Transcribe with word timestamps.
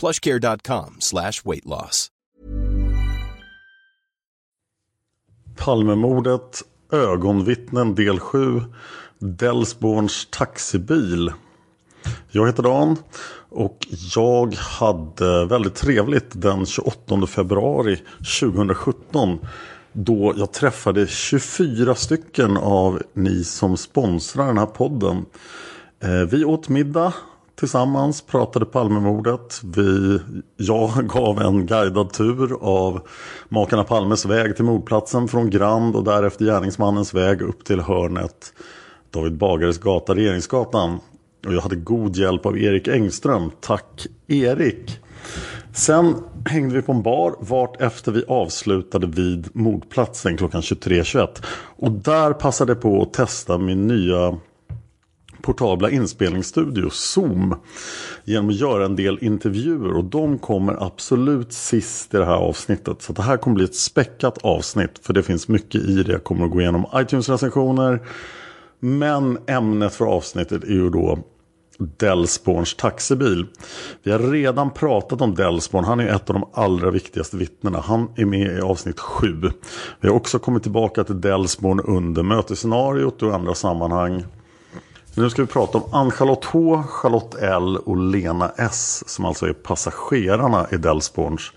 plushcare.com 0.00 0.96
slash 0.98 1.44
weight 1.44 1.66
loss. 1.66 2.08
Palmemordet, 5.56 6.62
ögonvittnen 6.92 7.94
del 7.94 8.18
7, 8.20 8.62
Delsborns 9.18 10.28
taxibil. 10.30 11.32
Jag 12.30 12.46
heter 12.46 12.62
Dan 12.62 12.96
och 13.48 13.86
jag 14.14 14.54
hade 14.54 15.46
väldigt 15.46 15.74
trevligt 15.74 16.30
den 16.32 16.66
28 16.66 17.26
februari 17.26 18.00
2017 18.40 19.38
då 19.92 20.34
jag 20.36 20.52
träffade 20.52 21.06
24 21.06 21.94
stycken 21.94 22.56
av 22.56 23.02
ni 23.12 23.44
som 23.44 23.76
sponsrar 23.76 24.46
den 24.46 24.58
här 24.58 24.66
podden. 24.66 25.24
Eh, 26.02 26.10
vi 26.10 26.44
åt 26.44 26.68
middag 26.68 27.14
tillsammans, 27.60 28.22
pratade 28.22 28.66
Palmemordet. 28.66 29.60
Vi, 29.64 30.20
jag 30.56 31.08
gav 31.08 31.40
en 31.40 31.66
guidad 31.66 32.12
tur 32.12 32.56
av 32.60 33.00
makarna 33.48 33.84
Palmes 33.84 34.26
väg 34.26 34.56
till 34.56 34.64
mordplatsen 34.64 35.28
från 35.28 35.50
Grand 35.50 35.96
och 35.96 36.04
därefter 36.04 36.44
gärningsmannens 36.44 37.14
väg 37.14 37.42
upp 37.42 37.64
till 37.64 37.80
hörnet 37.80 38.52
David 39.10 39.38
Bagares 39.38 39.78
gata, 39.78 40.14
Regeringsgatan. 40.14 41.00
Och 41.46 41.54
jag 41.54 41.60
hade 41.60 41.76
god 41.76 42.16
hjälp 42.16 42.46
av 42.46 42.58
Erik 42.58 42.88
Engström. 42.88 43.50
Tack 43.60 44.06
Erik! 44.26 44.98
Sen 45.72 46.14
hängde 46.46 46.74
vi 46.74 46.82
på 46.82 46.92
en 46.92 47.02
bar 47.02 47.34
vart 47.38 47.80
efter 47.80 48.12
vi 48.12 48.24
avslutade 48.28 49.06
vid 49.06 49.48
mordplatsen 49.52 50.36
klockan 50.36 50.60
23.21. 50.60 51.28
Och 51.76 51.92
där 51.92 52.32
passade 52.32 52.72
jag 52.72 52.82
på 52.82 53.02
att 53.02 53.12
testa 53.12 53.58
min 53.58 53.86
nya 53.86 54.38
portabla 55.42 55.90
inspelningsstudio 55.90 56.90
Zoom 56.90 57.54
genom 58.24 58.48
att 58.48 58.56
göra 58.56 58.84
en 58.84 58.96
del 58.96 59.18
intervjuer 59.20 59.96
och 59.96 60.04
de 60.04 60.38
kommer 60.38 60.86
absolut 60.86 61.52
sist 61.52 62.14
i 62.14 62.16
det 62.16 62.24
här 62.24 62.32
avsnittet. 62.32 63.02
Så 63.02 63.12
det 63.12 63.22
här 63.22 63.36
kommer 63.36 63.54
bli 63.54 63.64
ett 63.64 63.74
späckat 63.74 64.38
avsnitt 64.38 65.00
för 65.02 65.12
det 65.12 65.22
finns 65.22 65.48
mycket 65.48 65.80
i 65.80 66.02
det. 66.02 66.12
Jag 66.12 66.24
kommer 66.24 66.44
att 66.44 66.50
gå 66.50 66.60
igenom 66.60 66.86
iTunes-recensioner. 66.94 68.00
Men 68.80 69.38
ämnet 69.46 69.94
för 69.94 70.04
avsnittet 70.04 70.64
är 70.64 70.72
ju 70.72 70.90
då 70.90 71.18
Delsborns 71.96 72.74
taxibil. 72.74 73.46
Vi 74.02 74.12
har 74.12 74.18
redan 74.18 74.70
pratat 74.70 75.20
om 75.20 75.34
Delsborn. 75.34 75.84
Han 75.84 76.00
är 76.00 76.08
ett 76.08 76.30
av 76.30 76.34
de 76.34 76.44
allra 76.52 76.90
viktigaste 76.90 77.36
vittnena. 77.36 77.80
Han 77.80 78.08
är 78.16 78.24
med 78.24 78.58
i 78.58 78.60
avsnitt 78.60 79.00
7. 79.00 79.50
Vi 80.00 80.08
har 80.08 80.16
också 80.16 80.38
kommit 80.38 80.62
tillbaka 80.62 81.04
till 81.04 81.20
Delsborn 81.20 81.80
under 81.80 82.22
mötesscenariot 82.22 83.22
och 83.22 83.34
andra 83.34 83.54
sammanhang. 83.54 84.24
Nu 85.14 85.30
ska 85.30 85.42
vi 85.42 85.48
prata 85.48 85.78
om 85.78 85.84
Ann-Charlotte 85.92 86.44
H, 86.44 86.82
Charlotte 86.82 87.34
L 87.34 87.76
och 87.76 87.96
Lena 87.96 88.52
S. 88.56 89.02
Som 89.06 89.24
alltså 89.24 89.46
är 89.46 89.52
passagerarna 89.52 90.66
i 90.72 90.76
Delsborns 90.76 91.52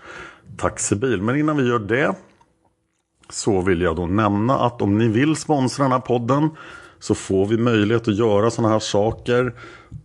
taxibil. 0.56 1.22
Men 1.22 1.36
innan 1.36 1.56
vi 1.56 1.68
gör 1.68 1.78
det 1.78 2.14
så 3.30 3.60
vill 3.60 3.80
jag 3.80 3.96
då 3.96 4.06
nämna 4.06 4.58
att 4.58 4.82
om 4.82 4.98
ni 4.98 5.08
vill 5.08 5.36
sponsra 5.36 5.82
den 5.82 5.92
här 5.92 6.00
podden 6.00 6.50
så 6.98 7.14
får 7.14 7.46
vi 7.46 7.56
möjlighet 7.56 8.08
att 8.08 8.16
göra 8.16 8.50
sådana 8.50 8.72
här 8.72 8.80
saker. 8.80 9.54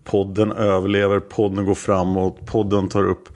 Podden 0.03 0.51
överlever, 0.51 1.19
podden 1.19 1.65
går 1.65 1.75
framåt, 1.75 2.45
podden 2.45 2.89
tar 2.89 3.03
upp 3.03 3.29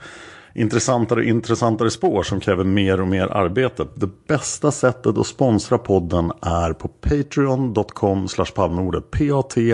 intressantare 0.54 1.20
och 1.20 1.26
intressantare 1.26 1.90
spår 1.90 2.22
som 2.22 2.40
kräver 2.40 2.64
mer 2.64 3.00
och 3.00 3.08
mer 3.08 3.26
arbete. 3.26 3.86
Det 3.94 4.26
bästa 4.26 4.70
sättet 4.70 5.18
att 5.18 5.26
sponsra 5.26 5.78
podden 5.78 6.32
är 6.42 6.72
på 6.72 6.88
patreon.com 6.88 8.28
palmemordet. 8.54 9.10
P-A-T-R-E-O-N 9.10 9.72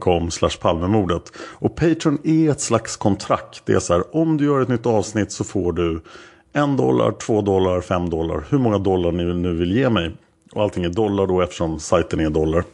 .com 0.00 0.30
palmemordet. 0.60 1.32
Och 1.38 1.76
Patreon 1.76 2.18
är 2.24 2.50
ett 2.50 2.60
slags 2.60 2.96
kontrakt. 2.96 3.62
Det 3.66 3.72
är 3.72 3.80
så 3.80 3.94
här, 3.94 4.16
om 4.16 4.36
du 4.36 4.44
gör 4.44 4.60
ett 4.60 4.68
nytt 4.68 4.86
avsnitt 4.86 5.32
så 5.32 5.44
får 5.44 5.72
du 5.72 6.02
en 6.52 6.76
dollar, 6.76 7.12
två 7.12 7.40
dollar, 7.40 7.80
fem 7.80 8.10
dollar. 8.10 8.44
Hur 8.48 8.58
många 8.58 8.78
dollar 8.78 9.12
ni 9.12 9.24
nu 9.24 9.54
vill 9.54 9.76
ge 9.76 9.90
mig. 9.90 10.16
Och 10.52 10.62
allting 10.62 10.84
är 10.84 10.88
dollar 10.88 11.26
då 11.26 11.40
eftersom 11.40 11.80
sajten 11.80 12.20
är 12.20 12.30
dollar. 12.30 12.64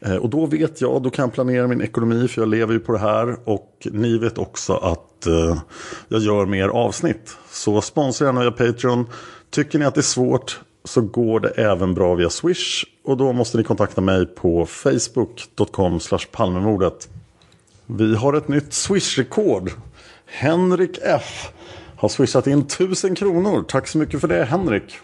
Eh, 0.00 0.16
och 0.16 0.30
då 0.30 0.46
vet 0.46 0.80
jag, 0.80 1.02
då 1.02 1.10
kan 1.10 1.22
jag 1.22 1.32
planera 1.32 1.66
min 1.66 1.80
ekonomi 1.80 2.28
för 2.28 2.42
jag 2.42 2.48
lever 2.48 2.72
ju 2.72 2.80
på 2.80 2.92
det 2.92 2.98
här. 2.98 3.36
Och 3.44 3.88
ni 3.92 4.18
vet 4.18 4.38
också 4.38 4.74
att 4.74 5.26
eh, 5.26 5.58
jag 6.08 6.20
gör 6.20 6.46
mer 6.46 6.68
avsnitt. 6.68 7.36
Så 7.50 7.80
sponsra 7.80 8.26
gärna 8.26 8.40
via 8.40 8.50
Patreon. 8.50 9.06
Tycker 9.50 9.78
ni 9.78 9.84
att 9.84 9.94
det 9.94 10.00
är 10.00 10.02
svårt 10.02 10.60
så 10.84 11.00
går 11.00 11.40
det 11.40 11.48
även 11.48 11.94
bra 11.94 12.14
via 12.14 12.30
Swish. 12.30 12.84
Och 13.04 13.16
då 13.16 13.32
måste 13.32 13.58
ni 13.58 13.64
kontakta 13.64 14.00
mig 14.00 14.26
på 14.26 14.66
facebook.com 14.66 16.00
palmemordet. 16.30 17.08
Vi 17.86 18.16
har 18.16 18.34
ett 18.34 18.48
nytt 18.48 18.72
Swish-rekord. 18.72 19.70
Henrik 20.26 20.98
F 21.02 21.52
har 21.96 22.08
swishat 22.08 22.46
in 22.46 22.58
1000 22.58 23.14
kronor. 23.14 23.64
Tack 23.68 23.88
så 23.88 23.98
mycket 23.98 24.20
för 24.20 24.28
det 24.28 24.44
Henrik. 24.44 24.98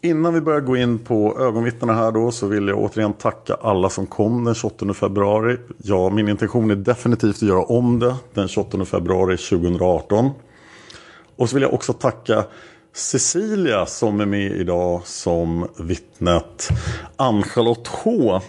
Innan 0.00 0.34
vi 0.34 0.40
börjar 0.40 0.60
gå 0.60 0.76
in 0.76 0.98
på 0.98 1.38
ögonvittnena 1.40 1.94
här 1.94 2.12
då 2.12 2.30
så 2.30 2.46
vill 2.46 2.68
jag 2.68 2.78
återigen 2.78 3.12
tacka 3.12 3.54
alla 3.54 3.90
som 3.90 4.06
kom 4.06 4.44
den 4.44 4.54
28 4.54 4.94
februari. 4.94 5.56
Ja, 5.82 6.10
min 6.10 6.28
intention 6.28 6.70
är 6.70 6.76
definitivt 6.76 7.36
att 7.36 7.42
göra 7.42 7.64
om 7.64 7.98
det 7.98 8.14
den 8.34 8.48
28 8.48 8.84
februari 8.84 9.36
2018. 9.36 10.30
Och 11.36 11.48
så 11.48 11.56
vill 11.56 11.62
jag 11.62 11.74
också 11.74 11.92
tacka 11.92 12.44
Cecilia 12.92 13.86
som 13.86 14.20
är 14.20 14.26
med 14.26 14.52
idag 14.52 15.00
som 15.04 15.68
vittnet 15.78 16.68
Ann-Charlotte 17.16 17.88
H. 17.88 18.40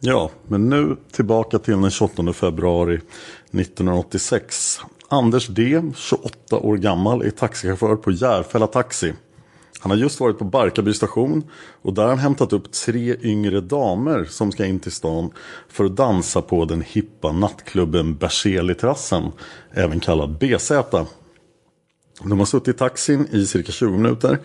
Ja, 0.00 0.30
men 0.48 0.68
nu 0.68 0.96
tillbaka 1.12 1.58
till 1.58 1.80
den 1.80 1.90
28 1.90 2.32
februari 2.32 3.00
1986. 3.52 4.80
Anders 5.14 5.46
D, 5.46 5.82
28 5.96 6.58
år 6.58 6.76
gammal, 6.76 7.22
är 7.22 7.30
taxichaufför 7.30 7.96
på 7.96 8.10
Järfälla 8.10 8.66
Taxi. 8.66 9.14
Han 9.80 9.90
har 9.90 9.98
just 9.98 10.20
varit 10.20 10.38
på 10.38 10.44
Barkarby 10.44 10.94
station 10.94 11.42
och 11.82 11.94
där 11.94 12.02
har 12.02 12.08
han 12.08 12.18
hämtat 12.18 12.52
upp 12.52 12.72
tre 12.72 13.16
yngre 13.22 13.60
damer 13.60 14.24
som 14.24 14.52
ska 14.52 14.64
in 14.64 14.80
till 14.80 14.92
stan 14.92 15.30
för 15.68 15.84
att 15.84 15.96
dansa 15.96 16.42
på 16.42 16.64
den 16.64 16.82
hippa 16.82 17.32
nattklubben 17.32 18.14
Berzelii-terrassen, 18.14 19.32
även 19.70 20.00
kallad 20.00 20.38
BZ. 20.38 20.72
De 22.22 22.38
har 22.38 22.46
suttit 22.46 22.74
i 22.74 22.78
taxin 22.78 23.28
i 23.32 23.46
cirka 23.46 23.72
20 23.72 23.90
minuter 23.90 24.38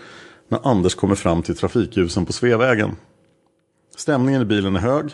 när 0.48 0.68
Anders 0.68 0.96
kommer 0.96 1.16
fram 1.16 1.44
till 1.44 1.56
trafikljusen 1.56 2.26
på 2.26 2.34
Sveavägen. 2.34 2.96
Stämningen 3.98 4.42
i 4.42 4.46
bilen 4.46 4.76
är 4.76 4.80
hög. 4.80 5.06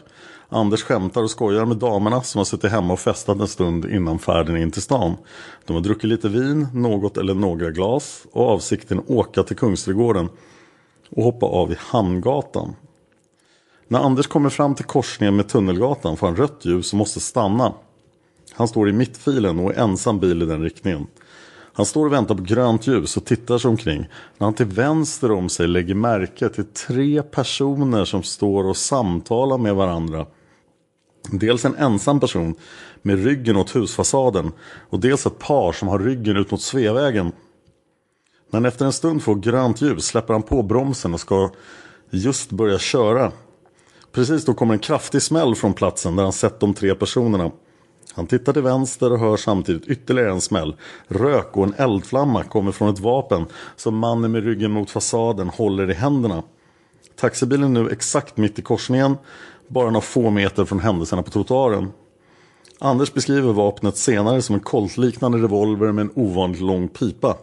Anders 0.50 0.84
skämtar 0.84 1.24
och 1.24 1.32
skojar 1.32 1.66
med 1.66 1.78
damerna 1.78 2.22
som 2.22 2.40
har 2.40 2.46
suttit 2.46 2.72
hemma 2.72 2.94
och 2.94 3.00
festat 3.00 3.40
en 3.40 3.48
stund 3.48 3.86
innan 3.86 4.20
färden 4.20 4.58
in 4.58 4.72
till 4.72 4.82
stan. 4.82 5.18
De 5.66 5.74
har 5.74 5.82
druckit 5.82 6.10
lite 6.10 6.30
vin, 6.30 6.68
något 6.74 7.18
eller 7.18 7.34
några 7.34 7.72
glas 7.72 8.26
och 8.32 8.50
avsikten 8.50 9.00
att 9.00 9.10
åka 9.10 9.44
till 9.44 9.56
Kungsträdgården 9.56 10.30
och 11.10 11.24
hoppa 11.24 11.46
av 11.46 11.72
i 11.72 11.76
Hamngatan. 11.80 12.76
När 13.88 14.00
Anders 14.00 14.28
kommer 14.28 14.50
fram 14.50 14.76
till 14.76 14.86
korsningen 14.86 15.36
med 15.36 15.48
Tunnelgatan 15.48 16.18
får 16.18 16.28
han 16.28 16.36
rött 16.36 16.60
ljus 16.62 16.94
och 16.94 16.98
måste 16.98 17.20
stanna. 17.20 17.74
Han 18.52 18.68
står 18.68 18.90
i 18.90 18.94
mittfilen 18.94 19.60
och 19.60 19.74
är 19.74 19.80
ensam 19.80 20.20
bil 20.20 20.42
i 20.42 20.46
den 20.46 20.64
riktningen. 20.64 21.08
Han 21.74 21.86
står 21.86 22.06
och 22.06 22.14
väntar 22.14 22.36
på 22.36 22.44
grönt 22.44 22.88
ljus 22.88 23.18
och 23.18 23.26
tittar 23.26 23.58
sig 23.58 23.70
omkring. 23.70 24.00
När 24.38 24.46
han 24.46 24.54
till 24.54 24.66
vänster 24.66 25.32
om 25.32 25.50
sig 25.50 25.68
lägger 25.68 25.96
märke 25.96 26.50
till 26.50 26.66
tre 26.66 27.24
personer 27.24 28.06
som 28.06 28.24
står 28.24 28.64
och 28.64 28.78
samtalar 28.78 29.58
med 29.58 29.76
varandra. 29.76 30.26
Dels 31.32 31.66
en 31.66 31.76
ensam 31.76 32.20
person 32.20 32.56
med 33.02 33.24
ryggen 33.24 33.58
åt 33.58 33.76
husfasaden 33.76 34.52
och 34.90 35.00
dels 35.00 35.26
ett 35.26 35.40
par 35.40 35.72
som 35.72 35.88
har 35.88 36.00
ryggen 36.00 36.38
ut 36.38 36.52
mot 36.52 36.62
Sveavägen. 36.62 37.26
När 38.52 38.60
han 38.60 38.66
efter 38.66 38.86
en 38.86 38.94
stund 38.94 39.24
får 39.24 39.36
grönt 39.36 39.82
ljus 39.82 40.06
släpper 40.06 40.34
han 40.34 40.44
på 40.44 40.64
bromsen 40.64 41.14
och 41.14 41.20
ska 41.20 41.52
just 42.10 42.52
börja 42.52 42.80
köra. 42.80 43.32
Precis 44.12 44.46
då 44.46 44.54
kommer 44.54 44.74
en 44.74 44.80
kraftig 44.80 45.22
smäll 45.22 45.56
från 45.56 45.74
platsen 45.74 46.16
där 46.16 46.24
han 46.24 46.34
sett 46.34 46.60
de 46.60 46.74
tre 46.74 46.96
personerna. 46.96 47.52
Han 48.14 48.28
tittar 48.28 48.54
till 48.54 48.62
vänster 48.62 49.12
och 49.12 49.20
hör 49.20 49.38
samtidigt 49.38 49.88
ytterligare 49.88 50.32
en 50.32 50.42
smäll. 50.42 50.76
Rök 51.08 51.58
och 51.58 51.64
en 51.64 51.74
eldflamma 51.78 52.44
kommer 52.44 52.72
från 52.72 52.90
ett 52.90 53.00
vapen 53.00 53.46
som 53.76 53.98
mannen 53.98 54.32
med 54.32 54.44
ryggen 54.44 54.72
mot 54.72 54.90
fasaden 54.90 55.50
håller 55.50 55.92
i 55.92 55.94
händerna. 55.94 56.44
Taxibilen 57.16 57.78
är 57.78 57.82
nu 57.84 57.90
exakt 57.90 58.38
mitt 58.38 58.60
i 58.60 58.62
korsningen, 58.62 59.18
bara 59.68 59.86
några 59.86 60.02
få 60.02 60.30
meter 60.30 60.66
från 60.66 60.80
händelserna 60.80 61.24
på 61.24 61.32
trottoaren. 61.32 61.92
Anders 62.80 63.14
beskriver 63.14 63.54
vapnet 63.54 63.98
senare 63.98 64.42
som 64.42 64.56
en 64.56 64.62
koltliknande 64.62 65.38
revolver 65.38 65.92
med 65.92 66.02
en 66.02 66.12
ovanligt 66.16 66.62
lång 66.62 66.88
pipa. 66.88 67.38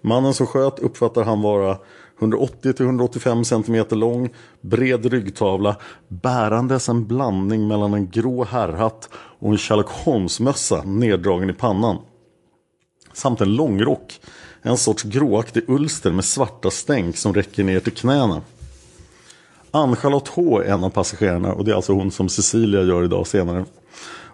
Mannen 0.00 0.34
som 0.34 0.46
sköt 0.46 0.78
uppfattar 0.78 1.24
han 1.24 1.42
vara 1.42 1.78
180-185 2.20 3.44
cm 3.44 3.98
lång, 3.98 4.30
bred 4.60 5.06
ryggtavla, 5.06 5.76
bärandes 6.08 6.88
en 6.88 7.06
blandning 7.06 7.68
mellan 7.68 7.94
en 7.94 8.10
grå 8.10 8.44
herrhatt 8.44 9.08
och 9.14 9.50
en 9.50 9.58
Sherlock 9.58 9.90
Holmes-mössa 9.90 10.82
neddragen 10.84 11.50
i 11.50 11.52
pannan. 11.52 11.98
Samt 13.12 13.40
en 13.40 13.54
långrock, 13.54 14.20
en 14.62 14.76
sorts 14.76 15.02
gråaktig 15.02 15.64
ulster 15.68 16.10
med 16.10 16.24
svarta 16.24 16.70
stänk 16.70 17.16
som 17.16 17.34
räcker 17.34 17.64
ner 17.64 17.80
till 17.80 17.92
knäna. 17.92 18.42
Ann-Charlotte 19.70 20.28
H 20.28 20.60
är 20.60 20.64
en 20.64 20.84
av 20.84 20.90
passagerarna 20.90 21.52
och 21.52 21.64
det 21.64 21.70
är 21.70 21.74
alltså 21.74 21.92
hon 21.92 22.10
som 22.10 22.28
Cecilia 22.28 22.82
gör 22.82 23.04
idag 23.04 23.26
senare. 23.26 23.64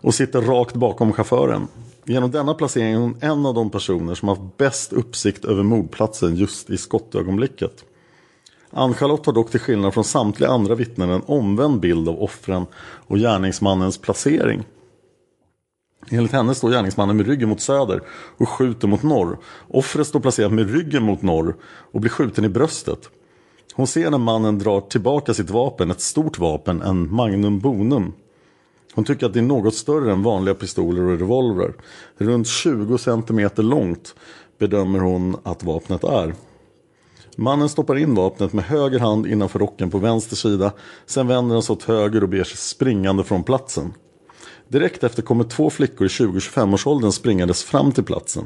Och 0.00 0.14
sitter 0.14 0.42
rakt 0.42 0.74
bakom 0.74 1.12
chauffören. 1.12 1.68
Genom 2.04 2.30
denna 2.30 2.54
placering 2.54 2.92
är 2.92 2.98
hon 2.98 3.16
en 3.20 3.46
av 3.46 3.54
de 3.54 3.70
personer 3.70 4.14
som 4.14 4.28
haft 4.28 4.56
bäst 4.56 4.92
uppsikt 4.92 5.44
över 5.44 5.62
mordplatsen 5.62 6.36
just 6.36 6.70
i 6.70 6.76
skottögonblicket. 6.76 7.84
Ann-Charlotte 8.70 9.26
har 9.26 9.32
dock 9.32 9.50
till 9.50 9.60
skillnad 9.60 9.94
från 9.94 10.04
samtliga 10.04 10.50
andra 10.50 10.74
vittnen 10.74 11.10
en 11.10 11.22
omvänd 11.26 11.80
bild 11.80 12.08
av 12.08 12.22
offren 12.22 12.66
och 13.06 13.18
gärningsmannens 13.18 13.98
placering. 13.98 14.64
Enligt 16.10 16.32
henne 16.32 16.54
står 16.54 16.70
gärningsmannen 16.70 17.16
med 17.16 17.26
ryggen 17.26 17.48
mot 17.48 17.60
söder 17.60 18.02
och 18.36 18.48
skjuter 18.48 18.88
mot 18.88 19.02
norr. 19.02 19.38
Offret 19.68 20.06
står 20.06 20.20
placerat 20.20 20.52
med 20.52 20.70
ryggen 20.70 21.02
mot 21.02 21.22
norr 21.22 21.56
och 21.92 22.00
blir 22.00 22.10
skjuten 22.10 22.44
i 22.44 22.48
bröstet. 22.48 23.10
Hon 23.76 23.86
ser 23.86 24.10
när 24.10 24.18
mannen 24.18 24.58
drar 24.58 24.80
tillbaka 24.80 25.34
sitt 25.34 25.50
vapen, 25.50 25.90
ett 25.90 26.00
stort 26.00 26.38
vapen, 26.38 26.82
en 26.82 27.14
Magnum 27.14 27.58
Bonum. 27.58 28.12
Hon 28.94 29.04
tycker 29.04 29.26
att 29.26 29.32
det 29.32 29.40
är 29.40 29.42
något 29.42 29.74
större 29.74 30.12
än 30.12 30.22
vanliga 30.22 30.54
pistoler 30.54 31.02
och 31.02 31.18
revolver. 31.18 31.74
Runt 32.18 32.48
20 32.48 32.98
cm 32.98 33.50
långt 33.56 34.14
bedömer 34.58 34.98
hon 34.98 35.36
att 35.42 35.64
vapnet 35.64 36.04
är. 36.04 36.34
Mannen 37.36 37.68
stoppar 37.68 37.96
in 37.96 38.14
vapnet 38.14 38.52
med 38.52 38.64
höger 38.64 38.98
hand 38.98 39.26
innanför 39.26 39.58
rocken 39.58 39.90
på 39.90 39.98
vänster 39.98 40.36
sida. 40.36 40.72
Sen 41.06 41.26
vänder 41.26 41.54
han 41.54 41.62
sig 41.62 41.72
åt 41.72 41.82
höger 41.82 42.22
och 42.22 42.28
ber 42.28 42.44
sig 42.44 42.56
springande 42.56 43.24
från 43.24 43.44
platsen. 43.44 43.94
Direkt 44.68 45.04
efter 45.04 45.22
kommer 45.22 45.44
två 45.44 45.70
flickor 45.70 46.06
i 46.06 46.10
20-25 46.10 46.72
årsåldern 46.72 47.12
springandes 47.12 47.64
fram 47.64 47.92
till 47.92 48.04
platsen. 48.04 48.44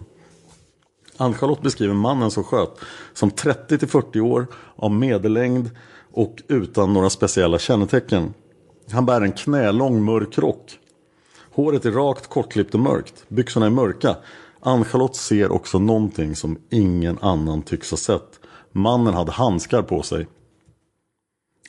Ann-Charlotte 1.21 1.63
beskriver 1.63 1.95
mannen 1.95 2.31
som 2.31 2.45
sköt 2.45 2.79
som 3.13 3.31
30-40 3.31 4.21
år, 4.21 4.47
av 4.77 4.91
medellängd 4.91 5.71
och 6.13 6.43
utan 6.49 6.93
några 6.93 7.11
speciella 7.11 7.59
kännetecken. 7.59 8.35
Han 8.91 9.07
bär 9.07 9.21
en 9.21 9.33
knälång 9.33 10.05
mörk 10.05 10.39
rock. 10.39 10.79
Håret 11.53 11.85
är 11.85 11.91
rakt, 11.91 12.27
kortklippt 12.27 12.75
och 12.75 12.81
mörkt. 12.81 13.25
Byxorna 13.29 13.67
är 13.67 13.71
mörka. 13.71 14.17
Ann-Charlotte 14.61 15.17
ser 15.17 15.53
också 15.53 15.79
någonting 15.79 16.37
som 16.37 16.59
ingen 16.71 17.19
annan 17.21 17.63
tycks 17.63 17.91
ha 17.91 17.99
sett. 17.99 18.41
Mannen 18.73 19.15
hade 19.15 19.33
handskar 19.33 19.83
på 19.83 20.03
sig. 20.03 20.27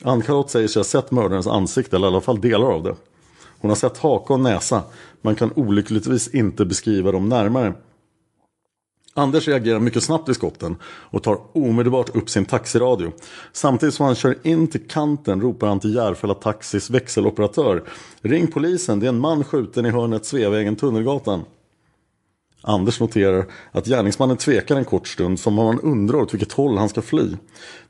Ann-Charlotte 0.02 0.50
säger 0.50 0.68
sig 0.68 0.80
ha 0.80 0.84
sett 0.84 1.10
mördarens 1.10 1.46
ansikte, 1.46 1.96
eller 1.96 2.06
i 2.06 2.10
alla 2.10 2.20
fall 2.20 2.40
delar 2.40 2.66
av 2.66 2.82
det. 2.82 2.94
Hon 3.60 3.70
har 3.70 3.76
sett 3.76 3.98
haka 3.98 4.32
och 4.32 4.40
näsa, 4.40 4.82
men 5.20 5.34
kan 5.34 5.52
olyckligtvis 5.56 6.28
inte 6.28 6.64
beskriva 6.64 7.12
dem 7.12 7.28
närmare. 7.28 7.74
Anders 9.14 9.48
reagerar 9.48 9.80
mycket 9.80 10.02
snabbt 10.02 10.28
vid 10.28 10.36
skotten 10.36 10.76
och 10.84 11.22
tar 11.22 11.38
omedelbart 11.52 12.16
upp 12.16 12.30
sin 12.30 12.44
taxiradio. 12.44 13.12
Samtidigt 13.52 13.94
som 13.94 14.06
han 14.06 14.14
kör 14.14 14.38
in 14.42 14.66
till 14.66 14.88
kanten 14.88 15.40
ropar 15.40 15.66
han 15.66 15.80
till 15.80 15.94
Järfälla 15.94 16.34
Taxis 16.34 16.90
växeloperatör. 16.90 17.82
Ring 18.22 18.46
polisen, 18.46 19.00
det 19.00 19.06
är 19.06 19.08
en 19.08 19.18
man 19.18 19.44
skjuten 19.44 19.86
i 19.86 19.90
hörnet 19.90 20.24
Sveavägen 20.24 20.76
Tunnelgatan. 20.76 21.44
Anders 22.64 23.00
noterar 23.00 23.46
att 23.72 23.86
gärningsmannen 23.86 24.36
tvekar 24.36 24.76
en 24.76 24.84
kort 24.84 25.08
stund 25.08 25.40
som 25.40 25.58
om 25.58 25.66
han 25.66 25.80
undrar 25.80 26.18
åt 26.18 26.34
vilket 26.34 26.52
håll 26.52 26.78
han 26.78 26.88
ska 26.88 27.02
fly. 27.02 27.36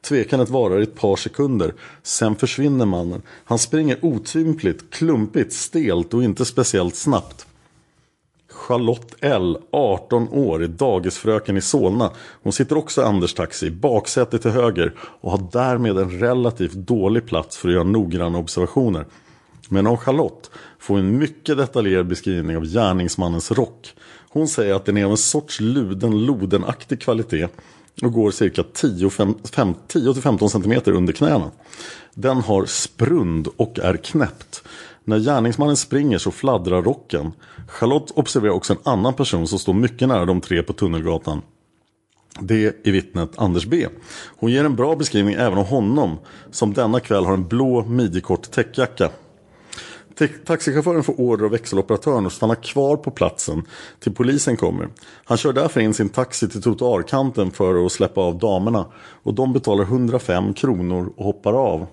Tvekandet 0.00 0.50
varar 0.50 0.80
i 0.80 0.82
ett 0.82 0.94
par 0.94 1.16
sekunder. 1.16 1.74
Sen 2.02 2.36
försvinner 2.36 2.86
mannen. 2.86 3.22
Han 3.44 3.58
springer 3.58 4.04
otympligt, 4.04 4.90
klumpigt, 4.90 5.52
stelt 5.52 6.14
och 6.14 6.24
inte 6.24 6.44
speciellt 6.44 6.96
snabbt. 6.96 7.46
Charlotte 8.62 9.14
L, 9.20 9.58
18 9.70 10.28
år, 10.28 10.62
är 10.62 10.68
dagisfröken 10.68 11.56
i 11.56 11.60
Solna. 11.60 12.10
Hon 12.42 12.52
sitter 12.52 12.78
också 12.78 13.00
i 13.00 13.04
Anders 13.04 13.34
taxi, 13.34 13.70
baksätet 13.70 14.42
till 14.42 14.50
höger 14.50 14.94
och 14.98 15.30
har 15.30 15.48
därmed 15.52 15.98
en 15.98 16.10
relativt 16.10 16.72
dålig 16.72 17.26
plats 17.26 17.56
för 17.56 17.68
att 17.68 17.74
göra 17.74 17.84
noggranna 17.84 18.38
observationer. 18.38 19.06
Men 19.68 19.86
om 19.86 19.96
Charlotte 19.96 20.50
får 20.78 20.98
en 20.98 21.18
mycket 21.18 21.56
detaljerad 21.56 22.06
beskrivning 22.06 22.56
av 22.56 22.64
gärningsmannens 22.64 23.52
rock. 23.52 23.94
Hon 24.28 24.48
säger 24.48 24.74
att 24.74 24.84
den 24.84 24.96
är 24.96 25.04
av 25.04 25.10
en 25.10 25.16
sorts 25.16 25.60
luden, 25.60 26.26
lodenaktig 26.26 27.00
kvalitet 27.00 27.48
och 28.02 28.12
går 28.12 28.30
cirka 28.30 28.62
10-15 28.62 30.48
cm 30.48 30.96
under 30.96 31.12
knäna. 31.12 31.50
Den 32.14 32.36
har 32.36 32.64
sprund 32.64 33.48
och 33.56 33.78
är 33.78 33.96
knäppt. 33.96 34.62
När 35.04 35.18
gärningsmannen 35.18 35.76
springer 35.76 36.18
så 36.18 36.30
fladdrar 36.30 36.82
rocken. 36.82 37.32
Charlotte 37.68 38.10
observerar 38.14 38.52
också 38.52 38.72
en 38.72 38.78
annan 38.84 39.14
person 39.14 39.48
som 39.48 39.58
står 39.58 39.74
mycket 39.74 40.08
nära 40.08 40.24
de 40.24 40.40
tre 40.40 40.62
på 40.62 40.72
Tunnelgatan. 40.72 41.42
Det 42.40 42.86
är 42.86 42.92
vittnet 42.92 43.38
Anders 43.38 43.66
B. 43.66 43.86
Hon 44.36 44.50
ger 44.50 44.64
en 44.64 44.76
bra 44.76 44.96
beskrivning 44.96 45.34
även 45.34 45.58
av 45.58 45.66
honom 45.66 46.18
som 46.50 46.72
denna 46.72 47.00
kväll 47.00 47.24
har 47.24 47.34
en 47.34 47.48
blå 47.48 47.84
midjekort 47.84 48.50
täckjacka. 48.50 49.10
Taxichauffören 50.44 51.02
får 51.02 51.20
order 51.20 51.44
av 51.44 51.50
växeloperatören 51.50 52.26
att 52.26 52.32
stanna 52.32 52.54
kvar 52.54 52.96
på 52.96 53.10
platsen 53.10 53.62
till 54.00 54.14
polisen 54.14 54.56
kommer. 54.56 54.88
Han 55.24 55.38
kör 55.38 55.52
därför 55.52 55.80
in 55.80 55.94
sin 55.94 56.08
taxi 56.08 56.48
till 56.48 56.62
trottoarkanten 56.62 57.50
för 57.50 57.86
att 57.86 57.92
släppa 57.92 58.20
av 58.20 58.38
damerna 58.38 58.86
och 59.22 59.34
de 59.34 59.52
betalar 59.52 59.84
105 59.84 60.54
kronor 60.54 61.12
och 61.16 61.24
hoppar 61.24 61.52
av. 61.52 61.86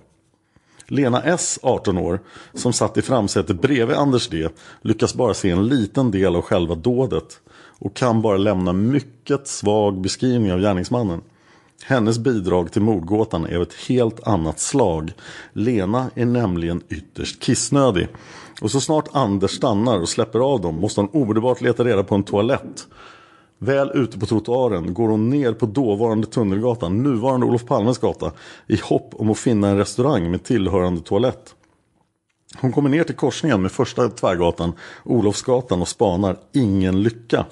Lena 0.92 1.22
S, 1.22 1.60
18 1.64 1.98
år, 1.98 2.20
som 2.54 2.74
satt 2.74 2.98
i 2.98 3.02
framsätet 3.02 3.62
bredvid 3.62 3.98
Anders 3.98 4.28
D, 4.28 4.50
lyckas 4.82 5.14
bara 5.14 5.34
se 5.34 5.50
en 5.50 5.68
liten 5.68 6.12
del 6.12 6.36
av 6.36 6.42
själva 6.42 6.76
dådet 6.76 7.40
och 7.80 7.96
kan 7.96 8.22
bara 8.22 8.38
lämna 8.38 8.74
mycket 8.74 9.48
svag 9.48 10.02
beskrivning 10.02 10.54
av 10.54 10.60
gärningsmannen. 10.60 11.22
Hennes 11.84 12.20
bidrag 12.20 12.72
till 12.72 12.82
mordgåtan 12.82 13.46
är 13.46 13.56
av 13.56 13.62
ett 13.62 13.74
helt 13.74 14.28
annat 14.28 14.60
slag. 14.60 15.12
Lena 15.54 16.10
är 16.16 16.26
nämligen 16.26 16.82
ytterst 16.90 17.40
kissnödig. 17.42 18.08
Och 18.62 18.72
så 18.72 18.82
snart 18.82 19.10
Anders 19.12 19.52
stannar 19.52 20.00
och 20.00 20.10
släpper 20.10 20.40
av 20.40 20.62
dem 20.62 20.76
måste 20.76 21.02
hon 21.02 21.22
omedelbart 21.22 21.62
leta 21.62 21.84
reda 21.84 22.04
på 22.04 22.16
en 22.16 22.24
toalett. 22.24 22.88
Väl 23.60 23.92
ute 23.94 24.20
på 24.20 24.26
trottoaren 24.26 24.94
går 24.94 25.10
hon 25.10 25.30
ner 25.30 25.54
på 25.54 25.66
dåvarande 25.66 26.28
Tunnelgatan, 26.28 27.04
nuvarande 27.04 27.46
Olof 27.46 27.66
Palmes 27.66 27.98
gata, 27.98 28.32
i 28.68 28.80
hopp 28.84 29.14
om 29.14 29.30
att 29.30 29.40
finna 29.40 29.70
en 29.70 29.78
restaurang 29.78 30.32
med 30.32 30.44
tillhörande 30.44 31.02
toalett. 31.02 31.56
Hon 32.58 32.72
kommer 32.72 32.90
ner 32.90 33.04
till 33.04 33.16
korsningen 33.16 33.62
med 33.62 33.72
första 33.72 34.10
tvärgatan, 34.10 34.74
Olofsgatan 35.06 35.82
och 35.82 35.88
spanar 35.88 36.38
ingen 36.54 37.04
lycka. 37.04 37.46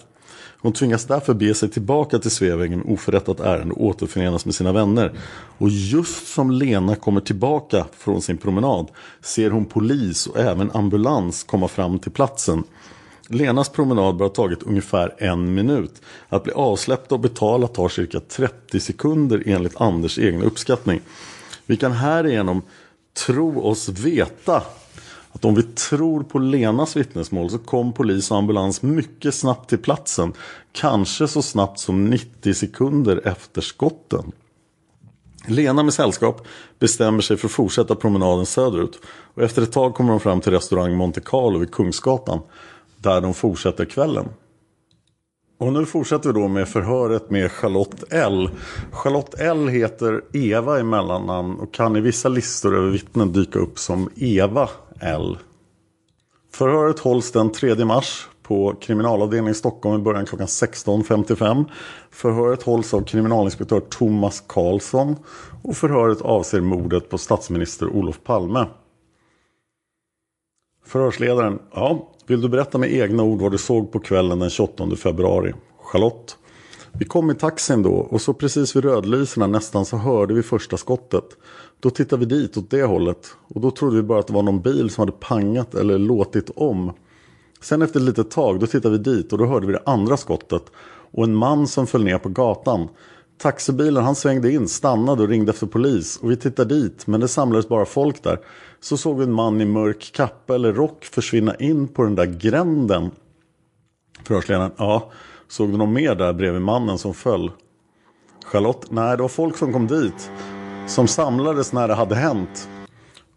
Hon 0.62 0.74
tvingas 0.74 1.06
därför 1.06 1.34
be 1.34 1.54
sig 1.54 1.70
tillbaka 1.70 2.20
till 2.20 2.32
Sveavägen 2.32 2.80
med 2.80 2.94
oförrättat 2.94 3.40
ärende 3.40 3.74
och 3.74 3.86
återförenas 3.86 4.46
med 4.46 4.56
sina 4.56 4.72
vänner. 4.72 5.20
Och 5.58 5.70
just 5.70 6.28
som 6.28 6.52
Lena 6.52 6.96
kommer 6.96 7.22
tillbaka 7.22 7.86
från 7.98 8.22
sin 8.22 8.38
promenad 8.38 8.88
ser 9.22 9.52
hon 9.52 9.66
polis 9.66 10.28
och 10.28 10.40
även 10.40 10.72
ambulans 10.72 11.44
komma 11.44 11.68
fram 11.68 12.00
till 12.00 12.12
platsen. 12.12 12.64
Lenas 13.28 13.70
promenad 13.70 14.16
bör 14.16 14.26
ha 14.26 14.34
tagit 14.34 14.64
ungefär 14.64 15.16
en 15.18 15.54
minut. 15.54 16.02
Att 16.30 16.44
bli 16.44 16.54
avsläppt 16.54 17.12
och 17.12 17.20
betala 17.20 17.68
tar 17.68 17.90
cirka 17.90 18.20
30 18.20 18.80
sekunder 18.80 19.44
enligt 19.46 19.82
Anders 19.82 20.18
egen 20.18 20.44
uppskattning. 20.44 21.02
Vi 21.66 21.78
kan 21.78 21.92
härigenom 21.92 22.62
tro 23.26 23.62
oss 23.62 23.90
veta 23.90 24.64
att 25.32 25.46
om 25.46 25.56
vi 25.56 25.64
tror 25.64 26.24
på 26.24 26.40
Lenas 26.40 26.98
vittnesmål 26.98 27.50
så 27.50 27.58
kom 27.58 27.94
polis 27.94 28.32
och 28.32 28.38
ambulans 28.38 28.82
mycket 28.82 29.36
snabbt 29.36 29.70
till 29.70 29.78
platsen. 29.78 30.34
Kanske 30.72 31.28
så 31.28 31.42
snabbt 31.42 31.80
som 31.80 32.06
90 32.06 32.54
sekunder 32.54 33.22
efter 33.28 33.62
skotten. 33.62 34.32
Lena 35.48 35.84
med 35.84 35.94
sällskap 35.94 36.48
bestämmer 36.80 37.22
sig 37.22 37.38
för 37.38 37.48
att 37.48 37.52
fortsätta 37.52 37.96
promenaden 37.96 38.46
söderut. 38.46 39.00
Och 39.06 39.44
efter 39.44 39.62
ett 39.62 39.72
tag 39.72 39.94
kommer 39.94 40.10
de 40.10 40.20
fram 40.20 40.42
till 40.42 40.52
restaurang 40.52 40.96
Monte 40.96 41.22
Carlo 41.22 41.60
vid 41.60 41.72
Kungsgatan. 41.72 42.40
Där 42.98 43.22
de 43.22 43.34
fortsätter 43.34 43.86
kvällen. 43.86 44.30
Och 45.60 45.74
nu 45.74 45.86
fortsätter 45.86 46.34
vi 46.34 46.42
då 46.42 46.48
med 46.48 46.68
förhöret 46.68 47.30
med 47.30 47.52
Charlotte 47.52 48.04
L. 48.10 48.50
Charlotte 48.92 49.40
L 49.40 49.68
heter 49.68 50.22
Eva 50.34 50.80
i 50.80 50.84
mellannamn 50.84 51.60
och 51.60 51.74
kan 51.74 51.96
i 51.96 52.02
vissa 52.02 52.30
listor 52.30 52.76
över 52.76 52.90
vittnen 52.90 53.32
dyka 53.32 53.60
upp 53.60 53.80
som 53.80 54.10
Eva 54.16 54.70
L. 55.00 55.38
Förhöret 56.54 57.00
hålls 57.00 57.32
den 57.32 57.52
3 57.52 57.86
mars 57.86 58.28
på 58.44 58.76
kriminalavdelningen 58.82 59.52
i 59.52 59.56
Stockholm 59.56 60.02
i 60.02 60.04
början 60.04 60.26
klockan 60.26 60.48
16.55. 60.48 61.66
Förhöret 62.12 62.64
hålls 62.64 62.94
av 62.94 63.02
kriminalinspektör 63.02 63.80
Thomas 63.80 64.44
Karlsson 64.48 65.16
och 65.64 65.78
förhöret 65.78 66.22
avser 66.22 66.62
mordet 66.62 67.10
på 67.10 67.18
statsminister 67.18 67.88
Olof 67.88 68.20
Palme. 68.24 68.66
Förhörsledaren, 70.88 71.60
ja, 71.74 72.08
vill 72.28 72.42
du 72.42 72.50
berätta 72.50 72.78
med 72.78 72.94
egna 72.94 73.24
ord 73.24 73.42
vad 73.42 73.52
du 73.52 73.58
såg 73.58 73.92
på 73.92 74.00
kvällen 74.00 74.40
den 74.40 74.50
28 74.50 74.96
februari? 74.96 75.54
Charlotte. 75.80 76.38
Vi 76.94 77.06
kom 77.06 77.32
i 77.32 77.36
taxin 77.36 77.84
då 77.84 77.94
och 77.94 78.22
så 78.22 78.34
precis 78.34 78.76
vid 78.76 78.84
rödlyserna 78.86 79.48
nästan 79.48 79.86
så 79.86 79.98
hörde 79.98 80.34
vi 80.34 80.44
första 80.44 80.78
skottet. 80.78 81.24
Då 81.80 81.90
tittade 81.90 82.26
vi 82.26 82.26
dit 82.26 82.58
åt 82.58 82.70
det 82.70 82.84
hållet 82.84 83.28
och 83.48 83.62
då 83.62 83.72
trodde 83.72 83.96
vi 83.96 84.04
bara 84.04 84.20
att 84.20 84.28
det 84.28 84.34
var 84.34 84.44
någon 84.44 84.62
bil 84.62 84.90
som 84.90 85.02
hade 85.02 85.12
pangat 85.12 85.76
eller 85.76 85.98
låtit 85.98 86.50
om. 86.56 86.92
Sen 87.62 87.82
efter 87.82 88.00
ett 88.00 88.06
litet 88.06 88.32
tag 88.32 88.60
då 88.60 88.68
tittade 88.68 88.98
vi 88.98 89.04
dit 89.04 89.32
och 89.32 89.38
då 89.38 89.46
hörde 89.46 89.68
vi 89.68 89.74
det 89.74 89.84
andra 89.86 90.18
skottet 90.18 90.64
och 91.12 91.24
en 91.24 91.36
man 91.36 91.68
som 91.68 91.88
föll 91.88 92.04
ner 92.04 92.18
på 92.18 92.30
gatan. 92.30 92.88
Taxibilen 93.38 94.04
han 94.04 94.16
svängde 94.16 94.52
in, 94.52 94.68
stannade 94.68 95.24
och 95.24 95.30
ringde 95.30 95.52
efter 95.52 95.68
polis 95.68 96.18
och 96.18 96.32
vi 96.32 96.36
tittade 96.36 96.80
dit 96.80 97.08
men 97.08 97.20
det 97.20 97.28
samlades 97.28 97.68
bara 97.68 97.86
folk 97.86 98.24
där. 98.24 98.40
Så 98.80 98.98
såg 98.98 99.18
vi 99.18 99.24
en 99.24 99.34
man 99.34 99.62
i 99.62 99.66
mörk 99.66 100.12
kappa 100.14 100.56
eller 100.56 100.74
rock 100.74 101.06
försvinna 101.06 101.56
in 101.56 101.88
på 101.88 102.04
den 102.04 102.16
där 102.16 102.26
gränden. 102.26 103.12
Förhörsledaren, 104.24 104.72
ja, 104.78 105.12
såg 105.48 105.72
du 105.72 105.78
någon 105.78 105.94
mer 105.94 106.16
där 106.16 106.34
bredvid 106.34 106.62
mannen 106.62 106.98
som 106.98 107.14
föll? 107.14 107.52
Charlotte, 108.46 108.86
nej 108.90 109.18
det 109.18 109.22
var 109.22 109.30
folk 109.30 109.58
som 109.58 109.74
kom 109.74 109.88
dit. 109.88 110.32
Som 110.88 111.08
samlades 111.08 111.74
när 111.74 111.88
det 111.88 111.94
hade 111.94 112.16
hänt. 112.16 112.70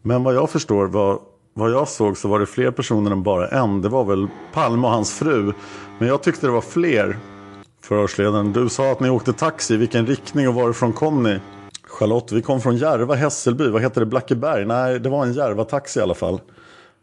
Men 0.02 0.24
vad 0.24 0.34
jag 0.34 0.50
förstår 0.50 0.86
vad, 0.86 1.18
vad 1.54 1.70
jag 1.70 1.88
såg 1.88 2.16
så 2.16 2.28
var 2.28 2.40
det 2.40 2.46
fler 2.46 2.70
personer 2.70 3.10
än 3.10 3.22
bara 3.22 3.48
en. 3.48 3.82
Det 3.82 3.88
var 3.88 4.04
väl 4.04 4.28
Palme 4.52 4.86
och 4.86 4.92
hans 4.92 5.12
fru. 5.12 5.52
Men 5.98 6.08
jag 6.08 6.22
tyckte 6.22 6.46
det 6.46 6.52
var 6.52 6.60
fler. 6.60 7.18
Förhörsledaren, 7.82 8.52
du 8.52 8.68
sa 8.68 8.92
att 8.92 9.00
ni 9.00 9.10
åkte 9.10 9.32
taxi. 9.32 9.76
Vilken 9.76 10.06
riktning 10.06 10.48
och 10.48 10.54
varifrån 10.54 10.92
kom 10.92 11.22
ni? 11.22 11.40
Charlotte, 11.90 12.32
vi 12.32 12.42
kom 12.42 12.60
från 12.60 12.76
Järva, 12.76 13.14
Hässelby. 13.14 13.68
Vad 13.68 13.82
heter 13.82 14.00
det? 14.00 14.06
Blackeberg? 14.06 14.64
Nej, 14.64 15.00
det 15.00 15.08
var 15.08 15.26
en 15.26 15.32
Järva-taxi 15.32 16.00
i 16.00 16.02
alla 16.02 16.14
fall. 16.14 16.40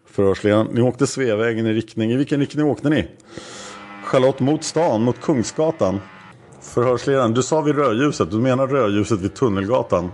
Förhörsledaren, 0.06 0.68
ni 0.72 0.82
åkte 0.82 1.08
Sveavägen 1.08 1.68
i 1.68 1.74
riktning. 1.74 2.12
I 2.12 2.16
vilken 2.16 2.40
riktning 2.40 2.66
åkte 2.66 2.90
ni? 2.90 3.08
Charlotte, 4.04 4.40
mot 4.40 4.64
stan, 4.64 5.04
mot 5.04 5.22
Kungsgatan. 5.22 6.00
Förhörsledaren, 6.62 7.34
du 7.34 7.44
sa 7.44 7.62
vid 7.62 7.76
rödljuset. 7.76 8.32
Du 8.32 8.38
menar 8.38 8.68
rödljuset 8.68 9.20
vid 9.20 9.36
Tunnelgatan? 9.36 10.12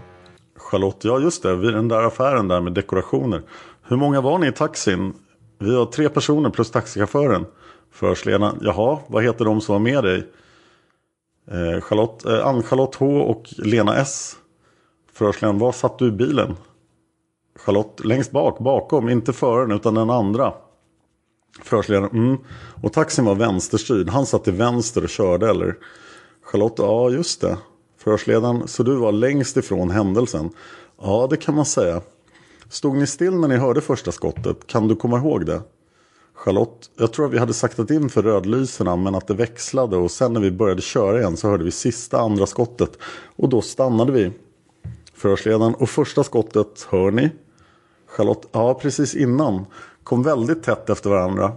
Charlotte, 0.58 1.06
ja 1.08 1.20
just 1.20 1.44
det, 1.44 1.56
vid 1.56 1.74
den 1.74 1.88
där 1.88 2.04
affären 2.04 2.48
där 2.48 2.62
med 2.62 2.74
dekorationer. 2.74 3.42
Hur 3.84 3.98
många 3.98 4.22
var 4.22 4.38
ni 4.38 4.48
i 4.48 4.52
taxin? 4.52 5.14
Vi 5.60 5.76
var 5.76 5.86
tre 5.86 6.10
personer 6.10 6.50
plus 6.50 6.72
taxichauffören. 6.72 7.46
Förhörsledaren, 7.92 8.58
jaha, 8.62 9.00
vad 9.08 9.24
heter 9.24 9.46
de 9.46 9.62
som 9.62 9.74
var 9.74 9.80
med 9.80 10.04
dig? 10.04 10.28
Eh, 11.52 11.82
Charlotte, 11.82 12.26
eh, 12.26 12.48
Ann-Charlotte 12.48 12.96
H 12.96 13.22
och 13.22 13.44
Lena 13.58 13.96
S. 13.96 14.38
Förhörsledaren, 15.14 15.60
var 15.60 15.72
satt 15.72 16.00
du 16.00 16.08
i 16.08 16.12
bilen? 16.12 16.56
Charlotte, 17.56 18.04
längst 18.04 18.32
bak, 18.32 18.60
bakom, 18.60 19.10
inte 19.10 19.34
föraren 19.34 19.72
utan 19.72 19.94
den 19.94 20.10
andra. 20.10 20.54
Förhörsledaren, 21.64 22.10
mm. 22.12 22.38
Och 22.84 22.94
taxin 22.94 23.26
var 23.26 23.36
vänsterstyrd, 23.36 24.10
han 24.10 24.26
satt 24.26 24.44
till 24.44 24.54
vänster 24.54 25.04
och 25.04 25.10
körde 25.10 25.50
eller? 25.50 25.76
Charlotte, 26.44 26.80
ja 26.80 27.10
just 27.10 27.42
det. 27.42 27.58
Förhörsledaren, 27.98 28.68
så 28.68 28.84
du 28.84 28.96
var 28.96 29.12
längst 29.12 29.58
ifrån 29.58 29.90
händelsen? 29.90 30.50
Ja, 31.02 31.28
det 31.30 31.38
kan 31.38 31.56
man 31.56 31.66
säga. 31.66 32.02
Stod 32.70 32.96
ni 32.96 33.08
still 33.08 33.34
när 33.34 33.48
ni 33.48 33.58
hörde 33.58 33.82
första 33.82 34.12
skottet? 34.12 34.68
Kan 34.68 34.88
du 34.88 34.96
komma 34.96 35.18
ihåg 35.18 35.46
det? 35.46 35.62
Charlotte, 36.34 36.90
jag 36.98 37.14
tror 37.14 37.26
att 37.26 37.34
vi 37.34 37.38
hade 37.38 37.54
saktat 37.54 37.92
in 37.92 38.10
för 38.10 38.22
rödlyserna 38.22 38.96
men 38.96 39.16
att 39.16 39.28
det 39.28 39.34
växlade 39.34 39.98
och 39.98 40.12
sen 40.12 40.34
när 40.34 40.42
vi 40.42 40.52
började 40.52 40.82
köra 40.82 41.20
igen 41.20 41.38
så 41.38 41.50
hörde 41.50 41.64
vi 41.64 41.72
sista 41.72 42.20
andra 42.20 42.46
skottet 42.46 42.98
och 43.36 43.50
då 43.50 43.62
stannade 43.62 44.12
vi. 44.12 44.32
Förhörsledaren, 45.24 45.76
och 45.76 45.90
första 45.90 46.24
skottet 46.24 46.88
hör 46.90 47.12
ni? 47.12 47.32
Charlotte, 48.08 48.48
ja 48.52 48.74
precis 48.74 49.16
innan. 49.16 49.66
Kom 50.04 50.24
väldigt 50.24 50.64
tätt 50.64 50.90
efter 50.90 51.10
varandra. 51.10 51.52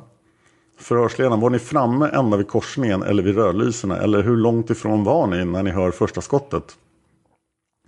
Förhörsledaren, 0.78 1.40
var 1.40 1.50
ni 1.50 1.58
framme 1.58 2.08
ända 2.08 2.36
vid 2.36 2.48
korsningen 2.48 3.02
eller 3.02 3.22
vid 3.22 3.36
rödlyserna? 3.36 3.96
Eller 3.96 4.22
hur 4.22 4.36
långt 4.36 4.70
ifrån 4.70 5.04
var 5.04 5.26
ni 5.26 5.44
när 5.44 5.62
ni 5.62 5.70
hör 5.70 5.90
första 5.90 6.20
skottet? 6.20 6.76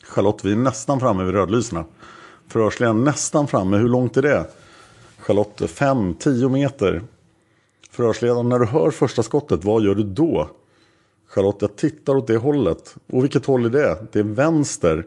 Charlotte, 0.04 0.44
vi 0.44 0.52
är 0.52 0.56
nästan 0.56 1.00
framme 1.00 1.24
vid 1.24 1.34
rödlyserna. 1.34 1.84
Förhörsledaren, 2.48 3.04
nästan 3.04 3.48
framme, 3.48 3.76
hur 3.76 3.88
långt 3.88 4.16
är 4.16 4.22
det? 4.22 4.46
Charlotte, 5.18 5.60
5-10 5.60 6.48
meter. 6.48 7.02
Förhörsledaren, 7.90 8.48
när 8.48 8.58
du 8.58 8.66
hör 8.66 8.90
första 8.90 9.22
skottet, 9.22 9.64
vad 9.64 9.82
gör 9.82 9.94
du 9.94 10.04
då? 10.04 10.50
Charlotte, 11.28 11.58
jag 11.60 11.76
tittar 11.76 12.16
åt 12.16 12.26
det 12.26 12.36
hållet. 12.36 12.94
Och 13.12 13.24
vilket 13.24 13.46
håll 13.46 13.64
är 13.64 13.70
det? 13.70 14.06
Det 14.12 14.18
är 14.18 14.22
vänster. 14.22 15.06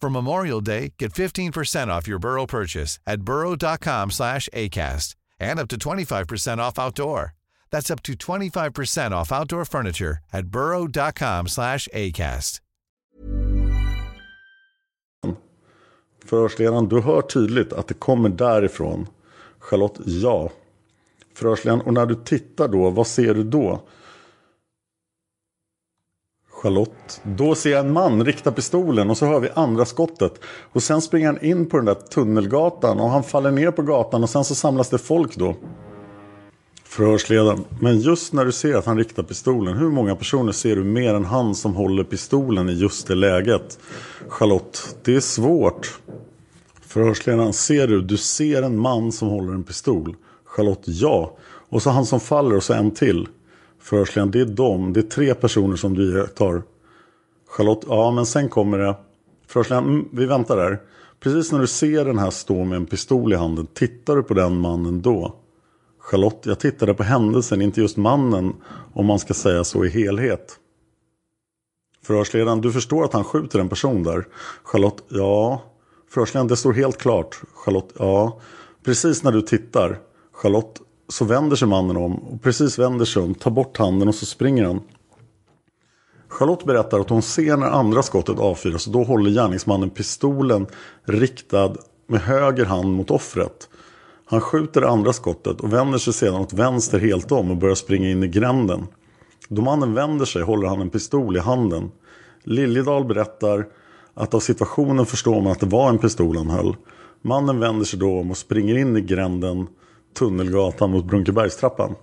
For 0.00 0.10
Memorial 0.10 0.60
Day, 0.60 0.94
get 0.96 1.12
15% 1.12 1.88
off 1.88 2.06
your 2.06 2.20
Burrow 2.20 2.46
purchase 2.46 3.00
at 3.06 3.22
burrow.com 3.22 4.10
slash 4.10 4.48
ACAST 4.52 5.16
and 5.40 5.58
up 5.58 5.68
to 5.68 5.76
25% 5.76 6.58
off 6.58 6.78
outdoor. 6.78 7.34
That's 7.70 7.90
up 7.90 8.02
to 8.02 8.12
25% 8.12 9.10
off 9.10 9.32
outdoor 9.32 9.64
furniture 9.64 10.18
at 10.32 10.46
burrow.com 10.46 11.48
slash 11.48 11.88
ACAST. 11.92 12.60
Förhörsledaren, 16.24 16.88
du 16.88 17.00
hör 17.00 17.22
tydligt 17.22 17.72
att 17.72 17.88
det 17.88 17.94
kommer 17.94 18.28
därifrån. 18.28 19.06
Charlotte, 19.58 20.00
ja. 20.06 20.50
Förhörsledaren, 21.34 21.80
och 21.86 21.94
när 21.94 22.06
du 22.06 22.14
tittar 22.14 22.68
då, 22.68 22.90
vad 22.90 23.06
ser 23.06 23.34
du 23.34 23.44
då? 23.44 23.88
Charlotte. 26.62 27.20
Då 27.22 27.54
ser 27.54 27.70
jag 27.70 27.80
en 27.86 27.92
man 27.92 28.24
rikta 28.24 28.52
pistolen 28.52 29.10
och 29.10 29.18
så 29.18 29.26
hör 29.26 29.40
vi 29.40 29.48
andra 29.54 29.84
skottet. 29.84 30.40
Och 30.72 30.82
sen 30.82 31.00
springer 31.00 31.26
han 31.26 31.44
in 31.44 31.66
på 31.66 31.76
den 31.76 31.86
där 31.86 31.94
tunnelgatan 31.94 33.00
och 33.00 33.10
han 33.10 33.22
faller 33.22 33.50
ner 33.50 33.70
på 33.70 33.82
gatan 33.82 34.22
och 34.22 34.30
sen 34.30 34.44
så 34.44 34.54
samlas 34.54 34.88
det 34.88 34.98
folk 34.98 35.36
då. 35.36 35.56
Förhörsledaren. 36.84 37.64
Men 37.80 38.00
just 38.00 38.32
när 38.32 38.44
du 38.44 38.52
ser 38.52 38.74
att 38.74 38.86
han 38.86 38.98
riktar 38.98 39.22
pistolen, 39.22 39.76
hur 39.76 39.90
många 39.90 40.16
personer 40.16 40.52
ser 40.52 40.76
du 40.76 40.84
mer 40.84 41.14
än 41.14 41.24
han 41.24 41.54
som 41.54 41.74
håller 41.74 42.04
pistolen 42.04 42.68
i 42.68 42.72
just 42.72 43.06
det 43.06 43.14
läget? 43.14 43.78
Charlotte. 44.28 44.96
Det 45.04 45.16
är 45.16 45.20
svårt. 45.20 46.00
Förhörsledaren. 46.80 47.52
Ser 47.52 47.86
du? 47.86 48.02
Du 48.02 48.16
ser 48.16 48.62
en 48.62 48.78
man 48.78 49.12
som 49.12 49.28
håller 49.28 49.52
en 49.52 49.64
pistol. 49.64 50.16
Charlotte. 50.44 50.84
Ja. 50.84 51.36
Och 51.68 51.82
så 51.82 51.90
han 51.90 52.06
som 52.06 52.20
faller 52.20 52.56
och 52.56 52.62
så 52.62 52.72
en 52.72 52.90
till. 52.90 53.28
Förhörsledaren, 53.80 54.30
det 54.30 54.40
är 54.40 54.44
de, 54.44 54.92
det 54.92 55.00
är 55.00 55.02
tre 55.02 55.34
personer 55.34 55.76
som 55.76 55.94
du 55.94 56.18
iakttar. 56.18 56.62
Charlotte, 57.48 57.84
ja 57.88 58.10
men 58.10 58.26
sen 58.26 58.48
kommer 58.48 58.78
det. 58.78 58.96
Förhörsledaren, 59.46 59.88
mm, 59.88 60.08
vi 60.12 60.26
väntar 60.26 60.56
där. 60.56 60.78
Precis 61.20 61.52
när 61.52 61.58
du 61.58 61.66
ser 61.66 62.04
den 62.04 62.18
här 62.18 62.30
stå 62.30 62.64
med 62.64 62.76
en 62.76 62.86
pistol 62.86 63.32
i 63.32 63.36
handen, 63.36 63.66
tittar 63.66 64.16
du 64.16 64.22
på 64.22 64.34
den 64.34 64.58
mannen 64.58 65.02
då? 65.02 65.36
Charlotte, 66.00 66.46
jag 66.46 66.60
tittade 66.60 66.94
på 66.94 67.02
händelsen, 67.02 67.62
inte 67.62 67.80
just 67.80 67.96
mannen, 67.96 68.54
om 68.92 69.06
man 69.06 69.18
ska 69.18 69.34
säga 69.34 69.64
så 69.64 69.84
i 69.84 69.88
helhet. 69.88 70.58
Förhörsledaren, 72.02 72.60
du 72.60 72.72
förstår 72.72 73.04
att 73.04 73.12
han 73.12 73.24
skjuter 73.24 73.58
en 73.58 73.68
person 73.68 74.02
där? 74.02 74.26
Charlotte, 74.62 75.04
ja. 75.08 75.62
Förhörsledaren, 76.10 76.48
det 76.48 76.56
står 76.56 76.72
helt 76.72 76.98
klart. 76.98 77.40
Charlotte, 77.54 77.92
ja. 77.98 78.40
Precis 78.84 79.22
när 79.22 79.32
du 79.32 79.42
tittar. 79.42 79.98
Charlotte, 80.32 80.80
så 81.08 81.24
vänder 81.24 81.56
sig 81.56 81.68
mannen 81.68 81.96
om 81.96 82.14
och 82.14 82.42
precis 82.42 82.78
vänder 82.78 83.04
sig 83.04 83.22
om, 83.22 83.34
tar 83.34 83.50
bort 83.50 83.78
handen 83.78 84.08
och 84.08 84.14
så 84.14 84.26
springer 84.26 84.64
han. 84.64 84.80
Charlotte 86.28 86.64
berättar 86.64 87.00
att 87.00 87.10
hon 87.10 87.22
ser 87.22 87.56
när 87.56 87.66
andra 87.66 88.02
skottet 88.02 88.38
avfyras 88.38 88.86
och 88.86 88.92
då 88.92 89.04
håller 89.04 89.30
gärningsmannen 89.30 89.90
pistolen 89.90 90.66
riktad 91.04 91.74
med 92.06 92.20
höger 92.20 92.64
hand 92.64 92.92
mot 92.94 93.10
offret. 93.10 93.68
Han 94.24 94.40
skjuter 94.40 94.80
det 94.80 94.88
andra 94.88 95.12
skottet 95.12 95.60
och 95.60 95.72
vänder 95.72 95.98
sig 95.98 96.12
sedan 96.12 96.34
åt 96.34 96.52
vänster 96.52 96.98
helt 96.98 97.32
om 97.32 97.50
och 97.50 97.56
börjar 97.56 97.74
springa 97.74 98.10
in 98.10 98.22
i 98.22 98.28
gränden. 98.28 98.86
Då 99.48 99.62
mannen 99.62 99.94
vänder 99.94 100.24
sig 100.24 100.42
håller 100.42 100.68
han 100.68 100.80
en 100.80 100.90
pistol 100.90 101.36
i 101.36 101.40
handen. 101.40 101.90
Liljedahl 102.44 103.04
berättar 103.04 103.66
att 104.14 104.34
av 104.34 104.40
situationen 104.40 105.06
förstår 105.06 105.40
man 105.40 105.52
att 105.52 105.60
det 105.60 105.66
var 105.66 105.88
en 105.88 105.98
pistol 105.98 106.36
han 106.36 106.50
höll. 106.50 106.76
Mannen 107.22 107.60
vänder 107.60 107.84
sig 107.84 107.98
då 107.98 108.20
om 108.20 108.30
och 108.30 108.36
springer 108.36 108.78
in 108.78 108.96
i 108.96 109.00
gränden 109.00 109.66
Tunnelgatan 110.18 110.90
mot 110.90 111.04
Brunkebergstrappan. 111.04 111.94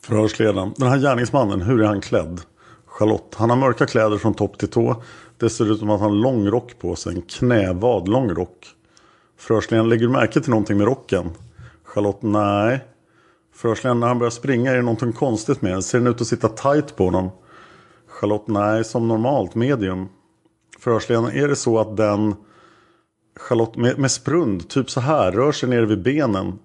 Förhörsledaren. 0.00 0.74
Den 0.76 0.88
här 0.88 0.98
gärningsmannen, 0.98 1.62
hur 1.62 1.82
är 1.82 1.86
han 1.86 2.00
klädd? 2.00 2.40
Charlotte. 2.86 3.34
Han 3.34 3.50
har 3.50 3.56
mörka 3.56 3.86
kläder 3.86 4.18
från 4.18 4.34
topp 4.34 4.58
till 4.58 4.68
tå. 4.68 5.02
Det 5.38 5.50
ser 5.50 5.72
ut 5.72 5.78
som 5.78 5.90
att 5.90 6.00
han 6.00 6.10
har 6.10 6.16
lång 6.16 6.46
rock 6.46 6.78
på 6.78 6.96
sig. 6.96 7.14
En 7.14 7.22
knävad 7.22 8.08
lång 8.08 8.30
rock. 8.30 8.66
Förhörsledaren. 9.38 9.88
Lägger 9.88 10.06
du 10.06 10.12
märke 10.12 10.40
till 10.40 10.50
någonting 10.50 10.78
med 10.78 10.86
rocken? 10.86 11.30
Charlotte. 11.84 12.22
Nej. 12.22 12.84
Förhörsledaren. 13.54 14.00
När 14.00 14.08
han 14.08 14.18
börjar 14.18 14.30
springa 14.30 14.70
är 14.70 14.76
det 14.76 14.82
någonting 14.82 15.12
konstigt 15.12 15.62
med 15.62 15.72
den. 15.72 15.82
Ser 15.82 15.98
den 15.98 16.06
ut 16.06 16.20
att 16.20 16.26
sitta 16.26 16.48
tight 16.48 16.96
på 16.96 17.04
honom? 17.04 17.30
Charlotte. 18.06 18.48
Nej, 18.48 18.84
som 18.84 19.08
normalt. 19.08 19.54
Medium. 19.54 20.08
Förhörsledaren. 20.78 21.36
Är 21.36 21.48
det 21.48 21.56
så 21.56 21.78
att 21.78 21.96
den 21.96 22.34
Charlotte 23.36 23.76
med, 23.76 23.98
med 23.98 24.10
sprund, 24.10 24.68
typ 24.68 24.90
så 24.90 25.00
här, 25.00 25.32
rör 25.32 25.52
sig 25.52 25.68
ner 25.68 25.82
vid 25.82 26.02
benen 26.02 26.58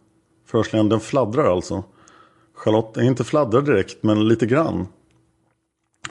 Förhörsledaren, 0.49 0.89
den 0.89 0.99
fladdrar 0.99 1.51
alltså. 1.51 1.83
Charlotte, 2.53 2.97
eh, 2.97 3.07
inte 3.07 3.23
fladdrar 3.23 3.61
direkt, 3.61 4.03
men 4.03 4.27
lite 4.27 4.45
grann. 4.45 4.87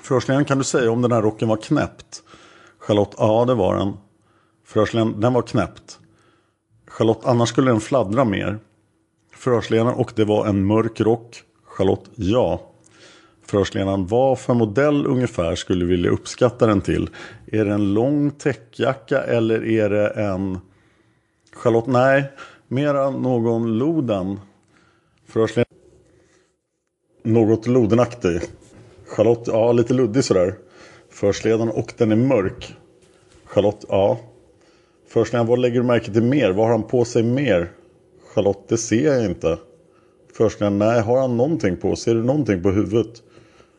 Förhörsledaren, 0.02 0.44
kan 0.44 0.58
du 0.58 0.64
säga 0.64 0.90
om 0.90 1.02
den 1.02 1.12
här 1.12 1.22
rocken 1.22 1.48
var 1.48 1.56
knäppt? 1.56 2.22
Charlotte, 2.78 3.14
ja 3.18 3.44
det 3.44 3.54
var 3.54 3.76
den. 3.76 3.96
Förhörsledaren, 4.64 5.20
den 5.20 5.32
var 5.32 5.42
knäppt. 5.42 5.98
Charlotte, 6.86 7.24
annars 7.24 7.48
skulle 7.48 7.70
den 7.70 7.80
fladdra 7.80 8.24
mer. 8.24 8.58
Förhörsledaren, 9.34 9.94
och 9.94 10.12
det 10.16 10.24
var 10.24 10.46
en 10.46 10.66
mörk 10.66 11.00
rock. 11.00 11.42
Charlotte, 11.64 12.10
ja. 12.14 12.60
Förhörsledaren, 13.46 14.06
vad 14.06 14.38
för 14.38 14.54
modell 14.54 15.06
ungefär 15.06 15.54
skulle 15.54 15.84
du 15.84 15.86
vilja 15.86 16.10
uppskatta 16.10 16.66
den 16.66 16.80
till? 16.80 17.10
Är 17.46 17.64
det 17.64 17.72
en 17.72 17.94
lång 17.94 18.30
täckjacka 18.30 19.22
eller 19.22 19.64
är 19.66 19.90
det 19.90 20.08
en... 20.08 20.58
Charlotte, 21.52 21.86
nej. 21.86 22.32
Mera 22.70 23.11
någon 23.11 23.78
loden. 23.78 24.40
Förhörsledaren. 25.26 25.74
Något 27.22 27.66
lodenaktig. 27.66 28.40
Charlotte, 29.07 29.46
ja 29.46 29.72
lite 29.72 29.94
luddig 29.94 30.24
sådär. 30.24 30.54
Förhörsledaren 31.11 31.70
och 31.70 31.94
den 31.96 32.12
är 32.12 32.16
mörk. 32.16 32.76
Charlotte, 33.44 33.85
ja. 33.88 34.18
Förhörsledaren, 35.09 35.46
vad 35.46 35.59
lägger 35.59 35.81
du 35.81 35.87
märke 35.87 36.12
till 36.12 36.22
mer? 36.22 36.50
Vad 36.50 36.66
har 36.66 36.72
han 36.72 36.83
på 36.83 37.04
sig 37.04 37.22
mer? 37.22 37.72
Charlotte, 38.35 38.68
det 38.68 38.76
ser 38.76 39.14
jag 39.14 39.24
inte. 39.24 39.59
Förhörsledaren, 40.33 40.78
nej, 40.78 41.00
har 41.00 41.20
han 41.20 41.37
någonting 41.37 41.76
på? 41.76 41.96
Ser 41.96 42.14
du 42.14 42.22
någonting 42.22 42.62
på 42.62 42.70
huvudet? 42.70 43.22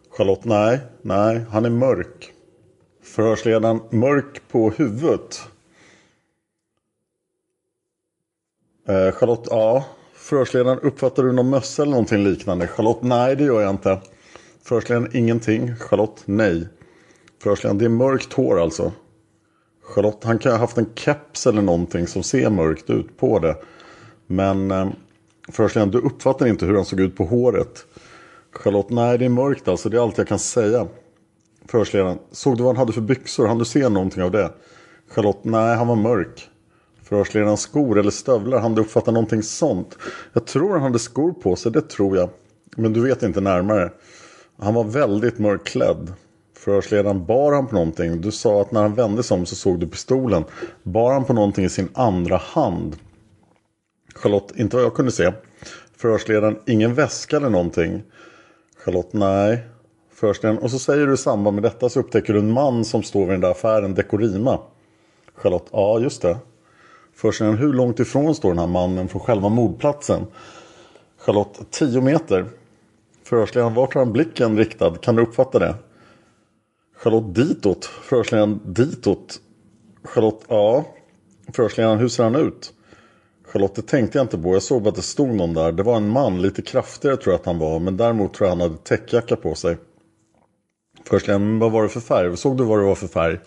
Charlotte, 0.10 0.46
nej, 0.46 0.80
nej, 1.02 1.42
han 1.50 1.66
är 1.66 1.70
mörk. 1.70 2.34
Förhörsledaren, 3.04 3.82
mörk 3.90 4.42
på 4.52 4.70
huvudet. 4.70 5.49
Eh, 8.90 9.12
Charlotte, 9.12 9.48
ja. 9.50 9.86
Förhörsledaren, 10.14 10.80
uppfattar 10.80 11.24
du 11.24 11.32
någon 11.32 11.50
mössa 11.50 11.82
eller 11.82 11.92
någonting 11.92 12.24
liknande? 12.24 12.68
Charlotte, 12.68 13.02
nej 13.02 13.36
det 13.36 13.44
gör 13.44 13.62
jag 13.62 13.70
inte. 13.70 14.00
Förhörsledaren, 14.64 15.10
ingenting. 15.14 15.76
Charlotte, 15.76 16.22
nej. 16.26 16.68
Förhörsledaren, 17.44 17.78
det 17.78 17.86
är 17.86 17.90
mörkt 17.90 18.34
hår 18.34 18.62
alltså. 18.62 18.92
Charlotte, 19.84 20.24
han 20.24 20.40
kan 20.40 20.52
ha 20.52 20.60
haft 20.60 20.78
en 20.78 20.90
keps 20.96 21.48
eller 21.48 21.62
någonting 21.62 22.08
som 22.08 22.24
ser 22.24 22.50
mörkt 22.50 22.90
ut 22.90 23.18
på 23.18 23.40
det. 23.40 23.56
Men 24.28 24.72
eh, 24.72 24.90
förhörsledaren, 25.52 25.92
du 25.92 25.98
uppfattar 25.98 26.48
inte 26.48 26.66
hur 26.66 26.76
han 26.76 26.86
såg 26.86 27.00
ut 27.00 27.16
på 27.16 27.26
håret. 27.26 27.86
Charlotte, 28.52 28.90
nej 28.90 29.18
det 29.18 29.26
är 29.26 29.30
mörkt 29.30 29.68
alltså, 29.68 29.90
det 29.90 29.98
är 29.98 30.02
allt 30.02 30.18
jag 30.18 30.28
kan 30.28 30.40
säga. 30.40 30.88
Förhörsledaren, 31.66 32.20
såg 32.32 32.58
du 32.58 32.64
vad 32.64 32.76
han 32.76 32.80
hade 32.80 32.94
för 32.94 33.02
byxor? 33.02 33.48
Han 33.48 33.58
du 33.58 33.66
se 33.66 33.90
någonting 33.90 34.24
av 34.24 34.32
det? 34.32 34.52
Charlotte, 35.10 35.44
nej 35.44 35.76
han 35.76 35.88
var 35.88 35.96
mörk. 35.96 36.50
Förhörsledarens 37.10 37.62
skor 37.62 38.00
eller 38.00 38.12
stövlar, 38.12 38.60
han 38.60 38.76
du 38.76 38.82
uppfatta 38.82 39.12
någonting 39.12 39.44
sånt? 39.44 39.98
Jag 40.34 40.46
tror 40.46 40.74
han 40.74 40.82
hade 40.82 41.00
skor 41.00 41.32
på 41.32 41.56
sig, 41.56 41.72
det 41.72 41.82
tror 41.82 42.18
jag. 42.18 42.30
Men 42.76 42.94
du 42.94 43.02
vet 43.02 43.24
inte 43.24 43.42
närmare. 43.42 43.92
Han 44.58 44.74
var 44.74 44.84
väldigt 44.84 45.40
mörkklädd. 45.40 46.14
Förhörsledaren, 46.58 47.26
bar 47.26 47.54
han 47.54 47.68
på 47.68 47.76
någonting? 47.76 48.22
Du 48.22 48.32
sa 48.32 48.62
att 48.62 48.72
när 48.72 48.82
han 48.82 48.96
vände 48.96 49.24
sig 49.24 49.38
om 49.38 49.46
så 49.46 49.56
såg 49.56 49.80
du 49.80 49.88
pistolen. 49.88 50.44
Bar 50.84 51.14
han 51.14 51.26
på 51.26 51.34
någonting 51.34 51.66
i 51.66 51.70
sin 51.70 51.90
andra 51.94 52.38
hand? 52.38 52.96
Charlotte, 54.16 54.54
inte 54.56 54.76
vad 54.76 54.86
jag 54.86 54.94
kunde 54.94 55.12
se. 55.12 55.34
Förhörsledaren, 55.98 56.60
ingen 56.66 56.94
väska 56.94 57.38
eller 57.38 57.50
någonting? 57.50 58.04
Charlotte, 58.86 59.14
nej. 59.14 59.64
Förhörsledaren, 60.14 60.64
och 60.64 60.72
så 60.72 60.80
säger 60.80 61.08
du 61.08 61.14
i 61.14 61.18
samband 61.18 61.56
med 61.56 61.64
detta 61.64 61.90
så 61.90 62.00
upptäcker 62.00 62.34
du 62.34 62.40
en 62.40 62.52
man 62.52 62.86
som 62.86 63.04
står 63.04 63.20
vid 63.20 63.30
den 63.30 63.42
där 63.42 63.52
affären, 63.52 63.94
Dekorima. 63.94 64.60
Charlotte, 65.36 65.70
ja 65.72 66.00
just 66.00 66.22
det. 66.22 66.38
Förhörsledaren, 67.20 67.58
hur 67.58 67.74
långt 67.74 68.00
ifrån 68.00 68.36
står 68.36 68.50
den 68.50 68.60
här 68.60 68.68
mannen 68.68 69.08
från 69.08 69.22
själva 69.22 69.50
mordplatsen? 69.50 70.28
Charlotte, 71.18 71.60
10 71.72 72.02
meter. 72.02 72.46
Förhörsledaren, 73.24 73.74
vart 73.74 73.94
har 73.94 74.02
han 74.02 74.14
blicken 74.14 74.58
riktad? 74.58 74.96
Kan 74.96 75.16
du 75.16 75.22
uppfatta 75.22 75.60
det? 75.60 75.76
Charlotte, 76.98 77.36
ditåt. 77.36 77.86
Förhörsledaren, 77.86 78.60
ditåt. 78.64 79.40
Charlotte, 80.04 80.46
ja. 80.48 80.86
Förhörsledaren, 81.54 82.00
hur 82.00 82.08
ser 82.08 82.24
han 82.24 82.36
ut? 82.36 82.74
Charlotte, 83.48 83.76
det 83.76 83.82
tänkte 83.82 84.18
jag 84.18 84.26
inte 84.26 84.38
på. 84.38 84.54
Jag 84.54 84.64
såg 84.64 84.82
bara 84.82 84.90
att 84.90 84.96
det 84.96 85.02
stod 85.02 85.36
någon 85.36 85.54
där. 85.54 85.72
Det 85.72 85.84
var 85.84 85.98
en 85.98 86.10
man, 86.10 86.42
lite 86.42 86.62
kraftigare 86.62 87.18
tror 87.18 87.34
jag 87.34 87.40
att 87.40 87.46
han 87.46 87.60
var. 87.60 87.80
Men 87.80 87.98
däremot 87.98 88.34
tror 88.34 88.50
jag 88.50 88.56
han 88.56 88.62
hade 88.62 88.78
täckjacka 88.78 89.36
på 89.36 89.56
sig. 89.56 89.78
Förhörsledaren, 91.06 91.60
vad 91.60 91.72
var 91.72 91.84
det 91.84 91.90
för 91.90 92.00
färg? 92.00 92.38
Såg 92.38 92.58
du 92.58 92.64
vad 92.64 92.80
det 92.80 92.86
var 92.86 92.96
för 92.96 93.08
färg? 93.08 93.40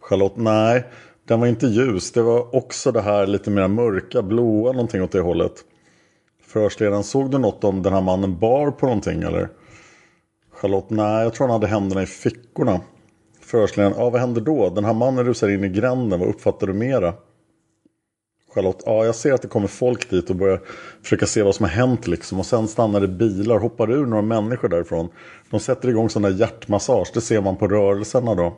Charlotte, 0.00 0.36
nej. 0.36 0.84
Den 1.28 1.40
var 1.40 1.46
inte 1.46 1.66
ljus. 1.66 2.12
Det 2.12 2.22
var 2.22 2.56
också 2.56 2.92
det 2.92 3.00
här 3.00 3.26
lite 3.26 3.50
mer 3.50 3.68
mörka, 3.68 4.22
blåa 4.22 4.72
någonting 4.72 5.02
åt 5.02 5.12
det 5.12 5.20
hållet. 5.20 5.52
Förhörsledaren, 6.46 7.04
såg 7.04 7.30
du 7.30 7.38
något 7.38 7.64
om 7.64 7.82
den 7.82 7.92
här 7.92 8.00
mannen 8.00 8.38
bar 8.38 8.70
på 8.70 8.86
någonting 8.86 9.22
eller? 9.22 9.48
Charlotte, 10.52 10.90
nej 10.90 11.22
jag 11.22 11.34
tror 11.34 11.46
han 11.46 11.54
hade 11.54 11.66
händerna 11.66 12.02
i 12.02 12.06
fickorna. 12.06 12.80
Förhörsledaren, 13.40 13.94
ja 13.98 14.10
vad 14.10 14.20
händer 14.20 14.40
då? 14.40 14.70
Den 14.70 14.84
här 14.84 14.94
mannen 14.94 15.24
rusar 15.24 15.48
in 15.48 15.64
i 15.64 15.68
gränden, 15.68 16.20
vad 16.20 16.28
uppfattar 16.28 16.66
du 16.66 16.72
mera? 16.72 17.14
Charlotte, 18.54 18.82
ja 18.86 19.04
jag 19.04 19.14
ser 19.14 19.32
att 19.32 19.42
det 19.42 19.48
kommer 19.48 19.68
folk 19.68 20.10
dit 20.10 20.30
och 20.30 20.36
börjar 20.36 20.60
försöka 21.02 21.26
se 21.26 21.42
vad 21.42 21.54
som 21.54 21.64
har 21.64 21.70
hänt 21.70 22.06
liksom. 22.06 22.38
Och 22.38 22.46
sen 22.46 22.68
stannar 22.68 23.00
det 23.00 23.08
bilar, 23.08 23.58
hoppar 23.58 23.90
ur 23.90 24.06
några 24.06 24.22
människor 24.22 24.68
därifrån. 24.68 25.08
De 25.50 25.60
sätter 25.60 25.88
igång 25.88 26.10
sån 26.10 26.22
där 26.22 26.30
hjärtmassage, 26.30 27.10
det 27.14 27.20
ser 27.20 27.40
man 27.40 27.56
på 27.56 27.68
rörelserna 27.68 28.34
då. 28.34 28.56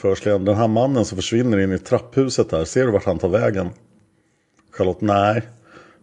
Förhörsledaren, 0.00 0.44
den 0.44 0.56
här 0.56 0.68
mannen 0.68 1.04
som 1.04 1.16
försvinner 1.16 1.58
in 1.58 1.72
i 1.72 1.78
trapphuset 1.78 2.50
där. 2.50 2.64
ser 2.64 2.86
du 2.86 2.92
vart 2.92 3.04
han 3.04 3.18
tar 3.18 3.28
vägen? 3.28 3.70
Charlotte, 4.70 5.00
nej. 5.00 5.42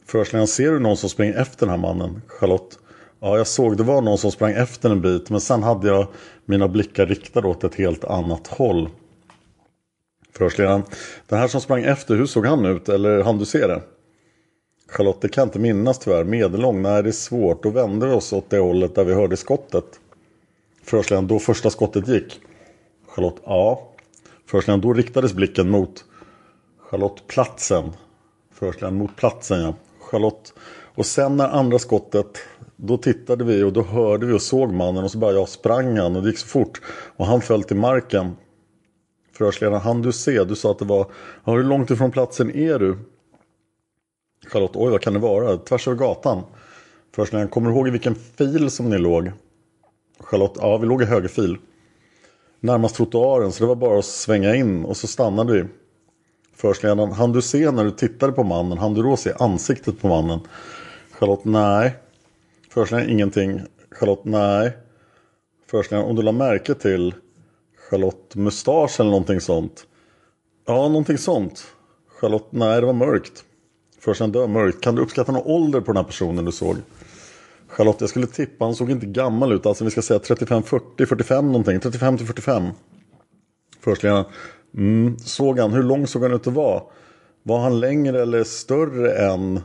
Förhörsledaren, 0.05 0.47
ser 0.47 0.71
du 0.71 0.79
någon 0.79 0.97
som 0.97 1.09
springer 1.09 1.33
efter 1.33 1.65
den 1.65 1.69
här 1.69 1.77
mannen? 1.77 2.21
Charlotte, 2.27 2.79
ja 3.19 3.37
jag 3.37 3.47
såg 3.47 3.77
det 3.77 3.83
var 3.83 4.01
någon 4.01 4.17
som 4.17 4.31
sprang 4.31 4.51
efter 4.53 4.89
en 4.89 5.01
bit. 5.01 5.29
Men 5.29 5.41
sen 5.41 5.63
hade 5.63 5.87
jag 5.87 6.07
mina 6.45 6.67
blickar 6.67 7.05
riktade 7.05 7.47
åt 7.47 7.63
ett 7.63 7.75
helt 7.75 8.05
annat 8.05 8.47
håll. 8.47 8.89
Förhörsledaren, 10.33 10.83
den 11.27 11.39
här 11.39 11.47
som 11.47 11.61
sprang 11.61 11.83
efter, 11.83 12.15
hur 12.15 12.25
såg 12.25 12.45
han 12.45 12.65
ut? 12.65 12.89
Eller 12.89 13.23
han 13.23 13.37
du 13.37 13.45
se 13.45 13.67
det? 13.67 13.81
Charlotte, 14.89 15.21
det 15.21 15.29
kan 15.29 15.41
jag 15.41 15.47
inte 15.47 15.59
minnas 15.59 15.99
tyvärr. 15.99 16.23
Medellång, 16.23 16.81
nej 16.81 17.03
det 17.03 17.09
är 17.09 17.11
svårt. 17.11 17.63
Då 17.63 17.69
vände 17.69 18.07
vi 18.07 18.13
oss 18.13 18.33
åt 18.33 18.49
det 18.49 18.57
hållet 18.57 18.95
där 18.95 19.03
vi 19.03 19.13
hörde 19.13 19.37
skottet. 19.37 19.99
Förhörsledaren, 20.83 21.27
då 21.27 21.39
första 21.39 21.69
skottet 21.69 22.07
gick? 22.07 22.41
Charlotte, 23.17 23.41
ja. 23.45 23.87
Förhörsledaren, 24.45 24.81
då 24.81 24.93
riktades 24.93 25.33
blicken 25.33 25.69
mot 25.69 26.05
Charlotte 26.79 27.27
platsen. 27.27 27.91
Förhörsledaren, 28.53 28.97
mot 28.97 29.15
platsen 29.15 29.61
ja. 29.61 29.73
Charlotte. 29.99 30.53
Och 30.95 31.05
sen 31.05 31.37
när 31.37 31.47
andra 31.47 31.79
skottet, 31.79 32.37
då 32.75 32.97
tittade 32.97 33.43
vi 33.43 33.63
och 33.63 33.73
då 33.73 33.81
hörde 33.81 34.25
vi 34.25 34.33
och 34.33 34.41
såg 34.41 34.73
mannen 34.73 35.03
och 35.03 35.11
så 35.11 35.17
bara 35.17 35.31
jag 35.31 35.49
sprang 35.49 35.97
han 35.97 36.15
och 36.15 36.23
det 36.23 36.29
gick 36.29 36.37
så 36.37 36.47
fort. 36.47 36.81
Och 36.87 37.25
han 37.25 37.41
föll 37.41 37.63
till 37.63 37.77
marken. 37.77 38.35
Förhörsledaren, 39.33 39.81
han 39.81 40.01
du 40.01 40.11
se? 40.11 40.43
Du 40.43 40.55
sa 40.55 40.71
att 40.71 40.79
det 40.79 40.85
var, 40.85 41.11
ja, 41.43 41.51
hur 41.53 41.63
långt 41.63 41.91
ifrån 41.91 42.11
platsen 42.11 42.55
är 42.55 42.79
du? 42.79 42.97
Charlotte, 44.47 44.75
oj 44.75 44.91
vad 44.91 45.01
kan 45.01 45.13
det 45.13 45.19
vara? 45.19 45.57
Tvärs 45.57 45.87
över 45.87 45.97
gatan. 45.97 46.43
Förhörsledaren, 47.15 47.49
kommer 47.49 47.69
du 47.69 47.75
ihåg 47.75 47.87
i 47.87 47.91
vilken 47.91 48.15
fil 48.15 48.71
som 48.71 48.89
ni 48.89 48.97
låg? 48.97 49.31
Charlotte, 50.19 50.57
ja 50.61 50.77
vi 50.77 50.87
låg 50.87 51.01
i 51.01 51.05
högerfil. 51.05 51.57
Närmast 52.59 52.95
trottoaren 52.95 53.51
så 53.51 53.63
det 53.63 53.67
var 53.67 53.75
bara 53.75 53.99
att 53.99 54.05
svänga 54.05 54.55
in 54.55 54.85
och 54.85 54.97
så 54.97 55.07
stannade 55.07 55.53
vi. 55.53 55.65
Förhörsledaren, 56.55 57.11
han 57.11 57.31
du 57.31 57.41
se 57.41 57.71
när 57.71 57.83
du 57.83 57.91
tittade 57.91 58.33
på 58.33 58.43
mannen? 58.43 58.77
Han 58.77 58.93
du 58.93 59.03
då 59.03 59.17
se 59.17 59.33
ansiktet 59.39 60.01
på 60.01 60.07
mannen? 60.07 60.39
Charlotte, 61.11 61.45
nej. 61.45 61.95
Förhörsledaren, 62.69 63.09
ingenting. 63.09 63.61
Charlotte, 63.91 64.25
nej. 64.25 64.71
Förhörsledaren, 65.69 66.09
om 66.09 66.15
du 66.15 66.21
la 66.21 66.31
märke 66.31 66.73
till 66.73 67.15
Charlotte 67.89 68.35
mustasch 68.35 68.99
eller 68.99 69.09
någonting 69.09 69.41
sånt? 69.41 69.85
Ja, 70.65 70.87
någonting 70.87 71.17
sånt. 71.17 71.63
Charlotte, 72.21 72.47
nej 72.49 72.81
det 72.81 72.85
var 72.85 72.93
mörkt. 72.93 73.43
Förhörsledaren, 73.99 74.31
det 74.31 74.39
var 74.39 74.47
mörkt. 74.47 74.81
Kan 74.81 74.95
du 74.95 75.01
uppskatta 75.01 75.31
någon 75.31 75.45
ålder 75.45 75.81
på 75.81 75.85
den 75.85 75.97
här 75.97 76.03
personen 76.03 76.45
du 76.45 76.51
såg? 76.51 76.75
Charlotte, 77.67 78.01
jag 78.01 78.09
skulle 78.09 78.27
tippa, 78.27 78.65
han 78.65 78.75
såg 78.75 78.91
inte 78.91 79.05
gammal 79.05 79.53
ut. 79.53 79.65
Alltså 79.65 79.83
vi 79.83 79.91
ska 79.91 80.01
säga 80.01 80.19
35, 80.19 80.63
40, 80.63 81.05
45 81.05 81.47
någonting. 81.47 81.79
35 81.79 82.17
till 82.17 82.27
45. 82.27 82.63
Förhörsledaren, 83.79 84.25
mm, 84.77 85.17
såg 85.19 85.59
han, 85.59 85.73
hur 85.73 85.83
lång 85.83 86.07
såg 86.07 86.23
han 86.23 86.33
ut 86.33 86.47
att 86.47 86.53
vara? 86.53 86.81
Var 87.43 87.59
han 87.59 87.79
längre 87.79 88.21
eller 88.21 88.43
större 88.43 89.13
än 89.13 89.57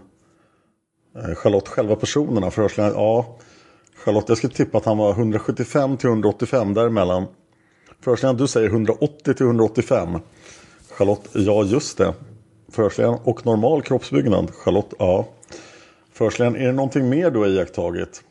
eh, 1.17 1.35
Charlotte 1.35 1.69
själva 1.69 1.97
personerna? 1.97 2.51
Förhörsledaren, 2.51 2.95
ja. 2.97 3.38
Charlotte, 3.97 4.29
jag 4.29 4.38
skulle 4.38 4.53
tippa 4.53 4.79
att 4.79 4.85
han 4.85 4.99
var 4.99 5.11
175 5.11 5.97
till 5.97 6.09
185 6.09 6.75
däremellan. 6.75 7.27
Förhörsledaren, 8.01 8.37
du 8.37 8.49
säger 8.49 8.69
180 8.69 9.35
till 9.35 9.47
185. 9.47 10.19
Charlotte, 10.91 11.29
ja 11.33 11.65
just 11.65 11.99
det. 11.99 12.15
Förhörsledaren, 12.73 13.19
och 13.25 13.47
normal 13.47 13.83
kroppsbyggnad? 13.83 14.51
Charlotte, 14.55 14.95
ja. 14.99 15.29
Förhörsledaren, 16.22 16.62
är 16.62 16.66
det 16.66 16.72
någonting 16.72 17.08
mer 17.08 17.30
du 17.30 17.38
har 17.38 17.46
iakttagit? 17.46 18.22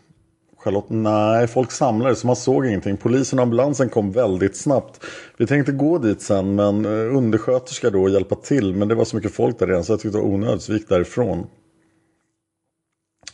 Charlotte, 0.58 0.89
nej, 0.89 1.47
folk 1.47 1.71
samlades 1.71 2.19
så 2.19 2.27
man 2.27 2.36
såg 2.36 2.65
ingenting. 2.65 2.97
Polisen 2.97 3.39
och 3.39 3.43
ambulansen 3.43 3.89
kom 3.89 4.12
väldigt 4.12 4.56
snabbt. 4.56 5.06
Vi 5.38 5.47
tänkte 5.47 5.71
gå 5.71 5.97
dit 5.97 6.21
sen, 6.21 6.56
men 6.56 6.86
eh, 6.86 7.15
undersköterska 7.17 7.89
då 7.89 8.01
och 8.01 8.10
hjälpa 8.10 8.36
till. 8.36 8.75
Men 8.75 8.88
det 8.88 8.95
var 8.95 9.06
så 9.06 9.15
mycket 9.15 9.34
folk 9.34 9.60
där 9.60 9.67
redan 9.67 9.84
så 9.84 9.93
jag 9.93 9.99
tyckte 9.99 10.17
det 10.17 10.21
var 10.21 10.30
onödigt, 10.30 10.62
så 10.62 10.71
vi 10.71 10.77
gick 10.77 10.89
därifrån. 10.89 11.47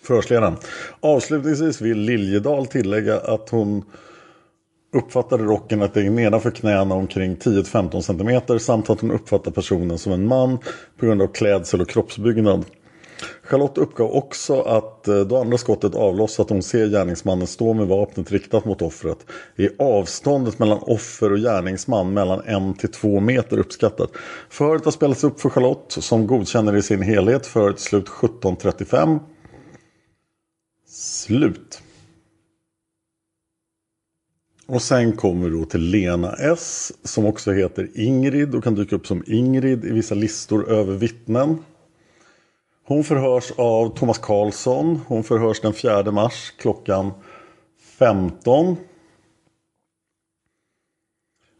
Förhörsledaren. 0.01 0.55
Avslutningsvis 0.99 1.81
vill 1.81 1.97
Liljedal 1.97 2.65
tillägga 2.65 3.19
att 3.19 3.49
hon 3.49 3.83
uppfattade 4.93 5.43
rocken 5.43 5.81
att 5.81 5.93
det 5.93 6.01
är 6.01 6.09
nedanför 6.09 6.51
knäna 6.51 6.95
omkring 6.95 7.35
10-15 7.35 8.01
cm 8.01 8.59
samt 8.59 8.89
att 8.89 9.01
hon 9.01 9.11
uppfattar 9.11 9.51
personen 9.51 9.97
som 9.97 10.13
en 10.13 10.27
man 10.27 10.57
på 10.99 11.05
grund 11.05 11.21
av 11.21 11.27
klädsel 11.27 11.81
och 11.81 11.89
kroppsbyggnad. 11.89 12.65
Charlotte 13.43 13.77
uppgav 13.77 14.11
också 14.11 14.61
att 14.61 15.07
eh, 15.07 15.19
då 15.19 15.37
andra 15.37 15.57
skottet 15.57 15.95
avlossat 15.95 16.49
hon 16.49 16.63
ser 16.63 16.87
gärningsmannen 16.87 17.47
stå 17.47 17.73
med 17.73 17.87
vapnet 17.87 18.31
riktat 18.31 18.65
mot 18.65 18.81
offret. 18.81 19.17
Är 19.55 19.69
avståndet 19.79 20.59
mellan 20.59 20.79
offer 20.81 21.31
och 21.31 21.39
gärningsman 21.39 22.13
mellan 22.13 22.41
en 22.45 22.73
till 22.73 22.91
två 22.91 23.19
meter 23.19 23.57
uppskattat. 23.57 24.11
Förhöret 24.49 24.85
har 24.85 24.91
spelats 24.91 25.23
upp 25.23 25.41
för 25.41 25.49
Charlotte 25.49 25.91
som 25.91 26.27
godkänner 26.27 26.75
i 26.75 26.81
sin 26.81 27.01
helhet. 27.01 27.45
Förhöret 27.45 27.79
slut 27.79 28.07
17.35. 28.07 29.19
Slut. 30.89 31.81
Och 34.67 34.81
sen 34.81 35.11
kommer 35.11 35.49
vi 35.49 35.57
då 35.57 35.65
till 35.65 35.81
Lena 35.81 36.33
S 36.33 36.93
som 37.03 37.25
också 37.25 37.51
heter 37.51 37.89
Ingrid 37.93 38.55
och 38.55 38.63
kan 38.63 38.75
dyka 38.75 38.95
upp 38.95 39.07
som 39.07 39.23
Ingrid 39.27 39.85
i 39.85 39.91
vissa 39.91 40.15
listor 40.15 40.69
över 40.69 40.93
vittnen. 40.93 41.57
Hon 42.87 43.03
förhörs 43.03 43.51
av 43.55 43.89
Thomas 43.89 44.17
Karlsson. 44.17 45.01
Hon 45.07 45.23
förhörs 45.23 45.61
den 45.61 45.73
4 45.73 46.11
mars 46.11 46.53
klockan 46.57 47.11
15. 47.99 48.77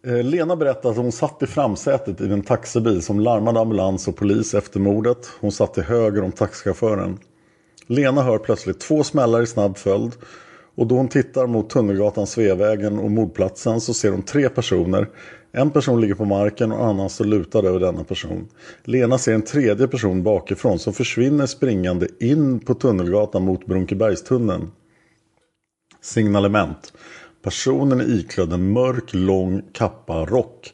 Eh, 0.06 0.24
Lena 0.24 0.56
berättar 0.56 0.90
att 0.90 0.98
hon 0.98 1.12
satt 1.12 1.44
i 1.44 1.48
framsätet 1.48 2.22
i 2.22 2.28
den 2.28 2.42
taxibil 2.42 3.02
som 3.02 3.20
larmade 3.20 3.60
ambulans 3.60 4.08
och 4.08 4.16
polis 4.16 4.54
efter 4.54 4.80
mordet. 4.80 5.30
Hon 5.40 5.52
satt 5.52 5.74
till 5.74 5.84
höger 5.84 6.24
om 6.24 6.32
taxichauffören. 6.32 7.20
Lena 7.88 8.22
hör 8.22 8.38
plötsligt 8.38 8.80
två 8.80 9.04
smällar 9.04 9.42
i 9.42 9.48
snabb 9.48 9.78
följd. 9.78 10.14
Och 10.76 10.88
då 10.88 10.96
hon 10.96 11.08
tittar 11.08 11.48
mot 11.48 11.70
Tunnelgatan, 11.70 12.28
Sveavägen 12.28 13.00
och 13.00 13.12
mordplatsen 13.12 13.82
så 13.82 13.94
ser 13.94 14.12
hon 14.12 14.22
tre 14.22 14.50
personer. 14.50 15.08
En 15.58 15.72
person 15.72 16.02
ligger 16.02 16.16
på 16.16 16.26
marken 16.26 16.72
och 16.72 16.80
en 16.80 16.86
annan 16.86 17.10
står 17.10 17.26
lutad 17.26 17.60
över 17.60 17.80
denna 17.80 18.04
person. 18.04 18.48
Lena 18.84 19.18
ser 19.18 19.34
en 19.34 19.42
tredje 19.42 19.88
person 19.88 20.24
bakifrån 20.24 20.80
som 20.80 20.94
försvinner 20.94 21.46
springande 21.46 22.08
in 22.20 22.60
på 22.60 22.74
Tunnelgatan 22.74 23.44
mot 23.44 23.66
Brunkebergstunneln. 23.66 24.72
Signalement. 26.02 26.94
Personen 27.44 28.02
är 28.02 28.20
iklädd 28.20 28.54
en 28.54 28.72
mörk, 28.72 29.14
lång 29.14 29.62
kappa, 29.74 30.26
rock. 30.26 30.74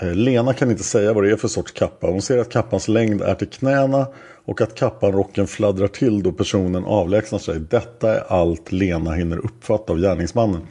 Eh, 0.00 0.14
Lena 0.14 0.52
kan 0.52 0.70
inte 0.70 0.84
säga 0.84 1.12
vad 1.12 1.24
det 1.24 1.30
är 1.30 1.36
för 1.36 1.48
sorts 1.48 1.72
kappa. 1.72 2.06
Hon 2.06 2.22
ser 2.22 2.38
att 2.38 2.52
kappans 2.52 2.88
längd 2.88 3.22
är 3.22 3.34
till 3.34 3.48
knäna 3.48 4.06
och 4.44 4.60
att 4.60 4.74
kappan, 4.74 5.12
rocken 5.12 5.46
fladdrar 5.46 5.88
till 5.88 6.22
då 6.22 6.32
personen 6.32 6.84
avlägsnar 6.84 7.38
sig. 7.38 7.60
Detta 7.60 8.14
är 8.14 8.32
allt 8.32 8.72
Lena 8.72 9.12
hinner 9.12 9.38
uppfatta 9.38 9.92
av 9.92 9.98
gärningsmannen. 9.98 10.66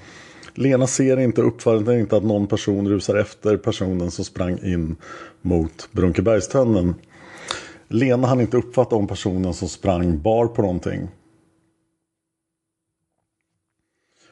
Lena 0.57 0.87
ser 0.87 1.19
inte 1.19 1.41
uppfattar 1.41 1.93
inte 1.93 2.17
att 2.17 2.23
någon 2.23 2.47
person 2.47 2.89
rusar 2.89 3.15
efter 3.15 3.57
personen 3.57 4.11
som 4.11 4.25
sprang 4.25 4.59
in 4.63 4.95
mot 5.41 5.89
Brunkebergstunneln. 5.91 6.95
Lena 7.87 8.27
hann 8.27 8.41
inte 8.41 8.57
uppfatta 8.57 8.95
om 8.95 9.07
personen 9.07 9.53
som 9.53 9.69
sprang 9.69 10.21
bar 10.21 10.47
på 10.47 10.61
någonting. 10.61 11.07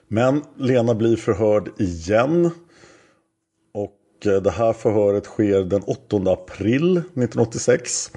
Men 0.07 0.41
Lena 0.57 0.95
blir 0.95 1.15
förhörd 1.15 1.69
igen. 1.81 2.51
Och 3.73 4.27
eh, 4.27 4.41
det 4.41 4.51
här 4.51 4.73
förhöret 4.73 5.25
sker 5.25 5.63
den 5.63 5.83
8 5.83 6.17
april 6.31 6.97
1986. 6.97 8.12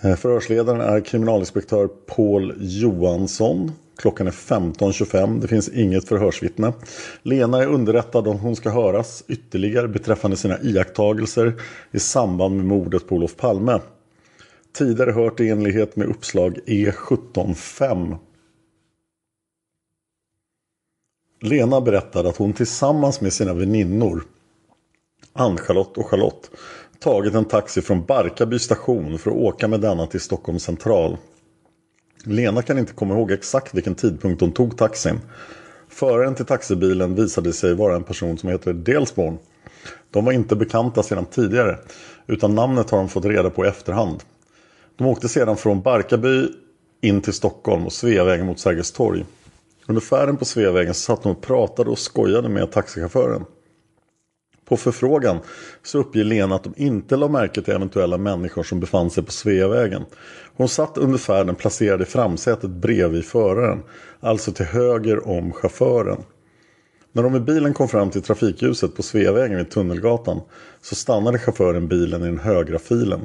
Eh, 0.00 0.16
förhörsledaren 0.16 0.80
är 0.80 1.00
kriminalinspektör 1.00 1.86
Paul 1.86 2.54
Johansson. 2.58 3.72
Klockan 3.98 4.26
är 4.26 4.30
15.25. 4.30 5.40
Det 5.40 5.48
finns 5.48 5.68
inget 5.68 6.08
förhörsvittne. 6.08 6.72
Lena 7.22 7.62
är 7.62 7.66
underrättad 7.66 8.28
om 8.28 8.38
hon 8.38 8.56
ska 8.56 8.70
höras 8.70 9.24
ytterligare 9.28 9.88
beträffande 9.88 10.36
sina 10.36 10.58
iakttagelser 10.62 11.60
i 11.90 11.98
samband 11.98 12.56
med 12.56 12.64
mordet 12.64 13.08
på 13.08 13.14
Olof 13.14 13.36
Palme. 13.36 13.80
Tidigare 14.72 15.12
hört 15.12 15.40
i 15.40 15.48
enlighet 15.48 15.96
med 15.96 16.08
uppslag 16.08 16.58
E175. 16.66 18.16
Lena 21.40 21.80
berättade 21.80 22.28
att 22.28 22.36
hon 22.36 22.52
tillsammans 22.52 23.20
med 23.20 23.32
sina 23.32 23.54
väninnor 23.54 24.24
Ann-Charlotte 25.32 25.98
och 25.98 26.06
Charlotte 26.06 26.50
tagit 26.98 27.34
en 27.34 27.44
taxi 27.44 27.82
från 27.82 28.04
Barkarby 28.04 28.58
station 28.58 29.18
för 29.18 29.30
att 29.30 29.36
åka 29.36 29.68
med 29.68 29.80
denna 29.80 30.06
till 30.06 30.20
Stockholm 30.20 30.58
central. 30.58 31.16
Lena 32.28 32.62
kan 32.62 32.78
inte 32.78 32.92
komma 32.92 33.14
ihåg 33.14 33.30
exakt 33.30 33.74
vilken 33.74 33.94
tidpunkt 33.94 34.40
hon 34.40 34.52
tog 34.52 34.76
taxin. 34.76 35.20
Föraren 35.88 36.34
till 36.34 36.44
taxibilen 36.44 37.14
visade 37.14 37.52
sig 37.52 37.74
vara 37.74 37.96
en 37.96 38.04
person 38.04 38.38
som 38.38 38.48
heter 38.48 38.72
Delsborn. 38.72 39.38
De 40.10 40.24
var 40.24 40.32
inte 40.32 40.56
bekanta 40.56 41.02
sedan 41.02 41.26
tidigare 41.26 41.78
utan 42.26 42.54
namnet 42.54 42.90
har 42.90 42.98
de 42.98 43.08
fått 43.08 43.24
reda 43.24 43.50
på 43.50 43.64
i 43.64 43.68
efterhand. 43.68 44.22
De 44.96 45.06
åkte 45.06 45.28
sedan 45.28 45.56
från 45.56 45.82
Barkarby 45.82 46.48
in 47.00 47.20
till 47.20 47.32
Stockholm 47.32 47.86
och 47.86 47.92
Sveavägen 47.92 48.46
mot 48.46 48.58
Sergels 48.58 48.92
torg. 48.92 49.24
Under 49.86 50.00
färden 50.00 50.36
på 50.36 50.44
Sveavägen 50.44 50.94
satt 50.94 51.22
de 51.22 51.32
och 51.32 51.40
pratade 51.42 51.90
och 51.90 51.98
skojade 51.98 52.48
med 52.48 52.72
taxichauffören. 52.72 53.44
På 54.68 54.76
förfrågan 54.76 55.38
så 55.82 55.98
uppger 55.98 56.24
Lena 56.24 56.54
att 56.54 56.64
de 56.64 56.74
inte 56.76 57.16
la 57.16 57.28
märke 57.28 57.62
till 57.62 57.74
eventuella 57.74 58.18
människor 58.18 58.62
som 58.62 58.80
befann 58.80 59.10
sig 59.10 59.24
på 59.24 59.32
Sveavägen. 59.32 60.04
Hon 60.56 60.68
satt 60.68 60.98
under 60.98 61.18
färden 61.18 61.54
placerad 61.54 62.02
i 62.02 62.04
framsätet 62.04 62.70
bredvid 62.70 63.24
föraren, 63.24 63.82
alltså 64.20 64.52
till 64.52 64.66
höger 64.66 65.28
om 65.28 65.52
chauffören. 65.52 66.18
När 67.12 67.22
de 67.22 67.36
i 67.36 67.40
bilen 67.40 67.74
kom 67.74 67.88
fram 67.88 68.10
till 68.10 68.22
trafikljuset 68.22 68.96
på 68.96 69.02
Sveavägen 69.02 69.56
vid 69.56 69.70
Tunnelgatan 69.70 70.40
så 70.82 70.94
stannade 70.94 71.38
chauffören 71.38 71.88
bilen 71.88 72.22
i 72.22 72.26
den 72.26 72.38
högra 72.38 72.78
filen. 72.78 73.20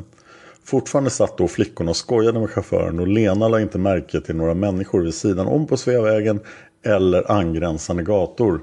Fortfarande 0.66 1.10
satt 1.10 1.38
då 1.38 1.48
flickorna 1.48 1.90
och 1.90 1.98
skojade 1.98 2.40
med 2.40 2.50
chauffören 2.50 3.00
och 3.00 3.08
Lena 3.08 3.48
la 3.48 3.62
inte 3.62 3.78
märke 3.78 4.22
till 4.22 4.36
några 4.36 4.54
människor 4.54 5.02
vid 5.02 5.14
sidan 5.14 5.48
om 5.48 5.68
på 5.68 5.78
Sveavägen 5.78 6.40
eller 6.86 7.32
angränsande 7.32 8.04
gator. 8.04 8.62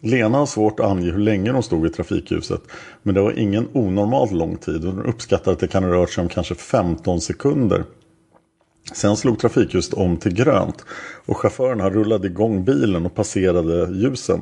Lena 0.00 0.38
har 0.38 0.46
svårt 0.46 0.80
att 0.80 0.86
ange 0.86 1.10
hur 1.10 1.18
länge 1.18 1.52
de 1.52 1.62
stod 1.62 1.86
i 1.86 1.90
trafikljuset 1.90 2.60
men 3.02 3.14
det 3.14 3.20
var 3.20 3.38
ingen 3.38 3.68
onormalt 3.72 4.32
lång 4.32 4.56
tid 4.56 4.84
och 4.84 4.92
hon 4.92 5.06
uppskattar 5.06 5.52
att 5.52 5.58
det 5.58 5.68
kan 5.68 5.84
ha 5.84 5.90
rört 5.90 6.10
sig 6.10 6.22
om 6.22 6.28
kanske 6.28 6.54
15 6.54 7.20
sekunder. 7.20 7.84
Sen 8.92 9.16
slog 9.16 9.38
trafikljuset 9.38 9.94
om 9.94 10.16
till 10.16 10.34
grönt 10.34 10.84
och 11.26 11.36
chauffören 11.36 11.90
rullade 11.90 12.26
igång 12.26 12.64
bilen 12.64 13.06
och 13.06 13.14
passerade 13.14 13.92
ljusen. 13.92 14.40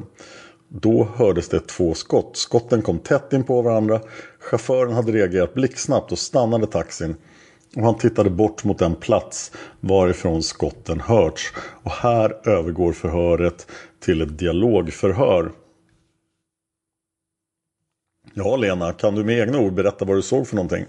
Då 0.68 1.08
hördes 1.16 1.48
det 1.48 1.60
två 1.60 1.94
skott. 1.94 2.36
Skotten 2.36 2.82
kom 2.82 2.98
tätt 2.98 3.32
in 3.32 3.44
på 3.44 3.62
varandra. 3.62 4.00
Chauffören 4.38 4.92
hade 4.92 5.12
reagerat 5.12 5.54
blixtsnabbt 5.54 6.12
och 6.12 6.18
stannade 6.18 6.66
taxin. 6.66 7.16
Och 7.76 7.82
han 7.82 7.98
tittade 7.98 8.30
bort 8.30 8.64
mot 8.64 8.78
den 8.78 8.94
plats 8.94 9.52
varifrån 9.80 10.42
skotten 10.42 11.00
hörts. 11.00 11.52
Och 11.82 11.90
här 11.90 12.48
övergår 12.48 12.92
förhöret 12.92 13.66
till 14.00 14.22
ett 14.22 14.38
dialogförhör. 14.38 15.52
Ja, 18.34 18.56
Lena, 18.56 18.92
kan 18.92 19.14
du 19.14 19.24
med 19.24 19.38
egna 19.38 19.58
ord 19.58 19.72
berätta 19.72 20.04
vad 20.04 20.16
du 20.16 20.22
såg 20.22 20.48
för 20.48 20.56
någonting? 20.56 20.84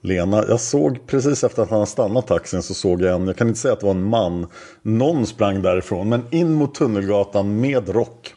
Lena, 0.00 0.44
jag 0.48 0.60
såg 0.60 1.06
precis 1.06 1.44
efter 1.44 1.62
att 1.62 1.70
han 1.70 1.78
hade 1.78 1.90
stannat 1.90 2.26
taxin 2.26 2.62
så 2.62 2.74
såg 2.74 3.02
jag 3.02 3.14
en, 3.14 3.26
jag 3.26 3.36
kan 3.36 3.48
inte 3.48 3.60
säga 3.60 3.74
att 3.74 3.80
det 3.80 3.86
var 3.86 3.94
en 3.94 4.02
man. 4.02 4.46
Någon 4.82 5.26
sprang 5.26 5.62
därifrån, 5.62 6.08
men 6.08 6.22
in 6.30 6.54
mot 6.54 6.74
Tunnelgatan 6.74 7.60
med 7.60 7.88
rock. 7.88 8.34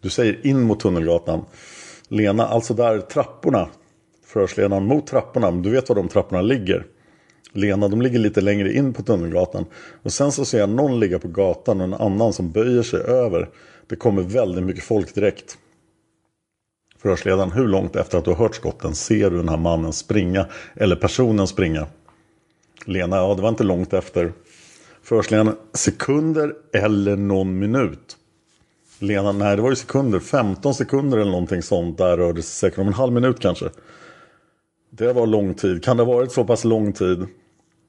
Du 0.00 0.10
säger 0.10 0.46
in 0.46 0.60
mot 0.60 0.80
Tunnelgatan. 0.80 1.44
Lena, 2.08 2.46
alltså 2.46 2.74
där 2.74 2.98
trapporna. 2.98 3.68
Förhörsledaren 4.24 4.84
mot 4.84 5.06
trapporna. 5.06 5.50
Du 5.50 5.70
vet 5.70 5.88
var 5.88 5.96
de 5.96 6.08
trapporna 6.08 6.42
ligger. 6.42 6.86
Lena, 7.52 7.88
de 7.88 8.02
ligger 8.02 8.18
lite 8.18 8.40
längre 8.40 8.72
in 8.72 8.92
på 8.92 9.02
Tunnelgatan. 9.02 9.64
Och 10.02 10.12
sen 10.12 10.32
så 10.32 10.44
ser 10.44 10.58
jag 10.58 10.68
någon 10.68 11.00
ligga 11.00 11.18
på 11.18 11.28
gatan 11.28 11.80
och 11.80 11.86
en 11.86 11.94
annan 11.94 12.32
som 12.32 12.50
böjer 12.50 12.82
sig 12.82 13.00
över. 13.00 13.48
Det 13.86 13.96
kommer 13.96 14.22
väldigt 14.22 14.64
mycket 14.64 14.84
folk 14.84 15.14
direkt. 15.14 15.58
Förhörsledaren, 16.98 17.52
hur 17.52 17.68
långt 17.68 17.96
efter 17.96 18.18
att 18.18 18.24
du 18.24 18.30
har 18.30 18.38
hört 18.38 18.54
skotten 18.54 18.94
ser 18.94 19.30
du 19.30 19.36
den 19.36 19.48
här 19.48 19.56
mannen 19.56 19.92
springa? 19.92 20.46
Eller 20.74 20.96
personen 20.96 21.46
springa? 21.46 21.86
Lena, 22.84 23.16
ja 23.16 23.34
det 23.34 23.42
var 23.42 23.48
inte 23.48 23.64
långt 23.64 23.92
efter. 23.92 24.32
Förhörsledaren, 25.02 25.56
sekunder 25.72 26.54
eller 26.72 27.16
någon 27.16 27.58
minut? 27.58 28.16
Lena, 28.98 29.32
nej 29.32 29.56
det 29.56 29.62
var 29.62 29.70
ju 29.70 29.76
sekunder. 29.76 30.18
15 30.18 30.74
sekunder 30.74 31.18
eller 31.18 31.30
någonting 31.30 31.62
sånt. 31.62 31.98
Där 31.98 32.16
rörde 32.16 32.38
det 32.38 32.42
sig 32.42 32.70
säkert 32.70 32.78
om 32.78 32.86
en 32.86 32.92
halv 32.92 33.12
minut 33.12 33.40
kanske. 33.40 33.70
Det 34.90 35.12
var 35.12 35.26
lång 35.26 35.54
tid. 35.54 35.84
Kan 35.84 35.96
det 35.96 36.02
ha 36.02 36.12
varit 36.12 36.32
så 36.32 36.44
pass 36.44 36.64
lång 36.64 36.92
tid? 36.92 37.26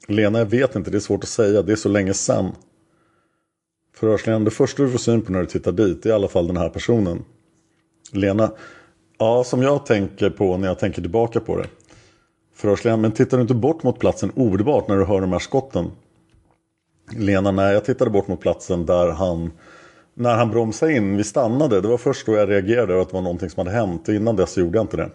Lena, 0.07 0.39
jag 0.39 0.45
vet 0.45 0.75
inte. 0.75 0.91
Det 0.91 0.97
är 0.97 0.99
svårt 0.99 1.23
att 1.23 1.29
säga. 1.29 1.61
Det 1.61 1.71
är 1.71 1.75
så 1.75 1.89
länge 1.89 2.13
sen. 2.13 2.51
Förhörsledaren, 3.95 4.43
det 4.43 4.51
första 4.51 4.83
du 4.83 4.89
får 4.89 4.99
syn 4.99 5.21
på 5.21 5.31
när 5.31 5.39
du 5.39 5.45
tittar 5.45 5.71
dit 5.71 6.05
är 6.05 6.09
i 6.09 6.13
alla 6.13 6.27
fall 6.27 6.47
den 6.47 6.57
här 6.57 6.69
personen. 6.69 7.23
Lena, 8.11 8.51
ja 9.17 9.43
som 9.43 9.61
jag 9.61 9.85
tänker 9.85 10.29
på 10.29 10.57
när 10.57 10.67
jag 10.67 10.79
tänker 10.79 11.01
tillbaka 11.01 11.39
på 11.39 11.57
det. 11.57 11.67
Förhörsledaren, 12.55 13.01
men 13.01 13.11
tittar 13.11 13.37
du 13.37 13.41
inte 13.41 13.53
bort 13.53 13.83
mot 13.83 13.99
platsen 13.99 14.31
omedelbart 14.35 14.87
när 14.87 14.97
du 14.97 15.05
hör 15.05 15.21
de 15.21 15.31
här 15.31 15.39
skotten? 15.39 15.91
Lena, 17.15 17.51
nej 17.51 17.73
jag 17.73 17.85
tittade 17.85 18.11
bort 18.11 18.27
mot 18.27 18.39
platsen 18.39 18.85
där 18.85 19.11
han 19.11 19.51
när 20.13 20.35
han 20.35 20.51
bromsade 20.51 20.93
in, 20.93 21.17
vi 21.17 21.23
stannade, 21.23 21.81
det 21.81 21.87
var 21.87 21.97
först 21.97 22.25
då 22.25 22.33
jag 22.33 22.49
reagerade 22.49 23.01
att 23.01 23.09
det 23.09 23.13
var 23.13 23.21
någonting 23.21 23.49
som 23.49 23.67
hade 23.67 23.77
hänt. 23.77 24.09
Innan 24.09 24.35
dess 24.35 24.57
gjorde 24.57 24.77
jag 24.77 24.83
inte 24.83 24.97
det. 24.97 25.09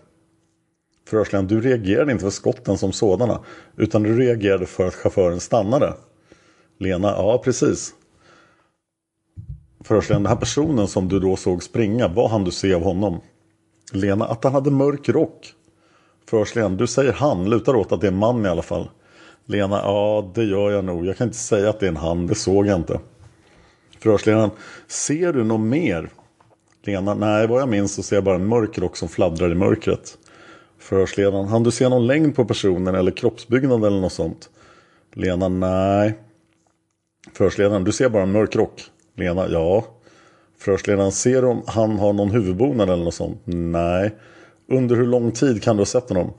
Förhörsledaren, 1.08 1.46
du 1.46 1.60
reagerade 1.60 2.12
inte 2.12 2.24
för 2.24 2.30
skotten 2.30 2.78
som 2.78 2.92
sådana. 2.92 3.40
Utan 3.76 4.02
du 4.02 4.18
reagerade 4.18 4.66
för 4.66 4.86
att 4.86 4.94
chauffören 4.94 5.40
stannade. 5.40 5.94
Lena, 6.78 7.08
ja 7.08 7.42
precis. 7.44 7.94
Förhörsledaren, 9.84 10.22
den 10.22 10.30
här 10.30 10.40
personen 10.40 10.88
som 10.88 11.08
du 11.08 11.20
då 11.20 11.36
såg 11.36 11.62
springa, 11.62 12.08
vad 12.08 12.30
hann 12.30 12.44
du 12.44 12.50
se 12.50 12.74
av 12.74 12.82
honom? 12.82 13.20
Lena, 13.92 14.24
att 14.24 14.44
han 14.44 14.52
hade 14.52 14.70
mörk 14.70 15.08
rock. 15.08 15.52
Förhörsledaren, 16.30 16.76
du 16.76 16.86
säger 16.86 17.12
han, 17.12 17.50
lutar 17.50 17.76
åt 17.76 17.92
att 17.92 18.00
det 18.00 18.06
är 18.06 18.12
en 18.12 18.18
man 18.18 18.46
i 18.46 18.48
alla 18.48 18.62
fall. 18.62 18.90
Lena, 19.44 19.76
ja 19.76 20.30
det 20.34 20.44
gör 20.44 20.70
jag 20.70 20.84
nog. 20.84 21.06
Jag 21.06 21.16
kan 21.16 21.26
inte 21.26 21.38
säga 21.38 21.70
att 21.70 21.80
det 21.80 21.86
är 21.86 21.90
en 21.90 21.96
han, 21.96 22.26
det 22.26 22.34
såg 22.34 22.66
jag 22.66 22.76
inte. 22.76 23.00
Förhörsledaren, 23.98 24.50
ser 24.86 25.32
du 25.32 25.44
något 25.44 25.60
mer? 25.60 26.10
Lena, 26.82 27.14
nej 27.14 27.46
vad 27.46 27.60
jag 27.60 27.68
minns 27.68 27.94
så 27.94 28.02
ser 28.02 28.16
jag 28.16 28.24
bara 28.24 28.34
en 28.34 28.46
mörk 28.46 28.78
rock 28.78 28.96
som 28.96 29.08
fladdrar 29.08 29.52
i 29.52 29.54
mörkret. 29.54 30.18
Förhörsledaren, 30.86 31.48
hann 31.48 31.62
du 31.62 31.70
se 31.70 31.88
någon 31.88 32.06
längd 32.06 32.36
på 32.36 32.44
personen 32.44 32.94
eller 32.94 33.10
kroppsbyggnad 33.10 33.84
eller 33.84 34.00
något 34.00 34.12
sånt? 34.12 34.50
Lena, 35.14 35.48
nej. 35.48 36.18
Förhörsledaren, 37.32 37.84
du 37.84 37.92
ser 37.92 38.08
bara 38.08 38.22
en 38.22 38.32
mörk 38.32 38.56
rock. 38.56 38.84
Lena, 39.16 39.48
ja. 39.48 39.84
Förhörsledaren, 40.58 41.12
ser 41.12 41.42
du 41.42 41.48
om 41.48 41.62
han 41.66 41.98
har 41.98 42.12
någon 42.12 42.30
huvudbonad 42.30 42.90
eller 42.90 43.04
något 43.04 43.14
sånt? 43.14 43.40
Nej. 43.44 44.14
Under 44.68 44.96
hur 44.96 45.06
lång 45.06 45.32
tid 45.32 45.62
kan 45.62 45.76
du 45.76 45.80
ha 45.80 45.86
sett 45.86 46.08
honom? 46.08 46.32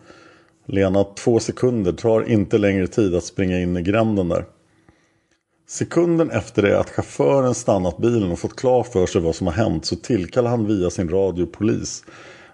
Lena, 0.65 1.03
två 1.03 1.39
sekunder. 1.39 1.91
Tar 1.91 2.29
inte 2.29 2.57
längre 2.57 2.87
tid 2.87 3.15
att 3.15 3.23
springa 3.23 3.59
in 3.59 3.77
i 3.77 3.81
gränden 3.81 4.29
där. 4.29 4.45
Sekunden 5.67 6.31
efter 6.31 6.61
det 6.61 6.79
att 6.79 6.89
chauffören 6.89 7.53
stannat 7.53 7.97
bilen 7.97 8.31
och 8.31 8.39
fått 8.39 8.55
klart 8.55 8.87
för 8.87 9.05
sig 9.05 9.21
vad 9.21 9.35
som 9.35 9.47
har 9.47 9.53
hänt 9.53 9.85
så 9.85 9.95
tillkallar 9.95 10.49
han 10.49 10.67
via 10.67 10.89
sin 10.89 11.09
radio 11.09 11.45
polis. 11.45 12.03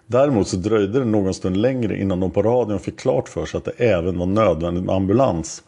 Däremot 0.07 0.47
så 0.47 0.57
dröjde 0.57 0.99
det 0.99 1.05
någon 1.05 1.33
stund 1.33 1.57
längre 1.57 1.97
innan 1.97 2.19
de 2.19 2.31
på 2.31 2.41
radion 2.41 2.79
fick 2.79 2.99
klart 2.99 3.29
för 3.29 3.45
sig 3.45 3.57
att 3.57 3.65
det 3.65 3.71
även 3.71 4.19
var 4.19 4.25
nödvändigt 4.25 4.83
med 4.83 4.95
ambulans. 4.95 5.63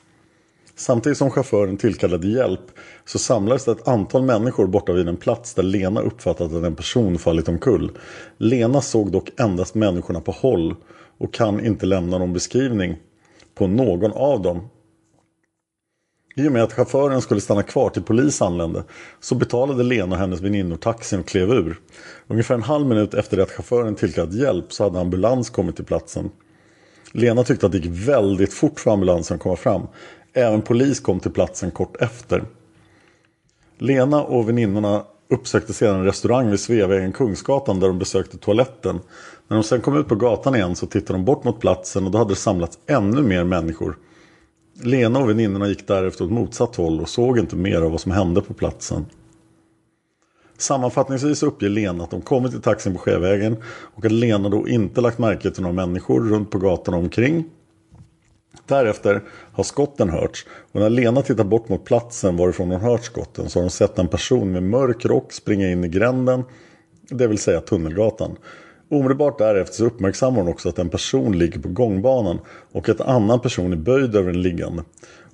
Samtidigt 0.75 1.17
som 1.17 1.31
chauffören 1.31 1.77
tillkallade 1.77 2.27
hjälp 2.27 2.71
så 3.05 3.19
samlades 3.19 3.65
det 3.65 3.71
ett 3.71 3.87
antal 3.87 4.21
människor 4.21 4.67
borta 4.67 4.93
vid 4.93 5.07
en 5.07 5.17
plats 5.17 5.53
där 5.53 5.63
Lena 5.63 6.01
uppfattat 6.01 6.53
att 6.53 6.63
en 6.63 6.75
person 6.75 7.17
fallit 7.17 7.49
omkull. 7.49 7.91
Lena 8.37 8.81
såg 8.81 9.11
dock 9.11 9.39
endast 9.39 9.75
människorna 9.75 10.21
på 10.21 10.31
håll 10.31 10.75
och 11.17 11.33
kan 11.33 11.65
inte 11.65 11.85
lämna 11.85 12.17
någon 12.17 12.33
beskrivning 12.33 12.95
på 13.55 13.67
någon 13.67 14.11
av 14.11 14.41
dem 14.41 14.67
i 16.37 16.47
och 16.47 16.51
med 16.51 16.63
att 16.63 16.73
chauffören 16.73 17.21
skulle 17.21 17.41
stanna 17.41 17.63
kvar 17.63 17.89
till 17.89 18.03
polis 18.03 18.41
anlände 18.41 18.83
så 19.19 19.35
betalade 19.35 19.83
Lena 19.83 20.15
och 20.15 20.21
hennes 20.21 20.41
väninnor 20.41 20.75
taxin 20.77 21.19
och 21.19 21.27
klev 21.27 21.51
ur. 21.51 21.79
Ungefär 22.27 22.55
en 22.55 22.63
halv 22.63 22.87
minut 22.87 23.13
efter 23.13 23.37
det 23.37 23.43
att 23.43 23.51
chauffören 23.51 23.95
tillkallat 23.95 24.33
hjälp 24.33 24.73
så 24.73 24.83
hade 24.83 24.99
ambulans 24.99 25.49
kommit 25.49 25.75
till 25.75 25.85
platsen. 25.85 26.29
Lena 27.11 27.43
tyckte 27.43 27.65
att 27.65 27.71
det 27.71 27.77
gick 27.77 28.07
väldigt 28.07 28.53
fort 28.53 28.79
för 28.79 28.91
ambulansen 28.91 29.35
att 29.35 29.41
komma 29.41 29.55
fram. 29.55 29.87
Även 30.33 30.61
polis 30.61 30.99
kom 30.99 31.19
till 31.19 31.31
platsen 31.31 31.71
kort 31.71 32.01
efter. 32.01 32.43
Lena 33.77 34.23
och 34.23 34.49
väninnorna 34.49 35.03
uppsökte 35.29 35.73
sedan 35.73 35.95
en 35.95 36.05
restaurang 36.05 36.49
vid 36.49 36.59
Sveavägen 36.59 37.13
Kungsgatan 37.13 37.79
där 37.79 37.87
de 37.87 37.99
besökte 37.99 38.37
toaletten. 38.37 38.99
När 39.47 39.57
de 39.57 39.63
sen 39.63 39.81
kom 39.81 39.97
ut 39.97 40.07
på 40.07 40.15
gatan 40.15 40.55
igen 40.55 40.75
så 40.75 40.85
tittade 40.85 41.19
de 41.19 41.25
bort 41.25 41.43
mot 41.43 41.59
platsen 41.59 42.05
och 42.05 42.11
då 42.11 42.17
hade 42.17 42.31
det 42.31 42.35
samlats 42.35 42.79
ännu 42.87 43.21
mer 43.21 43.43
människor. 43.43 43.97
Lena 44.83 45.19
och 45.19 45.29
väninnorna 45.29 45.67
gick 45.67 45.88
därefter 45.88 46.25
åt 46.25 46.31
motsatt 46.31 46.75
håll 46.75 47.01
och 47.01 47.09
såg 47.09 47.39
inte 47.39 47.55
mer 47.55 47.81
av 47.81 47.91
vad 47.91 48.01
som 48.01 48.11
hände 48.11 48.41
på 48.41 48.53
platsen. 48.53 49.05
Sammanfattningsvis 50.57 51.43
uppger 51.43 51.69
Lena 51.69 52.03
att 52.03 52.11
de 52.11 52.21
kommit 52.21 52.51
till 52.51 52.61
taxin 52.61 52.93
på 52.93 52.99
Sjövägen 52.99 53.57
och 53.65 54.05
att 54.05 54.11
Lena 54.11 54.49
då 54.49 54.67
inte 54.67 55.01
lagt 55.01 55.19
märke 55.19 55.51
till 55.51 55.61
några 55.61 55.75
människor 55.75 56.29
runt 56.29 56.51
på 56.51 56.57
gatan 56.57 56.93
omkring. 56.93 57.45
Därefter 58.65 59.23
har 59.51 59.63
skotten 59.63 60.09
hörts 60.09 60.45
och 60.71 60.79
när 60.79 60.89
Lena 60.89 61.21
tittar 61.21 61.43
bort 61.43 61.69
mot 61.69 61.85
platsen 61.85 62.38
varifrån 62.38 62.71
hon 62.71 62.81
hört 62.81 63.03
skotten 63.03 63.49
så 63.49 63.59
har 63.59 63.63
hon 63.63 63.71
sett 63.71 63.99
en 63.99 64.07
person 64.07 64.51
med 64.51 64.63
mörk 64.63 65.05
rock 65.05 65.33
springa 65.33 65.71
in 65.71 65.83
i 65.83 65.88
gränden, 65.88 66.43
det 67.09 67.27
vill 67.27 67.38
säga 67.38 67.61
Tunnelgatan. 67.61 68.38
Omedelbart 68.89 69.37
därefter 69.37 69.75
så 69.75 69.85
uppmärksammar 69.85 70.41
hon 70.41 70.47
också 70.47 70.69
att 70.69 70.79
en 70.79 70.89
person 70.89 71.37
ligger 71.37 71.59
på 71.59 71.69
gångbanan 71.69 72.39
och 72.71 72.89
att 72.89 72.99
en 72.99 73.07
annan 73.07 73.39
person 73.39 73.73
är 73.73 73.77
böjd 73.77 74.15
över 74.15 74.31
den 74.31 74.41
liggande. 74.41 74.83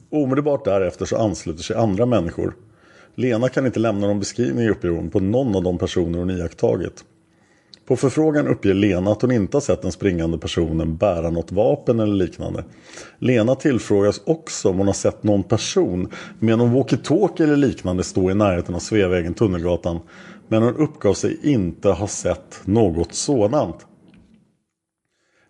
Omedelbart 0.09 0.65
därefter 0.65 1.05
så 1.05 1.17
ansluter 1.17 1.63
sig 1.63 1.75
andra 1.75 2.05
människor. 2.05 2.55
Lena 3.15 3.49
kan 3.49 3.65
inte 3.65 3.79
lämna 3.79 4.07
någon 4.07 4.19
beskrivning 4.19 4.69
uppger 4.69 4.89
hon 4.89 5.09
på 5.09 5.19
någon 5.19 5.55
av 5.55 5.63
de 5.63 5.77
personer 5.77 6.19
hon 6.19 6.29
iakttagit. 6.29 7.03
På 7.85 7.95
förfrågan 7.95 8.47
uppger 8.47 8.73
Lena 8.73 9.11
att 9.11 9.21
hon 9.21 9.31
inte 9.31 9.57
har 9.57 9.61
sett 9.61 9.81
den 9.81 9.91
springande 9.91 10.37
personen 10.37 10.97
bära 10.97 11.29
något 11.29 11.51
vapen 11.51 11.99
eller 11.99 12.13
liknande. 12.13 12.63
Lena 13.19 13.55
tillfrågas 13.55 14.21
också 14.25 14.69
om 14.69 14.77
hon 14.77 14.87
har 14.87 14.93
sett 14.93 15.23
någon 15.23 15.43
person 15.43 16.11
med 16.39 16.57
någon 16.57 16.75
walkie-talkie 16.75 17.43
eller 17.43 17.57
liknande 17.57 18.03
stå 18.03 18.31
i 18.31 18.33
närheten 18.33 18.75
av 18.75 18.79
Sveavägen 18.79 19.33
Tunnelgatan. 19.33 19.99
Men 20.51 20.63
hon 20.63 20.75
uppgav 20.75 21.13
sig 21.13 21.39
inte 21.43 21.89
ha 21.89 22.07
sett 22.07 22.61
något 22.65 23.13
sådant. 23.13 23.85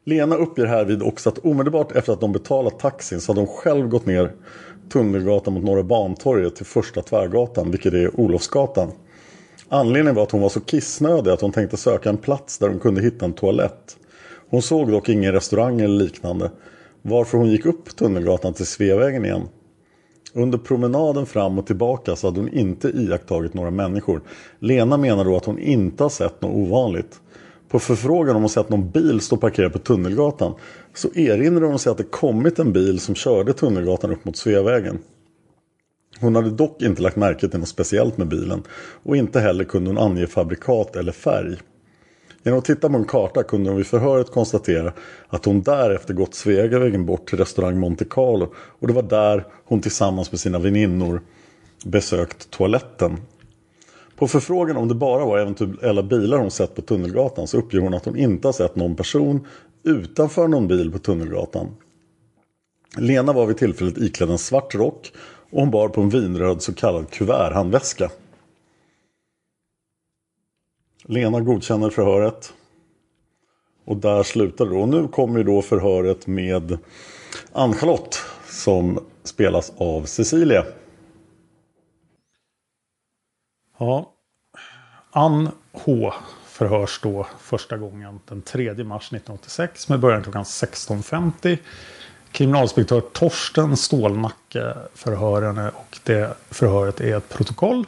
Lena 0.05 0.35
uppger 0.35 0.65
härvid 0.65 1.03
också 1.03 1.29
att 1.29 1.37
omedelbart 1.37 1.91
efter 1.91 2.13
att 2.13 2.21
de 2.21 2.31
betalat 2.31 2.79
taxin 2.79 3.21
så 3.21 3.31
hade 3.31 3.41
hon 3.41 3.55
själv 3.55 3.87
gått 3.87 4.05
ner 4.05 4.31
Tunnelgatan 4.89 5.53
mot 5.53 5.63
Norra 5.63 5.83
Bantorget 5.83 6.55
till 6.55 6.65
Första 6.65 7.01
Tvärgatan, 7.01 7.71
vilket 7.71 7.93
är 7.93 8.19
Olofsgatan. 8.19 8.91
Anledningen 9.69 10.15
var 10.15 10.23
att 10.23 10.31
hon 10.31 10.41
var 10.41 10.49
så 10.49 10.59
kissnödig 10.59 11.31
att 11.31 11.41
hon 11.41 11.51
tänkte 11.51 11.77
söka 11.77 12.09
en 12.09 12.17
plats 12.17 12.57
där 12.57 12.69
hon 12.69 12.79
kunde 12.79 13.01
hitta 13.01 13.25
en 13.25 13.33
toalett. 13.33 13.97
Hon 14.49 14.61
såg 14.61 14.91
dock 14.91 15.09
ingen 15.09 15.33
restaurang 15.33 15.81
eller 15.81 16.03
liknande. 16.03 16.51
Varför 17.01 17.37
hon 17.37 17.49
gick 17.49 17.65
upp 17.65 17.95
Tunnelgatan 17.95 18.53
till 18.53 18.65
Sveavägen 18.65 19.25
igen. 19.25 19.47
Under 20.33 20.57
promenaden 20.57 21.25
fram 21.25 21.59
och 21.59 21.67
tillbaka 21.67 22.15
så 22.15 22.27
hade 22.27 22.39
hon 22.39 22.49
inte 22.53 22.87
iakttagit 22.87 23.53
några 23.53 23.71
människor. 23.71 24.21
Lena 24.59 24.97
menar 24.97 25.25
då 25.25 25.37
att 25.37 25.45
hon 25.45 25.59
inte 25.59 26.03
har 26.03 26.09
sett 26.09 26.41
något 26.41 26.55
ovanligt. 26.55 27.21
På 27.69 27.79
förfrågan 27.79 28.35
om 28.35 28.41
hon 28.41 28.49
sett 28.49 28.69
någon 28.69 28.89
bil 28.89 29.21
stå 29.21 29.37
parkerad 29.37 29.73
på 29.73 29.79
Tunnelgatan 29.79 30.53
så 30.93 31.13
erinrar 31.13 31.65
hon 31.65 31.79
sig 31.79 31.91
att 31.91 31.97
det 31.97 32.03
kommit 32.03 32.59
en 32.59 32.73
bil 32.73 32.99
som 32.99 33.15
körde 33.15 33.53
Tunnelgatan 33.53 34.11
upp 34.11 34.25
mot 34.25 34.37
Sveavägen. 34.37 34.99
Hon 36.19 36.35
hade 36.35 36.49
dock 36.49 36.81
inte 36.81 37.01
lagt 37.01 37.15
märke 37.15 37.47
till 37.47 37.59
något 37.59 37.69
speciellt 37.69 38.17
med 38.17 38.27
bilen 38.27 38.63
och 39.03 39.17
inte 39.17 39.39
heller 39.39 39.63
kunde 39.63 39.89
hon 39.89 39.97
ange 39.97 40.27
fabrikat 40.27 40.95
eller 40.95 41.11
färg. 41.11 41.57
Genom 42.43 42.59
att 42.59 42.65
titta 42.65 42.89
på 42.89 42.95
en 42.95 43.05
karta 43.05 43.43
kunde 43.43 43.69
hon 43.69 43.77
vid 43.77 43.87
förhöret 43.87 44.31
konstatera 44.31 44.93
att 45.27 45.45
hon 45.45 45.61
därefter 45.61 46.13
gått 46.13 46.33
Sveavägen 46.33 47.05
bort 47.05 47.29
till 47.29 47.37
restaurang 47.37 47.79
Monte 47.79 48.05
Carlo 48.05 48.53
och 48.55 48.87
det 48.87 48.93
var 48.93 49.03
där 49.03 49.45
hon 49.65 49.81
tillsammans 49.81 50.31
med 50.31 50.39
sina 50.39 50.59
väninnor 50.59 51.21
besökt 51.85 52.49
toaletten. 52.49 53.17
På 54.15 54.27
förfrågan 54.27 54.77
om 54.77 54.87
det 54.87 54.95
bara 54.95 55.25
var 55.25 55.39
eventuella 55.39 56.03
bilar 56.03 56.37
hon 56.37 56.51
sett 56.51 56.75
på 56.75 56.81
Tunnelgatan 56.81 57.47
så 57.47 57.57
uppger 57.57 57.79
hon 57.79 57.93
att 57.93 58.05
hon 58.05 58.17
inte 58.17 58.47
har 58.47 58.53
sett 58.53 58.75
någon 58.75 58.95
person 58.95 59.47
utanför 59.83 60.47
någon 60.47 60.67
bil 60.67 60.91
på 60.91 60.99
Tunnelgatan. 60.99 61.67
Lena 62.97 63.33
var 63.33 63.45
vid 63.45 63.57
tillfället 63.57 63.97
iklädd 63.97 64.29
en 64.29 64.37
svart 64.37 64.75
rock 64.75 65.11
och 65.51 65.59
hon 65.59 65.71
bar 65.71 65.89
på 65.89 66.01
en 66.01 66.09
vinröd 66.09 66.61
så 66.61 66.73
kallad 66.73 67.09
kuverthandväska. 67.09 68.09
Lena 71.11 71.39
godkänner 71.39 71.89
förhöret. 71.89 72.53
Och 73.85 73.97
där 73.97 74.23
slutar 74.23 74.65
det. 74.65 74.75
Och 74.75 74.89
nu 74.89 75.07
kommer 75.07 75.43
då 75.43 75.61
förhöret 75.61 76.27
med 76.27 76.77
Ann-Charlotte 77.51 78.17
som 78.45 78.99
spelas 79.23 79.73
av 79.77 80.05
Cecilia. 80.05 80.65
Ja, 83.79 84.13
Ann 85.11 85.49
H 85.71 86.13
förhörs 86.45 86.99
då 87.03 87.27
första 87.39 87.77
gången 87.77 88.19
den 88.27 88.41
3 88.41 88.73
mars 88.83 89.03
1986 89.03 89.89
med 89.89 89.99
början 89.99 90.23
klockan 90.23 90.43
16.50. 90.43 91.57
Kriminalinspektör 92.31 93.01
Torsten 93.01 93.77
Stålnacke 93.77 94.73
förhör 94.93 95.41
henne 95.41 95.69
och 95.69 95.99
det 96.03 96.37
förhöret 96.49 97.01
är 97.01 97.17
ett 97.17 97.29
protokoll. 97.29 97.85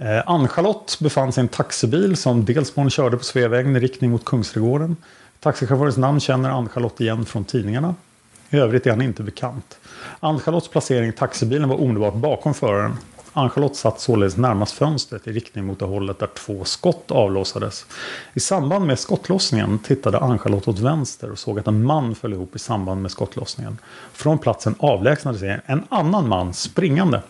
Eh, 0.00 0.22
Ann-Charlotte 0.26 0.96
befann 1.00 1.32
sig 1.32 1.40
i 1.40 1.44
en 1.44 1.48
taxibil 1.48 2.16
som 2.16 2.44
Delsborn 2.44 2.90
körde 2.90 3.16
på 3.16 3.24
Sveavägen 3.24 3.76
i 3.76 3.80
riktning 3.80 4.10
mot 4.10 4.24
Kungsträdgården. 4.24 4.96
Taxichaufförens 5.40 5.96
namn 5.96 6.20
känner 6.20 6.50
Ann-Charlotte 6.50 7.00
igen 7.00 7.24
från 7.24 7.44
tidningarna. 7.44 7.94
I 8.50 8.56
övrigt 8.56 8.86
är 8.86 8.90
han 8.90 9.02
inte 9.02 9.22
bekant. 9.22 9.78
Ann-Charlottes 10.20 10.68
placering 10.68 11.08
i 11.08 11.12
taxibilen 11.12 11.68
var 11.68 11.80
omedelbart 11.80 12.14
bakom 12.14 12.54
föraren. 12.54 12.96
Ann-Charlotte 13.32 13.76
satt 13.76 14.00
således 14.00 14.36
närmast 14.36 14.72
fönstret 14.72 15.26
i 15.26 15.32
riktning 15.32 15.64
mot 15.64 15.78
det 15.78 15.84
hållet 15.84 16.18
där 16.18 16.26
två 16.26 16.64
skott 16.64 17.10
avlossades. 17.10 17.86
I 18.34 18.40
samband 18.40 18.86
med 18.86 18.98
skottlossningen 18.98 19.78
tittade 19.78 20.18
Ann-Charlotte 20.18 20.68
åt 20.68 20.78
vänster 20.78 21.30
och 21.30 21.38
såg 21.38 21.58
att 21.58 21.66
en 21.66 21.84
man 21.84 22.14
föll 22.14 22.32
ihop 22.32 22.56
i 22.56 22.58
samband 22.58 23.02
med 23.02 23.10
skottlossningen. 23.10 23.78
Från 24.12 24.38
platsen 24.38 24.74
avlägsnade 24.78 25.38
sig 25.38 25.60
en 25.66 25.84
annan 25.88 26.28
man 26.28 26.54
springande. 26.54 27.20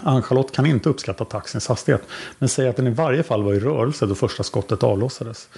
Ann-Charlotte 0.00 0.52
kan 0.52 0.66
inte 0.66 0.88
uppskatta 0.88 1.24
taxins 1.24 1.68
hastighet 1.68 2.02
men 2.38 2.48
säger 2.48 2.70
att 2.70 2.76
den 2.76 2.86
i 2.86 2.90
varje 2.90 3.22
fall 3.22 3.42
var 3.42 3.54
i 3.54 3.60
rörelse 3.60 4.06
då 4.06 4.14
första 4.14 4.42
skottet 4.42 4.82
avlossades. 4.82 5.48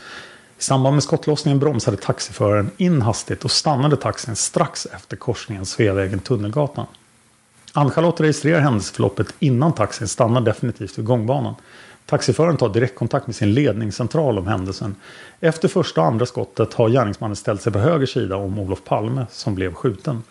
I 0.58 0.62
samband 0.62 0.94
med 0.94 1.02
skottlossningen 1.02 1.58
bromsade 1.58 1.96
taxiföraren 1.96 2.70
in 2.76 3.02
hastigt 3.02 3.44
och 3.44 3.50
stannade 3.50 3.96
taxin 3.96 4.36
strax 4.36 4.86
efter 4.86 5.16
korsningen 5.16 5.64
Sveavägen-Tunnelgatan. 5.64 6.86
Ann-Charlotte 7.72 8.20
registrerar 8.20 8.60
händelseförloppet 8.60 9.34
innan 9.38 9.72
taxin 9.72 10.08
stannar 10.08 10.40
definitivt 10.40 10.98
vid 10.98 11.04
gångbanan. 11.04 11.54
Taxiföraren 12.06 12.56
tar 12.56 12.68
direktkontakt 12.68 13.26
med 13.26 13.36
sin 13.36 13.54
ledningscentral 13.54 14.38
om 14.38 14.46
händelsen. 14.46 14.94
Efter 15.40 15.68
första 15.68 16.00
och 16.00 16.06
andra 16.06 16.26
skottet 16.26 16.74
har 16.74 16.88
gärningsmannen 16.88 17.36
ställt 17.36 17.62
sig 17.62 17.72
på 17.72 17.78
höger 17.78 18.06
sida 18.06 18.36
om 18.36 18.58
Olof 18.58 18.84
Palme 18.84 19.26
som 19.30 19.54
blev 19.54 19.74
skjuten. 19.74 20.22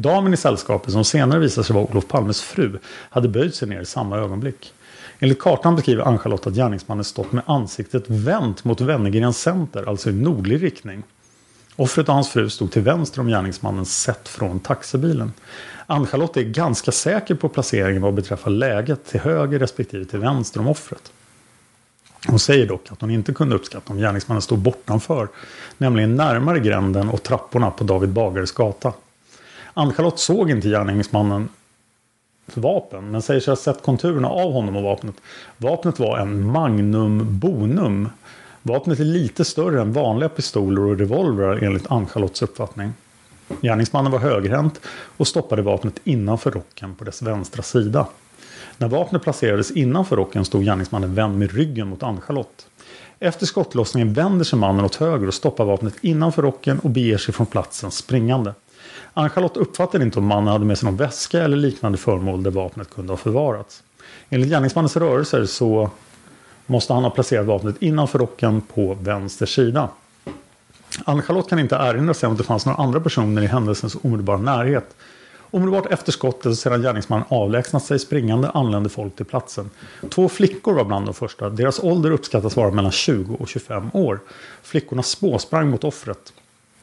Damen 0.00 0.34
i 0.34 0.36
sällskapet 0.36 0.92
som 0.92 1.04
senare 1.04 1.40
visade 1.40 1.66
sig 1.66 1.74
vara 1.74 1.84
Olof 1.84 2.08
Palmes 2.08 2.40
fru 2.40 2.78
hade 3.10 3.28
böjt 3.28 3.54
sig 3.54 3.68
ner 3.68 3.80
i 3.80 3.84
samma 3.84 4.16
ögonblick. 4.16 4.72
Enligt 5.18 5.38
kartan 5.38 5.76
beskriver 5.76 6.02
Ann-Charlotte 6.02 6.46
att 6.46 6.54
gärningsmannen 6.54 7.04
stått 7.04 7.32
med 7.32 7.44
ansiktet 7.46 8.04
vänt 8.06 8.64
mot 8.64 8.80
Wennergrens 8.80 9.40
center, 9.40 9.88
alltså 9.88 10.10
i 10.10 10.12
nordlig 10.12 10.62
riktning. 10.62 11.02
Offret 11.76 12.08
och 12.08 12.14
hans 12.14 12.28
fru 12.28 12.50
stod 12.50 12.72
till 12.72 12.82
vänster 12.82 13.20
om 13.20 13.28
gärningsmannen 13.28 13.86
sett 13.86 14.28
från 14.28 14.60
taxibilen. 14.60 15.32
Ann-Charlotte 15.86 16.36
är 16.36 16.42
ganska 16.42 16.92
säker 16.92 17.34
på 17.34 17.48
placeringen 17.48 18.02
vad 18.02 18.14
beträffar 18.14 18.50
läget 18.50 19.06
till 19.06 19.20
höger 19.20 19.58
respektive 19.58 20.04
till 20.04 20.18
vänster 20.18 20.60
om 20.60 20.68
offret. 20.68 21.12
Hon 22.26 22.38
säger 22.38 22.66
dock 22.66 22.92
att 22.92 23.00
hon 23.00 23.10
inte 23.10 23.32
kunde 23.32 23.54
uppskatta 23.56 23.92
om 23.92 23.98
gärningsmannen 23.98 24.42
stod 24.42 24.58
bortanför, 24.58 25.28
nämligen 25.78 26.16
närmare 26.16 26.60
gränden 26.60 27.08
och 27.08 27.22
trapporna 27.22 27.70
på 27.70 27.84
David 27.84 28.10
Bagares 28.10 28.52
gata. 28.52 28.92
Ann-Charlotte 29.78 30.18
såg 30.18 30.50
inte 30.50 30.68
gärningsmannen 30.68 31.48
vapen, 32.54 33.10
men 33.10 33.22
säger 33.22 33.40
sig 33.40 33.52
ha 33.52 33.56
sett 33.56 33.82
konturerna 33.82 34.28
av 34.28 34.52
honom 34.52 34.76
och 34.76 34.82
vapnet. 34.82 35.14
Vapnet 35.56 35.98
var 35.98 36.18
en 36.18 36.46
Magnum 36.46 37.38
Bonum. 37.38 38.08
Vapnet 38.62 39.00
är 39.00 39.04
lite 39.04 39.44
större 39.44 39.80
än 39.80 39.92
vanliga 39.92 40.28
pistoler 40.28 40.82
och 40.82 40.98
revolvrar 40.98 41.64
enligt 41.64 41.90
Ann-Charlottes 41.90 42.42
uppfattning. 42.42 42.92
Gärningsmannen 43.60 44.12
var 44.12 44.18
högerhänt 44.18 44.80
och 45.16 45.26
stoppade 45.26 45.62
vapnet 45.62 46.00
innanför 46.04 46.50
rocken 46.50 46.94
på 46.94 47.04
dess 47.04 47.22
vänstra 47.22 47.62
sida. 47.62 48.06
När 48.78 48.88
vapnet 48.88 49.22
placerades 49.22 49.70
innanför 49.70 50.16
rocken 50.16 50.44
stod 50.44 50.64
gärningsmannen 50.64 51.14
vänd 51.14 51.38
med 51.38 51.52
ryggen 51.52 51.88
mot 51.88 52.02
Ann-Charlotte. 52.02 52.66
Efter 53.18 53.46
skottlossningen 53.46 54.12
vänder 54.12 54.44
sig 54.44 54.58
mannen 54.58 54.84
åt 54.84 54.94
höger 54.94 55.26
och 55.26 55.34
stoppar 55.34 55.64
vapnet 55.64 55.94
innanför 56.00 56.42
rocken 56.42 56.78
och 56.78 56.90
beger 56.90 57.18
sig 57.18 57.34
från 57.34 57.46
platsen 57.46 57.90
springande. 57.90 58.52
Ann-Charlotte 59.18 59.56
uppfattade 59.56 60.04
inte 60.04 60.18
om 60.18 60.26
mannen 60.26 60.46
hade 60.48 60.64
med 60.64 60.78
sig 60.78 60.86
någon 60.86 60.96
väska 60.96 61.42
eller 61.42 61.56
liknande 61.56 61.98
föremål 61.98 62.42
där 62.42 62.50
vapnet 62.50 62.90
kunde 62.90 63.12
ha 63.12 63.16
förvarats. 63.16 63.82
Enligt 64.30 64.50
gärningsmannens 64.50 64.96
rörelser 64.96 65.44
så 65.44 65.90
måste 66.66 66.92
han 66.92 67.02
ha 67.02 67.10
placerat 67.10 67.46
vapnet 67.46 67.76
innanför 67.80 68.18
rocken 68.18 68.60
på 68.60 68.96
vänster 69.00 69.46
sida. 69.46 69.88
Ann-Charlotte 71.04 71.48
kan 71.48 71.58
inte 71.58 71.74
erinra 71.74 72.14
sig 72.14 72.28
om 72.28 72.36
det 72.36 72.42
fanns 72.42 72.66
några 72.66 72.78
andra 72.78 73.00
personer 73.00 73.42
i 73.42 73.46
händelsens 73.46 73.96
omedelbara 74.02 74.36
närhet. 74.36 74.96
Omedelbart 75.50 75.92
efter 75.92 76.12
skottet 76.12 76.58
sedan 76.58 76.82
gärningsmannen 76.82 77.26
avlägsnat 77.28 77.84
sig 77.84 77.98
springande 77.98 78.50
anlände 78.50 78.88
folk 78.88 79.16
till 79.16 79.26
platsen. 79.26 79.70
Två 80.10 80.28
flickor 80.28 80.74
var 80.74 80.84
bland 80.84 81.06
de 81.06 81.14
första. 81.14 81.50
Deras 81.50 81.78
ålder 81.78 82.10
uppskattas 82.10 82.56
vara 82.56 82.70
mellan 82.70 82.92
20 82.92 83.36
och 83.40 83.48
25 83.48 83.90
år. 83.92 84.20
Flickorna 84.62 85.02
spåsprang 85.02 85.70
mot 85.70 85.84
offret. 85.84 86.32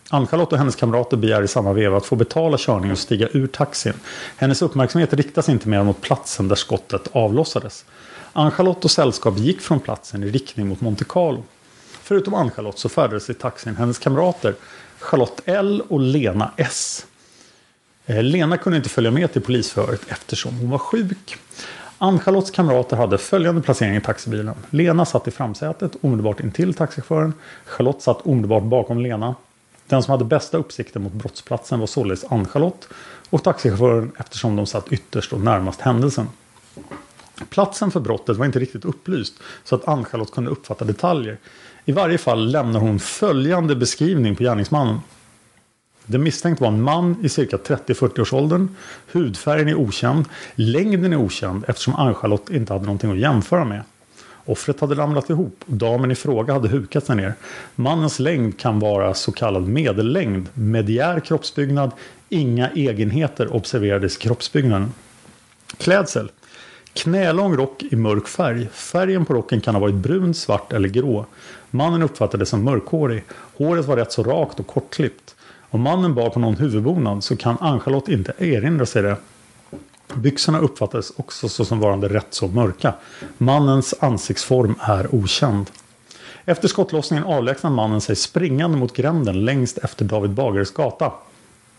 Ann-Charlotte 0.09 0.51
och 0.51 0.57
hennes 0.57 0.75
kamrater 0.75 1.17
begär 1.17 1.41
i 1.41 1.47
samma 1.47 1.73
veva 1.73 1.97
att 1.97 2.05
få 2.05 2.15
betala 2.15 2.57
körningen 2.59 2.91
och 2.91 2.97
stiga 2.97 3.27
ur 3.33 3.47
taxin. 3.47 3.93
Hennes 4.37 4.61
uppmärksamhet 4.61 5.13
riktas 5.13 5.49
inte 5.49 5.69
mer 5.69 5.83
mot 5.83 6.01
platsen 6.01 6.47
där 6.47 6.55
skottet 6.55 7.07
avlossades. 7.11 7.85
Ann-Charlotte 8.33 8.85
och 8.85 8.91
sällskap 8.91 9.37
gick 9.37 9.61
från 9.61 9.79
platsen 9.79 10.23
i 10.23 10.29
riktning 10.29 10.67
mot 10.67 10.81
Monte 10.81 11.05
Carlo. 11.05 11.43
Förutom 12.01 12.33
Ann-Charlotte 12.33 12.79
så 12.79 12.89
färdades 12.89 13.29
i 13.29 13.33
taxin 13.33 13.75
hennes 13.75 13.99
kamrater 13.99 14.55
Charlotte 14.99 15.41
L 15.45 15.83
och 15.89 15.99
Lena 15.99 16.51
S. 16.57 17.05
Eh, 18.05 18.23
Lena 18.23 18.57
kunde 18.57 18.77
inte 18.77 18.89
följa 18.89 19.11
med 19.11 19.33
till 19.33 19.41
polisförhöret 19.41 20.01
eftersom 20.07 20.59
hon 20.59 20.69
var 20.69 20.77
sjuk. 20.77 21.37
Ann-Charlottes 21.97 22.51
kamrater 22.51 22.97
hade 22.97 23.17
följande 23.17 23.61
placering 23.61 23.95
i 23.95 24.01
taxibilen. 24.01 24.55
Lena 24.69 25.05
satt 25.05 25.27
i 25.27 25.31
framsätet 25.31 25.91
omedelbart 26.01 26.39
intill 26.39 26.73
taxichauffören. 26.73 27.33
Charlotte 27.65 28.01
satt 28.01 28.21
omedelbart 28.21 28.63
bakom 28.63 28.99
Lena. 28.99 29.35
Den 29.87 30.03
som 30.03 30.11
hade 30.11 30.25
bästa 30.25 30.57
uppsikten 30.57 31.01
mot 31.03 31.13
brottsplatsen 31.13 31.79
var 31.79 31.87
således 31.87 32.25
Ann-Charlotte 32.29 32.87
och 33.29 33.43
taxichauffören 33.43 34.11
eftersom 34.17 34.55
de 34.55 34.65
satt 34.65 34.91
ytterst 34.91 35.33
och 35.33 35.41
närmast 35.41 35.81
händelsen. 35.81 36.27
Platsen 37.49 37.91
för 37.91 37.99
brottet 37.99 38.37
var 38.37 38.45
inte 38.45 38.59
riktigt 38.59 38.85
upplyst 38.85 39.33
så 39.63 39.75
att 39.75 39.87
Ann-Charlotte 39.87 40.31
kunde 40.31 40.51
uppfatta 40.51 40.85
detaljer. 40.85 41.37
I 41.85 41.91
varje 41.91 42.17
fall 42.17 42.51
lämnar 42.51 42.79
hon 42.79 42.99
följande 42.99 43.75
beskrivning 43.75 44.35
på 44.35 44.43
gärningsmannen. 44.43 44.99
Den 46.05 46.23
misstänkte 46.23 46.63
var 46.63 46.71
en 46.71 46.81
man 46.81 47.15
i 47.23 47.29
cirka 47.29 47.57
30-40-årsåldern. 47.57 48.75
Hudfärgen 49.11 49.67
är 49.67 49.75
okänd. 49.75 50.25
Längden 50.55 51.13
är 51.13 51.17
okänd 51.17 51.65
eftersom 51.67 51.95
Ann-Charlotte 51.95 52.49
inte 52.49 52.73
hade 52.73 52.85
någonting 52.85 53.11
att 53.11 53.17
jämföra 53.17 53.65
med. 53.65 53.83
Offret 54.45 54.79
hade 54.79 54.95
ramlat 54.95 55.29
ihop 55.29 55.63
och 55.65 55.73
damen 55.73 56.11
i 56.11 56.15
fråga 56.15 56.53
hade 56.53 56.67
hukat 56.67 57.05
sig 57.05 57.15
ner. 57.15 57.33
Mannens 57.75 58.19
längd 58.19 58.59
kan 58.59 58.79
vara 58.79 59.13
så 59.13 59.31
kallad 59.31 59.67
medellängd. 59.67 60.49
Mediär 60.53 61.19
kroppsbyggnad. 61.19 61.91
Inga 62.29 62.69
egenheter 62.69 63.55
observerades 63.55 64.17
i 64.17 64.19
kroppsbyggnaden. 64.19 64.91
Klädsel. 65.77 66.31
Knälång 66.93 67.55
rock 67.55 67.83
i 67.83 67.95
mörk 67.95 68.27
färg. 68.27 68.67
Färgen 68.71 69.25
på 69.25 69.33
rocken 69.33 69.61
kan 69.61 69.75
ha 69.75 69.81
varit 69.81 69.95
brun, 69.95 70.33
svart 70.33 70.73
eller 70.73 70.89
grå. 70.89 71.25
Mannen 71.71 72.03
uppfattades 72.03 72.49
som 72.49 72.63
mörkhårig. 72.63 73.23
Håret 73.57 73.85
var 73.85 73.97
rätt 73.97 74.11
så 74.11 74.23
rakt 74.23 74.59
och 74.59 74.67
kortklippt. 74.67 75.35
Om 75.69 75.81
mannen 75.81 76.15
bar 76.15 76.29
på 76.29 76.39
någon 76.39 76.55
huvudbonad 76.55 77.23
så 77.23 77.35
kan 77.35 77.57
Ann-Charlotte 77.59 78.09
inte 78.09 78.33
erinra 78.37 78.85
sig 78.85 79.01
det. 79.01 79.15
Byxorna 80.13 80.59
uppfattades 80.59 81.11
också 81.15 81.49
såsom 81.49 81.79
varande 81.79 82.07
rätt 82.07 82.27
så 82.29 82.47
mörka. 82.47 82.93
Mannens 83.37 83.93
ansiktsform 83.99 84.75
är 84.79 85.15
okänd. 85.15 85.69
Efter 86.45 86.67
skottlossningen 86.67 87.25
avlägsnar 87.25 87.69
mannen 87.69 88.01
sig 88.01 88.15
springande 88.15 88.77
mot 88.77 88.93
gränden 88.93 89.45
längst 89.45 89.77
efter 89.77 90.05
David 90.05 90.31
Bagares 90.31 90.71
gata. 90.71 91.11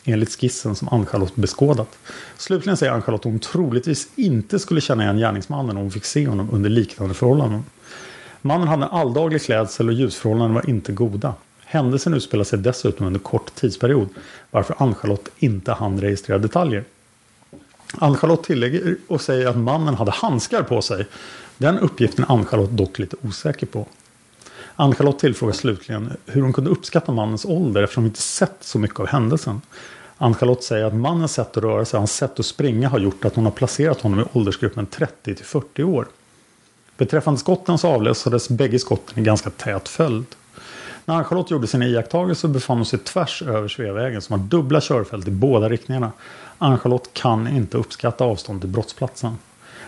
Enligt 0.04 0.40
skissen 0.40 0.74
som 0.74 0.88
Ann-Charlotte 0.88 1.36
beskådat. 1.36 1.98
Slutligen 2.36 2.76
säger 2.76 2.92
Ann-Charlotte 2.92 3.20
att 3.20 3.32
hon 3.32 3.38
troligtvis 3.38 4.08
inte 4.16 4.58
skulle 4.58 4.80
känna 4.80 5.02
igen 5.02 5.18
gärningsmannen 5.18 5.76
om 5.76 5.82
hon 5.82 5.90
fick 5.90 6.04
se 6.04 6.28
honom 6.28 6.50
under 6.52 6.70
liknande 6.70 7.14
förhållanden. 7.14 7.64
Mannen 8.42 8.68
hade 8.68 8.84
en 8.84 8.90
alldaglig 8.90 9.42
klädsel 9.42 9.88
och 9.88 9.94
ljusförhållanden 9.94 10.54
var 10.54 10.70
inte 10.70 10.92
goda. 10.92 11.34
Händelsen 11.64 12.14
utspelar 12.14 12.44
sig 12.44 12.58
dessutom 12.58 13.06
under 13.06 13.20
kort 13.20 13.54
tidsperiod 13.54 14.08
varför 14.50 14.74
Ann-Charlotte 14.78 15.28
inte 15.38 15.72
hann 15.72 16.00
registrera 16.00 16.38
detaljer. 16.38 16.84
Ann-Charlotte 17.94 18.44
tillägger 18.44 18.96
och 19.08 19.20
säger 19.20 19.46
att 19.46 19.56
mannen 19.56 19.94
hade 19.94 20.10
handskar 20.10 20.62
på 20.62 20.82
sig. 20.82 21.06
Den 21.58 21.78
uppgiften 21.78 22.24
är 22.24 22.32
Ann-Charlotte 22.32 22.76
dock 22.76 22.98
lite 22.98 23.16
osäker 23.22 23.66
på. 23.66 23.86
Ann-Charlotte 24.76 25.18
tillfrågar 25.18 25.54
slutligen 25.54 26.12
hur 26.26 26.42
hon 26.42 26.52
kunde 26.52 26.70
uppskatta 26.70 27.12
mannens 27.12 27.44
ålder 27.44 27.82
eftersom 27.82 28.04
hon 28.04 28.08
inte 28.10 28.22
sett 28.22 28.56
så 28.60 28.78
mycket 28.78 29.00
av 29.00 29.06
händelsen. 29.06 29.60
Ann-Charlotte 30.18 30.62
säger 30.62 30.84
att 30.84 30.94
mannens 30.94 31.32
sätt 31.32 31.56
att 31.56 31.62
röra 31.62 31.84
sig 31.84 31.98
och 31.98 32.00
hans 32.00 32.14
sätt 32.14 32.40
att 32.40 32.46
springa 32.46 32.88
har 32.88 32.98
gjort 32.98 33.24
att 33.24 33.34
hon 33.34 33.44
har 33.44 33.52
placerat 33.52 34.00
honom 34.00 34.20
i 34.20 34.24
åldersgruppen 34.32 34.86
30 34.86 35.34
till 35.34 35.44
40 35.44 35.82
år. 35.82 36.06
Beträffande 36.96 37.40
skotten 37.40 37.78
så 37.78 37.88
avläsades 37.88 38.48
bägge 38.48 38.78
skotten 38.78 39.18
i 39.18 39.22
ganska 39.22 39.50
tät 39.50 39.88
följd. 39.88 40.26
När 41.04 41.14
Ann-Charlotte 41.14 41.50
gjorde 41.50 41.66
sina 41.66 41.86
iakttagelser 41.86 42.48
befann 42.48 42.76
hon 42.76 42.86
sig 42.86 42.98
tvärs 42.98 43.42
över 43.42 43.68
Sveavägen 43.68 44.22
som 44.22 44.40
har 44.40 44.48
dubbla 44.48 44.80
körfält 44.80 45.28
i 45.28 45.30
båda 45.30 45.68
riktningarna. 45.68 46.12
Ann-Charlotte 46.58 47.10
kan 47.12 47.48
inte 47.48 47.78
uppskatta 47.78 48.24
avstånd 48.24 48.60
till 48.60 48.70
brottsplatsen. 48.70 49.38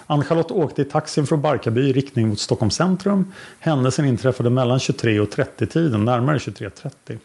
Ann-Charlotte 0.07 0.51
åkte 0.51 0.83
i 0.83 0.85
taxin 0.85 1.27
från 1.27 1.43
Barkarby 1.43 1.81
i 1.81 1.93
riktning 1.93 2.29
mot 2.29 2.41
Stockholms 2.41 2.75
centrum. 2.75 3.33
Händelsen 3.59 4.05
inträffade 4.05 4.51
mellan 4.51 4.81
23 4.81 5.21
och 5.21 5.29
30-tiden, 5.29 6.05
närmare 6.05 6.39
23.30. 6.39 7.19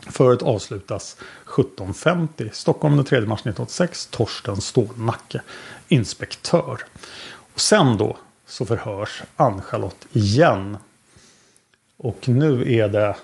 Föret 0.00 0.42
avslutas 0.42 1.16
17.50. 1.46 2.50
Stockholm 2.52 2.96
den 2.96 3.04
3 3.04 3.20
mars 3.20 3.40
1986. 3.40 4.08
Torsten 4.10 4.60
Stålnacke, 4.60 5.40
inspektör. 5.88 6.78
Och 7.54 7.60
sen 7.60 7.96
då 7.96 8.16
så 8.46 8.66
förhörs 8.66 9.22
Ann-Charlotte 9.36 10.06
igen. 10.12 10.76
Och 11.96 12.28
nu 12.28 12.74
är 12.74 12.88
det... 12.88 13.16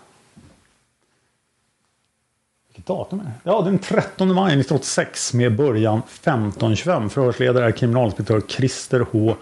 Vilket 2.74 2.86
datum 2.86 3.20
är 3.20 3.24
det? 3.24 3.30
Ja, 3.42 3.62
den 3.62 3.78
13 3.78 4.28
maj 4.28 4.44
1986 4.44 5.34
med 5.34 5.56
början 5.56 6.02
15.25. 6.22 7.08
Förhörsledare 7.08 7.66
är 7.66 7.70
kriminalinspektör 7.70 8.42
Christer 8.48 9.06
H. 9.12 9.36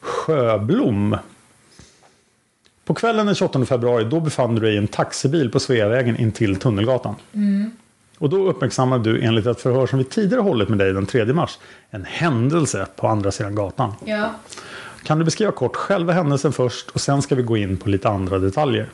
Sjöblom. 0.00 1.16
På 2.84 2.94
kvällen 2.94 3.26
den 3.26 3.34
28 3.34 3.64
februari 3.64 4.04
då 4.04 4.20
befann 4.20 4.54
du 4.54 4.60
dig 4.60 4.74
i 4.74 4.76
en 4.76 4.88
taxibil 4.88 5.50
på 5.50 5.60
Sveavägen 5.60 6.16
in 6.16 6.32
till 6.32 6.56
Tunnelgatan. 6.56 7.14
Och 8.18 8.30
då 8.30 8.48
uppmärksammade 8.48 9.12
du 9.12 9.22
enligt 9.22 9.46
ett 9.46 9.60
förhör 9.60 9.86
som 9.86 9.98
vi 9.98 10.04
tidigare 10.04 10.40
hållit 10.40 10.68
med 10.68 10.78
dig 10.78 10.92
den 10.92 11.06
3 11.06 11.24
mars 11.24 11.58
en 11.90 12.04
händelse 12.04 12.86
på 12.96 13.08
andra 13.08 13.30
sidan 13.32 13.54
gatan. 13.54 13.92
Ja. 14.04 14.30
Kan 15.04 15.18
du 15.18 15.24
beskriva 15.24 15.52
kort 15.52 15.76
själva 15.76 16.12
händelsen 16.12 16.52
först 16.52 16.90
och 16.90 17.00
sen 17.00 17.22
ska 17.22 17.34
vi 17.34 17.42
gå 17.42 17.56
in 17.56 17.76
på 17.76 17.88
lite 17.88 18.08
andra 18.08 18.38
detaljer. 18.38 18.88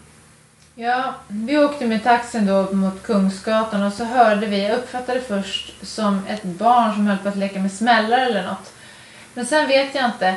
Ja, 0.83 1.15
vi 1.29 1.59
åkte 1.59 1.87
med 1.87 2.05
taxin 2.05 2.47
då 2.47 2.69
mot 2.73 3.03
Kungsgatan 3.03 3.83
och 3.83 3.93
så 3.93 4.05
hörde 4.05 4.47
vi, 4.47 4.69
jag 4.69 4.79
uppfattade 4.79 5.21
först 5.21 5.87
som 5.87 6.27
ett 6.29 6.43
barn 6.43 6.95
som 6.95 7.07
höll 7.07 7.19
på 7.19 7.29
att 7.29 7.37
leka 7.37 7.61
med 7.61 7.73
smällare 7.73 8.27
eller 8.27 8.47
något. 8.47 8.73
Men 9.35 9.47
sen 9.47 9.69
vet 9.69 9.95
jag 9.95 10.05
inte. 10.05 10.35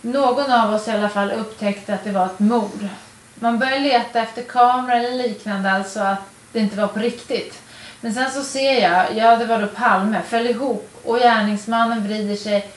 Någon 0.00 0.52
av 0.52 0.74
oss 0.74 0.88
i 0.88 0.90
alla 0.90 1.08
fall 1.08 1.30
upptäckte 1.30 1.94
att 1.94 2.04
det 2.04 2.12
var 2.12 2.26
ett 2.26 2.38
mord. 2.38 2.88
Man 3.34 3.58
började 3.58 3.78
leta 3.78 4.20
efter 4.20 4.42
kameror 4.42 4.96
eller 4.96 5.28
liknande, 5.28 5.70
alltså 5.70 6.00
att 6.00 6.22
det 6.52 6.60
inte 6.60 6.76
var 6.76 6.86
på 6.86 6.98
riktigt. 6.98 7.62
Men 8.00 8.14
sen 8.14 8.30
så 8.30 8.42
ser 8.42 8.82
jag, 8.82 9.16
ja 9.16 9.36
det 9.36 9.44
var 9.46 9.60
då 9.60 9.66
Palme, 9.66 10.22
föll 10.28 10.46
ihop 10.46 10.90
och 11.04 11.18
gärningsmannen 11.18 12.06
vrider 12.06 12.36
sig 12.36 12.68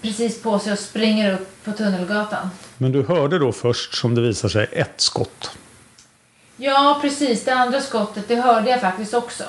precis 0.00 0.42
på 0.42 0.58
sig 0.58 0.72
och 0.72 0.78
springer 0.78 1.34
upp 1.34 1.64
på 1.64 1.72
Tunnelgatan. 1.72 2.50
Men 2.78 2.92
du 2.92 3.02
hörde 3.02 3.38
då 3.38 3.52
först 3.52 3.94
som 3.94 4.14
det 4.14 4.20
visar 4.20 4.48
sig 4.48 4.68
ett 4.72 5.00
skott. 5.00 5.50
Ja, 6.64 6.98
precis. 7.02 7.44
Det 7.44 7.54
andra 7.54 7.80
skottet, 7.80 8.28
det 8.28 8.36
hörde 8.36 8.70
jag 8.70 8.80
faktiskt 8.80 9.14
också. 9.14 9.44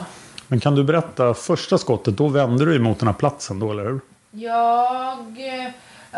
Men 0.48 0.60
kan 0.60 0.76
du 0.76 0.84
berätta 0.84 1.34
första 1.34 1.78
skottet, 1.78 2.18
då 2.18 2.28
vände 2.28 2.66
du 2.66 2.76
emot 2.76 3.00
den 3.00 3.08
här 3.08 3.16
platsen 3.16 3.60
då, 3.60 3.72
eller 3.72 3.84
hur? 3.84 4.00
Jag... 4.32 5.18
eh, 5.20 5.72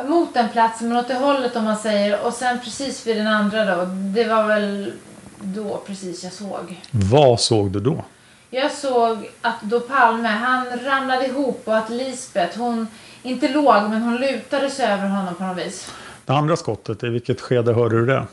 Mot 0.08 0.34
den 0.34 0.50
platsen, 0.50 0.90
men 0.90 0.98
åt 0.98 1.08
det 1.08 1.14
hållet 1.16 1.56
om 1.56 1.64
man 1.64 1.78
säger. 1.78 2.26
Och 2.26 2.34
sen 2.34 2.60
precis 2.64 3.08
vid 3.08 3.18
den 3.18 3.28
andra 3.28 3.66
då. 3.76 3.86
Det 3.86 4.24
var 4.24 4.44
väl 4.48 4.94
då 5.40 5.82
precis 5.88 6.24
jag 6.24 6.34
såg. 6.34 6.82
Vad 6.92 7.40
såg 7.40 7.72
du 7.72 7.80
då? 7.80 8.04
Jag 8.50 8.72
såg 8.72 9.30
att 9.42 9.62
då 9.62 9.80
Palme, 9.80 10.28
han 10.30 10.66
ramlade 10.80 11.26
ihop 11.26 11.62
och 11.66 11.78
att 11.78 11.90
Lisbeth, 11.90 12.58
hon 12.60 12.88
inte 13.24 13.48
låg 13.48 13.90
men 13.90 14.02
hon 14.02 14.16
lutade 14.18 14.70
sig 14.70 14.86
över 14.86 15.08
honom 15.08 15.36
på 15.36 15.44
något 15.44 15.58
vis. 15.58 15.92
Det 16.26 16.34
andra 16.34 16.56
skottet, 16.56 17.04
i 17.04 17.10
vilket 17.10 17.42
skede 17.42 17.74
hörde 17.74 18.00
du 18.00 18.06
det? 18.06 18.24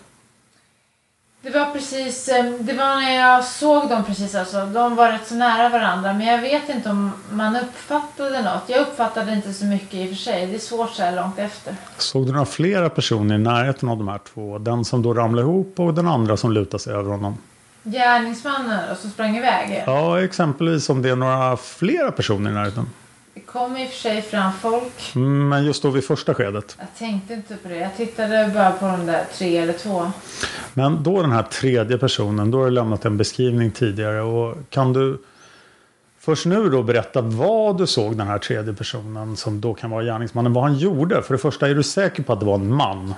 Det 1.42 1.50
var 1.50 1.72
precis, 1.72 2.28
eh, 2.28 2.44
det 2.60 2.72
var 2.72 2.96
när 2.96 3.14
jag 3.16 3.44
såg 3.44 3.88
dem 3.88 4.04
precis 4.04 4.34
alltså. 4.34 4.66
De 4.66 4.96
var 4.96 5.12
rätt 5.12 5.26
så 5.26 5.34
nära 5.34 5.68
varandra. 5.68 6.12
Men 6.12 6.26
jag 6.26 6.40
vet 6.40 6.68
inte 6.68 6.90
om 6.90 7.12
man 7.30 7.56
uppfattade 7.56 8.42
något. 8.42 8.62
Jag 8.66 8.80
uppfattade 8.80 9.32
inte 9.32 9.52
så 9.52 9.64
mycket 9.64 9.94
i 9.94 10.04
och 10.04 10.08
för 10.08 10.16
sig. 10.16 10.46
Det 10.46 10.54
är 10.54 10.58
svårt 10.58 10.90
så 10.90 11.02
här 11.02 11.16
långt 11.16 11.38
efter. 11.38 11.76
Såg 11.98 12.26
du 12.26 12.32
några 12.32 12.46
flera 12.46 12.90
personer 12.90 13.34
i 13.34 13.38
närheten 13.38 13.88
av 13.88 13.98
de 13.98 14.08
här 14.08 14.20
två? 14.34 14.58
Den 14.58 14.84
som 14.84 15.02
då 15.02 15.14
ramlade 15.14 15.48
ihop 15.48 15.74
och 15.76 15.94
den 15.94 16.08
andra 16.08 16.36
som 16.36 16.52
lutade 16.52 16.82
sig 16.82 16.94
över 16.94 17.10
honom? 17.10 17.38
Gärningsmannen 17.82 18.80
då, 18.88 18.94
som 18.94 19.10
sprang 19.10 19.36
iväg. 19.36 19.84
Ja, 19.86 20.20
exempelvis 20.20 20.90
om 20.90 21.02
det 21.02 21.10
är 21.10 21.16
några 21.16 21.56
flera 21.56 22.12
personer 22.12 22.50
i 22.50 22.54
närheten. 22.54 22.86
Det 23.34 23.40
kom 23.40 23.76
i 23.76 23.86
och 23.86 23.90
för 23.90 23.96
sig 23.96 24.22
fram 24.22 24.52
folk. 24.52 25.12
Mm, 25.16 25.48
Men 25.48 25.64
just 25.64 25.82
då 25.82 25.90
vid 25.90 26.04
första 26.04 26.34
skedet. 26.34 26.76
Jag 26.78 26.88
tänkte 26.98 27.34
inte 27.34 27.56
på 27.56 27.68
det. 27.68 27.76
Jag 27.76 27.96
tittade 27.96 28.50
bara 28.54 28.70
på 28.72 28.86
de 28.86 29.06
där 29.06 29.24
tre 29.34 29.56
eller 29.56 29.72
två. 29.72 30.10
Men 30.74 31.02
då 31.02 31.22
den 31.22 31.32
här 31.32 31.42
tredje 31.42 31.98
personen, 31.98 32.50
då 32.50 32.58
har 32.58 32.64
du 32.64 32.70
lämnat 32.70 33.04
en 33.04 33.16
beskrivning 33.16 33.70
tidigare. 33.70 34.20
Och 34.22 34.56
kan 34.70 34.92
du 34.92 35.18
först 36.18 36.46
nu 36.46 36.68
då 36.68 36.82
berätta 36.82 37.20
vad 37.20 37.78
du 37.78 37.86
såg 37.86 38.16
den 38.18 38.26
här 38.26 38.38
tredje 38.38 38.74
personen 38.74 39.36
som 39.36 39.60
då 39.60 39.74
kan 39.74 39.90
vara 39.90 40.04
gärningsmannen, 40.04 40.52
vad 40.52 40.64
han 40.64 40.78
gjorde? 40.78 41.22
För 41.22 41.34
det 41.34 41.38
första, 41.38 41.68
är 41.68 41.74
du 41.74 41.82
säker 41.82 42.22
på 42.22 42.32
att 42.32 42.40
det 42.40 42.46
var 42.46 42.54
en 42.54 42.74
man? 42.74 43.14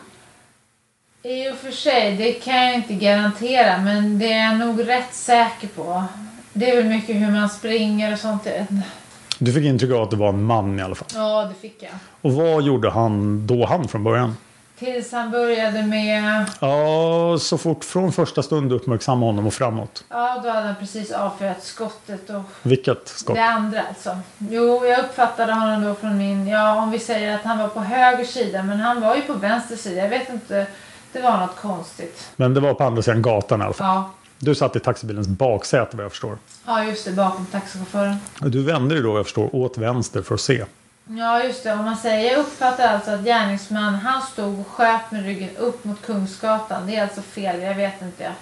I 1.23 1.51
och 1.51 1.57
för 1.57 1.71
sig, 1.71 2.17
det 2.17 2.33
kan 2.33 2.55
jag 2.65 2.75
inte 2.75 2.95
garantera. 2.95 3.79
Men 3.79 4.19
det 4.19 4.33
är 4.33 4.45
jag 4.51 4.59
nog 4.59 4.89
rätt 4.89 5.15
säker 5.15 5.69
på. 5.69 6.05
Det 6.53 6.71
är 6.71 6.77
väl 6.77 6.85
mycket 6.87 7.17
hur 7.17 7.31
man 7.31 7.49
springer 7.49 8.13
och 8.13 8.19
sånt. 8.19 8.43
jag 8.47 8.53
vet 8.53 8.71
inte. 8.71 8.83
Du 9.39 9.53
fick 9.53 9.65
intryck 9.65 9.93
av 9.93 10.03
att 10.03 10.11
det 10.11 10.17
var 10.17 10.29
en 10.29 10.45
man 10.45 10.79
i 10.81 10.83
alla 10.83 10.95
fall. 10.95 11.09
Ja, 11.15 11.45
det 11.45 11.55
fick 11.69 11.83
jag. 11.83 11.93
Och 12.21 12.33
vad 12.33 12.63
gjorde 12.63 12.91
han 12.91 13.47
då 13.47 13.67
han 13.67 13.89
från 13.89 14.05
början? 14.05 14.37
Tills 14.79 15.13
han 15.13 15.31
började 15.31 15.83
med... 15.83 16.45
Ja, 16.61 17.37
så 17.41 17.59
fort 17.59 17.85
från 17.85 18.13
första 18.13 18.43
stund 18.43 18.71
du 18.71 18.75
uppmärksammade 18.77 19.27
honom 19.27 19.47
och 19.47 19.55
framåt. 19.55 20.05
Ja, 20.09 20.41
då 20.45 20.49
hade 20.51 20.67
han 20.67 20.75
precis 20.81 21.13
avfyrat 21.13 21.63
skottet 21.65 22.31
och 22.31 22.43
Vilket 22.63 23.09
skott? 23.09 23.37
det 23.37 23.45
andra 23.45 23.81
alltså. 23.89 24.19
Jo, 24.39 24.87
jag 24.87 24.99
uppfattade 25.05 25.53
honom 25.53 25.85
då 25.85 25.95
från 25.95 26.19
min... 26.19 26.49
Ja, 26.49 26.83
om 26.83 26.91
vi 26.91 26.99
säger 26.99 27.35
att 27.35 27.43
han 27.45 27.59
var 27.59 27.69
på 27.69 27.81
höger 27.81 28.25
sida, 28.25 28.63
men 28.63 28.81
han 28.81 29.01
var 29.01 29.15
ju 29.17 29.23
på 29.23 29.33
vänster 29.33 29.77
sida. 29.77 30.03
Jag 30.03 30.09
vet 30.09 30.29
inte. 30.31 30.67
Det 31.13 31.21
var 31.21 31.39
något 31.39 31.57
konstigt. 31.57 32.31
Men 32.37 32.55
det 32.55 32.61
var 32.61 32.75
på 32.75 32.85
andra 32.85 33.03
sidan 33.03 33.23
gatan 33.23 33.61
i 33.61 33.65
alla 33.65 33.73
fall. 33.73 33.87
Ja, 33.87 34.11
Du 34.45 34.55
satt 34.55 34.77
i 34.77 34.81
taxibilens 34.81 35.29
baksäte 35.29 35.97
vad 35.97 36.05
jag 36.05 36.13
förstår. 36.13 36.39
ja 36.67 36.85
just 36.85 37.05
det. 37.05 37.13
Bakom 37.13 37.47
taxichauffören. 37.47 38.17
Du 38.41 38.63
vände 38.63 38.95
dig 38.95 39.03
då 39.03 39.11
vad 39.11 39.19
jag 39.19 39.27
förstår 39.27 39.55
åt 39.55 39.79
vänster 39.79 40.23
för 40.23 40.35
att 40.35 40.41
se. 40.41 40.65
Ja, 41.09 41.45
just 41.45 41.65
det. 41.65 41.73
Om 41.73 41.85
man 41.85 41.97
säger, 41.97 42.33
jag 42.33 42.41
uppfattar 42.41 42.95
alltså 42.95 43.11
att 43.11 43.25
gärningsman, 43.25 43.95
han 43.95 44.23
stod 44.23 44.61
och 44.61 44.67
sköt 44.67 45.11
med 45.11 45.25
ryggen 45.25 45.57
upp 45.57 45.85
mot 45.85 46.03
Kungsgatan. 46.07 46.87
Det 46.87 46.97
är 46.97 47.03
alltså 47.03 47.23
fel, 47.23 47.63
jag 47.63 47.75
vet 47.75 48.03
inte. 48.03 48.33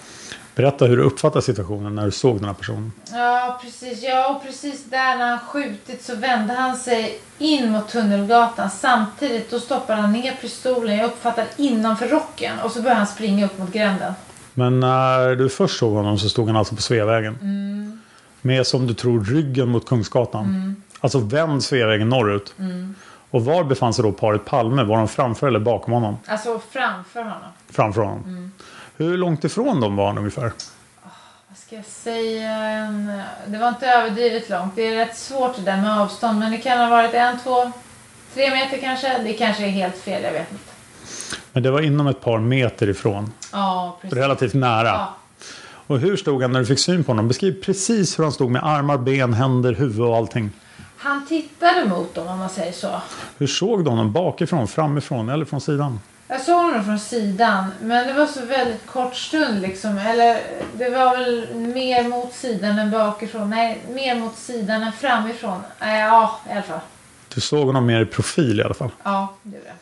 Berätta 0.55 0.85
hur 0.85 0.97
du 0.97 1.03
uppfattar 1.03 1.41
situationen 1.41 1.95
när 1.95 2.05
du 2.05 2.11
såg 2.11 2.37
den 2.37 2.45
här 2.45 2.53
personen. 2.53 2.91
Ja, 3.11 3.59
precis. 3.63 4.03
Ja, 4.03 4.35
och 4.35 4.43
precis 4.43 4.83
där 4.85 5.17
när 5.17 5.29
han 5.29 5.39
skjutit 5.39 6.03
så 6.03 6.15
vände 6.15 6.53
han 6.53 6.77
sig 6.77 7.19
in 7.37 7.71
mot 7.71 7.89
Tunnelgatan. 7.89 8.69
Samtidigt 8.69 9.51
då 9.51 9.59
stoppade 9.59 10.01
han 10.01 10.13
ner 10.13 10.35
pistolen, 10.41 10.97
jag 10.97 11.05
uppfattar 11.05 11.45
innanför 11.57 12.07
rocken. 12.07 12.59
Och 12.59 12.71
så 12.71 12.81
började 12.81 12.97
han 12.99 13.07
springa 13.07 13.45
upp 13.45 13.57
mot 13.57 13.71
gränden. 13.71 14.13
Men 14.53 14.79
när 14.79 15.35
du 15.35 15.49
först 15.49 15.79
såg 15.79 15.93
honom 15.93 16.17
så 16.17 16.29
stod 16.29 16.47
han 16.47 16.55
alltså 16.55 16.75
på 16.75 16.81
Sveavägen. 16.81 17.37
Med 18.41 18.67
som 18.67 18.87
du 18.87 18.93
tror 18.93 19.23
ryggen 19.23 19.69
mot 19.69 19.87
Kungsgatan. 19.87 20.75
Alltså 20.99 21.19
vänd 21.19 21.63
Sveavägen 21.63 22.09
norrut. 22.09 22.55
Och 23.29 23.45
var 23.45 23.63
befann 23.63 23.93
sig 23.93 24.03
då 24.03 24.11
paret 24.11 24.45
Palme? 24.45 24.83
Var 24.83 24.97
de 24.97 25.07
framför 25.07 25.47
eller 25.47 25.59
bakom 25.59 25.93
honom? 25.93 26.17
Alltså 26.27 26.61
framför 26.69 27.19
honom. 27.23 27.49
Framför 27.69 28.01
honom. 28.01 28.51
Hur 28.97 29.17
långt 29.17 29.43
ifrån 29.43 29.81
dem 29.81 29.95
var 29.95 30.07
han 30.07 30.17
ungefär? 30.17 30.51
Vad 31.47 31.57
ska 31.57 31.75
jag 31.75 31.85
säga? 31.85 32.47
Det 33.45 33.57
var 33.57 33.69
inte 33.69 33.87
överdrivet 33.87 34.49
långt. 34.49 34.75
Det 34.75 34.87
är 34.87 34.95
rätt 34.95 35.17
svårt 35.17 35.55
det 35.55 35.61
där 35.61 35.81
med 35.81 35.99
avstånd. 35.99 36.39
Men 36.39 36.51
det 36.51 36.57
kan 36.57 36.77
ha 36.77 36.89
varit 36.89 37.13
en, 37.13 37.39
två, 37.39 37.71
tre 38.33 38.49
meter 38.49 38.77
kanske. 38.77 39.23
Det 39.23 39.33
kanske 39.33 39.65
är 39.65 39.69
helt 39.69 39.97
fel, 39.97 40.23
jag 40.23 40.31
vet 40.31 40.51
inte. 40.51 40.63
Men 41.51 41.63
det 41.63 41.71
var 41.71 41.81
inom 41.81 42.07
ett 42.07 42.21
par 42.21 42.39
meter 42.39 42.89
ifrån. 42.89 43.31
Ja, 43.53 43.97
precis. 44.01 44.17
Relativt 44.17 44.53
nära. 44.53 44.87
Ja. 44.87 45.15
Och 45.87 45.99
hur 45.99 46.17
stod 46.17 46.41
han 46.41 46.51
när 46.51 46.59
du 46.59 46.65
fick 46.65 46.79
syn 46.79 47.03
på 47.03 47.11
honom? 47.11 47.27
Beskriv 47.27 47.63
precis 47.63 48.19
hur 48.19 48.23
han 48.23 48.33
stod 48.33 48.51
med 48.51 48.65
armar, 48.65 48.97
ben, 48.97 49.33
händer, 49.33 49.73
huvud 49.73 50.01
och 50.01 50.15
allting. 50.15 50.51
Han 50.97 51.25
tittade 51.25 51.85
mot 51.85 52.15
dem 52.15 52.27
om 52.27 52.39
man 52.39 52.49
säger 52.49 52.71
så. 52.71 53.01
Hur 53.37 53.47
såg 53.47 53.83
du 53.83 53.89
honom? 53.89 54.11
Bakifrån, 54.11 54.67
framifrån 54.67 55.29
eller 55.29 55.45
från 55.45 55.61
sidan? 55.61 55.99
Jag 56.27 56.41
såg 56.41 56.55
honom 56.55 56.83
från 56.83 56.99
sidan, 56.99 57.65
men 57.81 58.07
det 58.07 58.13
var 58.13 58.25
så 58.25 58.45
väldigt 58.45 58.85
kort 58.85 59.15
stund 59.15 59.61
liksom. 59.61 59.97
Eller 59.97 60.39
det 60.73 60.89
var 60.89 61.17
väl 61.17 61.55
mer 61.55 62.09
mot 62.09 62.33
sidan 62.33 62.79
än 62.79 62.91
bakifrån. 62.91 63.49
Nej, 63.49 63.81
mer 63.93 64.19
mot 64.19 64.37
sidan 64.37 64.83
än 64.83 64.91
framifrån. 64.91 65.61
Ja, 65.79 66.39
i 66.49 66.51
alla 66.51 66.61
fall. 66.61 66.79
Du 67.33 67.41
såg 67.41 67.67
honom 67.67 67.85
mer 67.85 68.01
i 68.01 68.05
profil 68.05 68.59
i 68.59 68.63
alla 68.63 68.73
fall. 68.73 68.91
Ja, 69.03 69.33
det 69.43 69.57
gjorde 69.57 69.67
jag. 69.67 69.75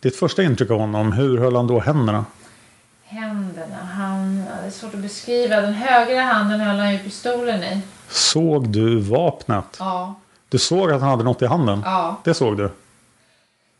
Ditt 0.00 0.16
första 0.16 0.42
intryck 0.42 0.70
av 0.70 0.78
honom, 0.78 1.12
hur 1.12 1.38
höll 1.38 1.56
han 1.56 1.66
då 1.66 1.80
händerna? 1.80 2.24
Händerna, 3.10 3.76
han... 3.76 4.44
Det 4.62 4.66
är 4.66 4.70
svårt 4.70 4.94
att 4.94 5.00
beskriva. 5.00 5.60
Den 5.60 5.74
högra 5.74 6.20
handen 6.22 6.60
höll 6.60 6.78
han 6.78 6.92
ju 6.92 6.98
pistolen 6.98 7.62
i. 7.62 7.80
Såg 8.08 8.68
du 8.68 9.00
vapnet? 9.00 9.76
Ja. 9.78 10.14
Du 10.48 10.58
såg 10.58 10.92
att 10.92 11.00
han 11.00 11.10
hade 11.10 11.24
något 11.24 11.42
i 11.42 11.46
handen? 11.46 11.82
Ja. 11.84 12.16
Det 12.24 12.34
såg 12.34 12.56
du? 12.56 12.70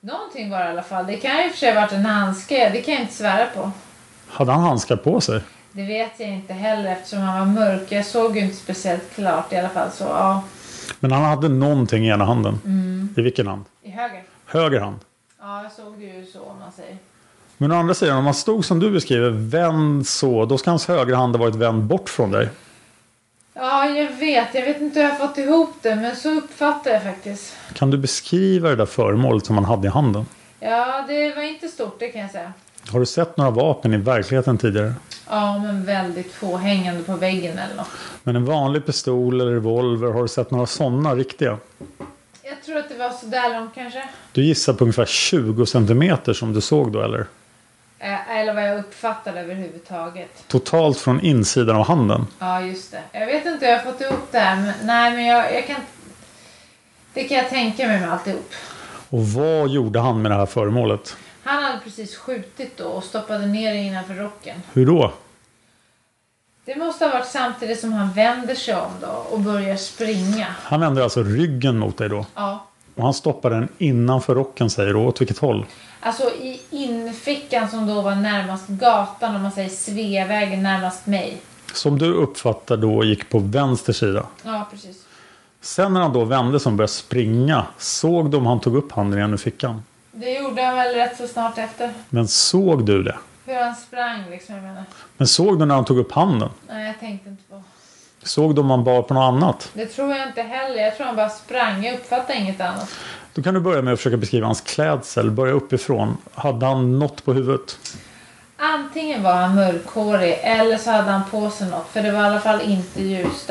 Någonting 0.01 0.51
var 0.51 0.59
det 0.59 0.65
i 0.65 0.69
alla 0.69 0.83
fall. 0.83 1.07
Det 1.07 1.17
kan 1.17 1.37
ju 1.45 1.51
för 1.51 1.57
sig 1.59 1.75
ha 1.75 1.81
varit 1.81 1.93
en 1.93 2.07
handske. 2.07 2.71
Det 2.71 2.83
kan 2.83 2.95
jag 2.95 3.03
inte 3.03 3.15
svära 3.15 3.47
på. 3.47 3.71
Hade 4.29 4.53
han 4.53 4.63
handskar 4.63 4.97
på 4.97 5.21
sig? 5.21 5.41
Det 5.73 5.83
vet 5.83 6.21
jag 6.21 6.29
inte 6.29 6.53
heller 6.53 6.93
eftersom 6.93 7.19
han 7.19 7.39
var 7.39 7.61
mörk. 7.61 7.93
Jag 7.93 8.07
såg 8.07 8.37
ju 8.37 8.43
inte 8.43 8.57
speciellt 8.57 9.15
klart 9.15 9.53
i 9.53 9.57
alla 9.57 9.69
fall. 9.69 9.91
Så 9.91 10.05
ja, 10.05 10.43
Men 11.01 11.13
han 11.13 11.25
hade 11.25 11.49
någonting 11.49 12.05
i 12.07 12.09
ena 12.09 12.25
handen. 12.25 12.61
I 13.17 13.21
vilken 13.23 13.47
hand? 13.47 13.65
i 13.83 13.91
höger. 13.91 14.23
Höger 14.47 14.81
hand. 14.81 14.99
Ja, 15.41 15.63
jag 15.63 15.73
såg 15.73 15.99
det 15.99 16.05
ju 16.05 16.27
så 16.27 16.41
om 16.41 16.59
man 16.59 16.73
säger. 16.73 16.97
Men 17.61 17.73
å 17.73 17.75
andra 17.75 17.95
sidan, 17.95 18.17
om 18.17 18.25
han 18.25 18.35
stod 18.35 18.65
som 18.65 18.81
du 18.81 18.91
beskriver, 18.91 19.31
vänd 19.31 20.07
så, 20.07 20.45
då 20.45 20.59
ska 20.59 20.71
hans 20.71 20.89
högra 20.89 21.17
hand 21.17 21.37
ha 21.37 21.41
varit 21.41 21.55
vänd 21.55 21.83
bort 21.83 22.09
från 22.09 22.31
dig. 22.31 22.49
Ja, 23.55 23.89
jag 23.89 24.13
vet. 24.13 24.55
Jag 24.55 24.63
vet 24.63 24.81
inte 24.81 25.01
hur 25.01 25.07
jag 25.07 25.15
har 25.15 25.27
fått 25.27 25.39
ihop 25.39 25.75
det, 25.83 25.97
men 25.97 26.17
så 26.17 26.31
uppfattar 26.31 26.91
jag 26.91 27.03
faktiskt. 27.03 27.55
Kan 27.75 27.91
du 27.91 27.99
beskriva 27.99 28.69
det 28.69 28.77
där 28.77 28.87
föremålet 28.87 29.47
som 29.47 29.55
han 29.55 29.65
hade 29.65 29.87
i 29.87 29.91
handen? 29.91 30.27
Ja, 30.61 31.05
det 31.09 31.35
var 31.35 31.43
inte 31.43 31.69
stort, 31.69 31.97
det 31.99 32.09
kan 32.09 32.21
jag 32.21 32.31
säga. 32.31 32.53
Har 32.91 33.01
du 33.01 33.07
sett 33.07 33.37
några 33.37 33.51
vapen 33.51 33.95
i 33.95 33.97
verkligheten 33.97 34.59
tidigare? 34.59 34.95
Ja, 35.31 35.59
men 35.59 35.85
väldigt 35.85 36.33
få 36.33 36.57
hängande 36.57 37.03
på 37.03 37.17
väggen 37.17 37.59
eller 37.59 37.75
något. 37.75 37.89
Men 38.23 38.37
en 38.37 38.45
vanlig 38.45 38.87
pistol 38.87 39.41
eller 39.41 39.53
revolver, 39.53 40.13
har 40.13 40.23
du 40.23 40.29
sett 40.29 40.51
några 40.51 40.67
sådana 40.67 41.15
riktiga? 41.15 41.59
Jag 42.43 42.63
tror 42.67 42.77
att 42.77 42.89
det 42.89 42.99
var 42.99 43.11
sådär 43.11 43.61
långt 43.61 43.75
kanske. 43.75 44.09
Du 44.33 44.45
gissar 44.45 44.73
på 44.73 44.85
ungefär 44.85 45.05
20 45.07 45.67
centimeter 45.67 46.33
som 46.33 46.53
du 46.53 46.61
såg 46.61 46.93
då 46.93 47.03
eller? 47.03 47.27
Eh, 47.99 48.37
Eller 48.39 48.55
vad 48.55 48.69
jag 48.69 48.79
uppfattade 48.79 49.41
överhuvudtaget. 49.41 50.45
Totalt 50.49 50.99
från 50.99 51.21
insidan 51.21 51.77
av 51.77 51.87
handen. 51.87 52.27
Ja, 52.39 52.61
just 52.61 52.93
det. 52.93 53.03
Jag 53.13 53.27
vet 53.27 53.47
inte 53.47 53.67
hur 53.67 53.73
jag 53.73 53.79
har 53.81 53.93
fått 53.93 54.01
ihop 54.01 54.29
det 54.33 54.39
här, 54.39 54.57
men 54.57 54.75
nej, 54.83 55.13
men 55.13 55.27
jag, 55.27 55.55
jag 55.55 55.67
kan... 55.67 55.77
Det 57.15 57.25
kan 57.25 57.37
jag 57.37 57.49
tänka 57.49 57.87
mig 57.87 58.01
med 58.01 58.13
alltihop. 58.13 58.53
Och 59.11 59.29
vad 59.29 59.69
gjorde 59.71 60.01
han 60.01 60.23
med 60.23 60.31
det 60.31 60.35
här 60.35 60.47
föremålet? 60.47 61.17
Han 61.43 61.63
hade 61.65 61.79
precis 61.85 62.17
skjutit 62.17 62.77
då 62.77 62.85
och 62.85 63.05
stoppade 63.05 63.47
ner 63.47 63.73
det 63.75 63.79
innanför 63.79 64.15
rocken. 64.15 64.63
Hur 64.73 64.87
då? 64.87 65.13
Det 66.65 66.77
måste 66.77 67.05
ha 67.05 67.13
varit 67.13 67.27
samtidigt 67.27 67.81
som 67.81 67.93
han 67.93 68.13
vänder 68.13 68.55
sig 68.55 68.75
om 68.75 68.91
då 69.01 69.07
och 69.31 69.41
börjar 69.41 69.77
springa. 69.77 70.47
Han 70.63 70.81
vände 70.81 71.03
alltså 71.05 71.23
ryggen 71.23 71.79
mot 71.79 71.99
dig 71.99 72.09
då. 72.09 72.27
Ja. 72.35 72.67
Och 72.95 73.05
han 73.05 73.15
stoppade 73.15 73.55
den 73.55 73.69
innanför 73.79 74.35
rocken 74.35 74.71
säger 74.71 74.93
du. 74.95 74.99
Åt 74.99 75.21
vilket 75.21 75.39
håll? 75.39 75.67
Alltså 76.01 76.31
i 76.31 76.61
infickan 76.71 77.69
som 77.71 77.87
då 77.87 78.01
var 78.01 78.15
närmast 78.15 78.69
gatan, 78.69 79.37
om 79.37 79.43
man 79.43 79.53
säger 79.53 79.69
Sveavägen 79.69 80.63
närmast 80.63 81.07
mig. 81.07 81.41
Som 81.73 81.99
du 81.99 82.13
uppfattar 82.13 82.77
då 82.77 83.05
gick 83.05 83.29
på 83.31 83.39
vänster 83.39 83.93
sida. 83.93 84.27
Ja, 84.43 84.67
precis. 84.71 85.05
Sen 85.61 85.95
när 85.95 86.01
han 86.01 86.13
då 86.13 86.25
vände 86.25 86.61
sig 86.61 86.71
och 86.71 86.77
började 86.77 86.93
springa. 86.93 87.67
Såg 87.79 88.31
du 88.31 88.37
om 88.37 88.47
han 88.47 88.61
tog 88.61 88.77
upp 88.77 88.93
handen 88.93 89.19
igen 89.19 89.33
ur 89.33 89.37
fickan? 89.37 89.83
Det 90.13 90.33
gjorde 90.35 90.63
han 90.63 90.77
väl 90.77 90.95
rätt 90.95 91.17
så 91.17 91.29
snart 91.29 91.59
efter. 91.59 91.93
Men 92.09 92.29
såg 92.29 92.87
du 92.87 93.03
det? 93.03 93.17
Hur 93.47 93.55
han 93.55 93.75
sprang 93.77 94.31
liksom, 94.31 94.55
jag 94.55 94.65
menar. 94.65 94.85
Men 95.17 95.29
såg 95.29 95.59
du 95.59 95.65
när 95.65 95.75
han 95.75 95.85
tog 95.85 95.99
upp 95.99 96.13
handen? 96.13 96.51
Nej, 96.69 96.87
jag 96.87 97.01
tänkte 97.01 97.29
inte 97.29 97.43
på. 97.51 97.63
Såg 98.23 98.55
du 98.55 98.61
om 98.61 98.71
han 98.71 98.85
bar 98.85 99.03
på 99.03 99.15
något 99.15 99.23
annat? 99.35 99.71
Det 99.73 99.87
tror 99.87 100.15
jag 100.15 100.29
inte 100.29 100.43
heller. 100.43 100.83
Jag 100.83 100.97
tror 100.97 101.07
han 101.07 101.17
bara 101.17 101.29
sprang. 101.29 101.85
Jag 101.85 101.95
uppfattar 101.95 102.35
inget 102.35 102.61
annat. 102.61 102.91
Då 103.39 103.43
kan 103.43 103.55
du 103.55 103.61
börja 103.61 103.83
med 103.83 103.93
att 103.93 103.99
försöka 103.99 104.17
beskriva 104.17 104.47
hans 104.47 104.61
klädsel. 104.61 105.31
Börja 105.31 105.53
uppifrån. 105.53 106.17
Hade 106.35 106.67
han 106.67 106.99
något 106.99 107.25
på 107.25 107.33
huvudet? 107.33 107.79
Antingen 108.57 109.23
var 109.23 109.35
han 109.35 109.55
mörkhårig 109.55 110.39
eller 110.43 110.79
så 110.79 110.91
hade 110.91 111.11
han 111.11 111.23
på 111.31 111.51
sig 111.51 111.71
något. 111.71 111.87
För 111.93 112.03
det 112.03 112.11
var 112.13 112.21
i 112.21 112.25
alla 112.25 112.41
fall 112.41 112.61
inte 112.61 113.03
ljust. 113.03 113.51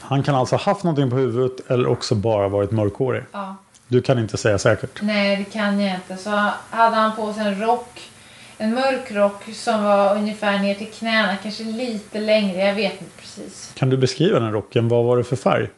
Han 0.00 0.22
kan 0.22 0.34
alltså 0.34 0.56
ha 0.56 0.62
haft 0.62 0.84
någonting 0.84 1.10
på 1.10 1.16
huvudet 1.16 1.70
eller 1.70 1.86
också 1.88 2.14
bara 2.14 2.48
varit 2.48 2.70
mörkhårig. 2.70 3.22
ja. 3.32 3.56
Du 3.88 4.02
kan 4.02 4.18
inte 4.18 4.36
säga 4.36 4.58
säkert. 4.58 5.02
Nej, 5.02 5.36
det 5.36 5.44
kan 5.44 5.80
jag 5.80 5.94
inte. 5.94 6.16
Så 6.16 6.30
hade 6.70 6.96
han 6.96 7.16
på 7.16 7.32
sig 7.32 7.46
en 7.46 7.60
rock. 7.60 8.10
En 8.56 8.74
mörk 8.74 9.12
rock 9.12 9.44
som 9.54 9.84
var 9.84 10.16
ungefär 10.16 10.58
ner 10.58 10.74
till 10.74 10.90
knäna. 10.90 11.36
Kanske 11.42 11.64
lite 11.64 12.20
längre. 12.20 12.58
Jag 12.66 12.74
vet 12.74 12.92
inte 12.92 13.12
precis. 13.20 13.72
Kan 13.74 13.90
du 13.90 13.96
beskriva 13.96 14.40
den 14.40 14.52
rocken? 14.52 14.88
Vad 14.88 15.04
var 15.04 15.16
det 15.16 15.24
för 15.24 15.36
färg? 15.36 15.68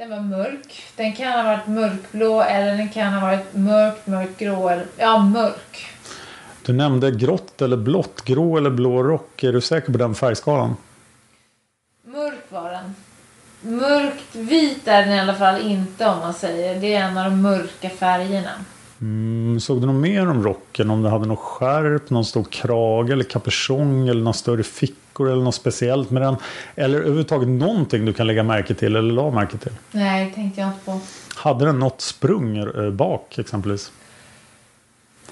Den 0.00 0.10
var 0.10 0.20
mörk. 0.20 0.82
Den 0.96 1.12
kan 1.12 1.32
ha 1.32 1.42
varit 1.42 1.66
mörkblå 1.66 2.42
eller 2.42 2.76
den 2.76 2.88
kan 2.88 3.12
ha 3.12 3.20
varit 3.20 3.54
mörkt, 3.54 4.06
mörkgrå. 4.06 4.68
Eller, 4.68 4.86
ja, 4.96 5.18
mörk. 5.18 5.86
Du 6.66 6.72
nämnde 6.72 7.10
grått 7.10 7.62
eller 7.62 7.76
blått, 7.76 8.24
grå 8.24 8.56
eller 8.56 8.70
blå 8.70 9.02
rock. 9.02 9.42
Är 9.42 9.52
du 9.52 9.60
säker 9.60 9.92
på 9.92 9.98
den 9.98 10.14
färgskalan? 10.14 10.76
Mörk 12.04 12.44
var 12.48 12.70
den. 12.70 12.94
Mörkt 13.78 14.34
vit 14.34 14.88
är 14.88 15.02
den 15.02 15.14
i 15.14 15.20
alla 15.20 15.34
fall 15.34 15.60
inte 15.60 16.08
om 16.08 16.18
man 16.18 16.34
säger. 16.34 16.80
Det 16.80 16.94
är 16.94 17.04
en 17.04 17.18
av 17.18 17.24
de 17.24 17.42
mörka 17.42 17.90
färgerna. 17.90 18.50
Mm, 19.00 19.60
såg 19.60 19.80
du 19.80 19.86
något 19.86 20.02
mer 20.02 20.28
om 20.28 20.44
rocken? 20.44 20.90
Om 20.90 21.02
det 21.02 21.10
hade 21.10 21.26
någon 21.26 21.36
skärp, 21.36 22.10
någon 22.10 22.24
stor 22.24 22.44
krage 22.44 23.10
eller 23.10 23.24
kapuschong 23.24 24.08
eller 24.08 24.20
några 24.20 24.32
större 24.32 24.62
fickor 25.20 25.32
eller 25.32 25.42
något 25.42 25.54
speciellt 25.54 26.10
med 26.10 26.22
den? 26.22 26.36
Eller 26.76 26.98
överhuvudtaget 26.98 27.48
någonting 27.48 28.04
du 28.04 28.12
kan 28.12 28.26
lägga 28.26 28.42
märke 28.42 28.74
till 28.74 28.96
eller 28.96 29.12
la 29.12 29.30
märke 29.30 29.58
till? 29.58 29.72
Nej, 29.92 30.32
tänkte 30.34 30.60
jag 30.60 30.70
inte 30.70 30.84
på. 30.84 31.00
Hade 31.34 31.64
den 31.64 31.78
något 31.78 32.00
sprung 32.00 32.56
eh, 32.56 32.90
bak 32.90 33.38
exempelvis? 33.38 33.92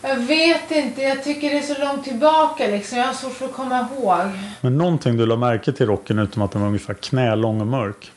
Jag 0.03 0.17
vet 0.17 0.71
inte. 0.71 1.03
Jag 1.03 1.25
tycker 1.25 1.51
det 1.51 1.59
är 1.59 1.75
så 1.75 1.81
långt 1.81 2.05
tillbaka 2.05 2.67
liksom. 2.67 2.99
Jag 2.99 3.07
har 3.07 3.15
svårt 3.15 3.33
för 3.33 3.45
att 3.45 3.53
komma 3.53 3.87
ihåg. 3.97 4.31
Men 4.61 4.79
någonting 4.79 5.17
du 5.17 5.27
la 5.27 5.37
märke 5.37 5.73
till 5.73 5.87
rocken 5.87 6.19
utom 6.19 6.43
att 6.43 6.53
den 6.53 6.61
var 6.61 6.69
ungefär 6.69 6.95
knälång 6.95 7.61
och 7.61 7.67
mörk? 7.67 8.13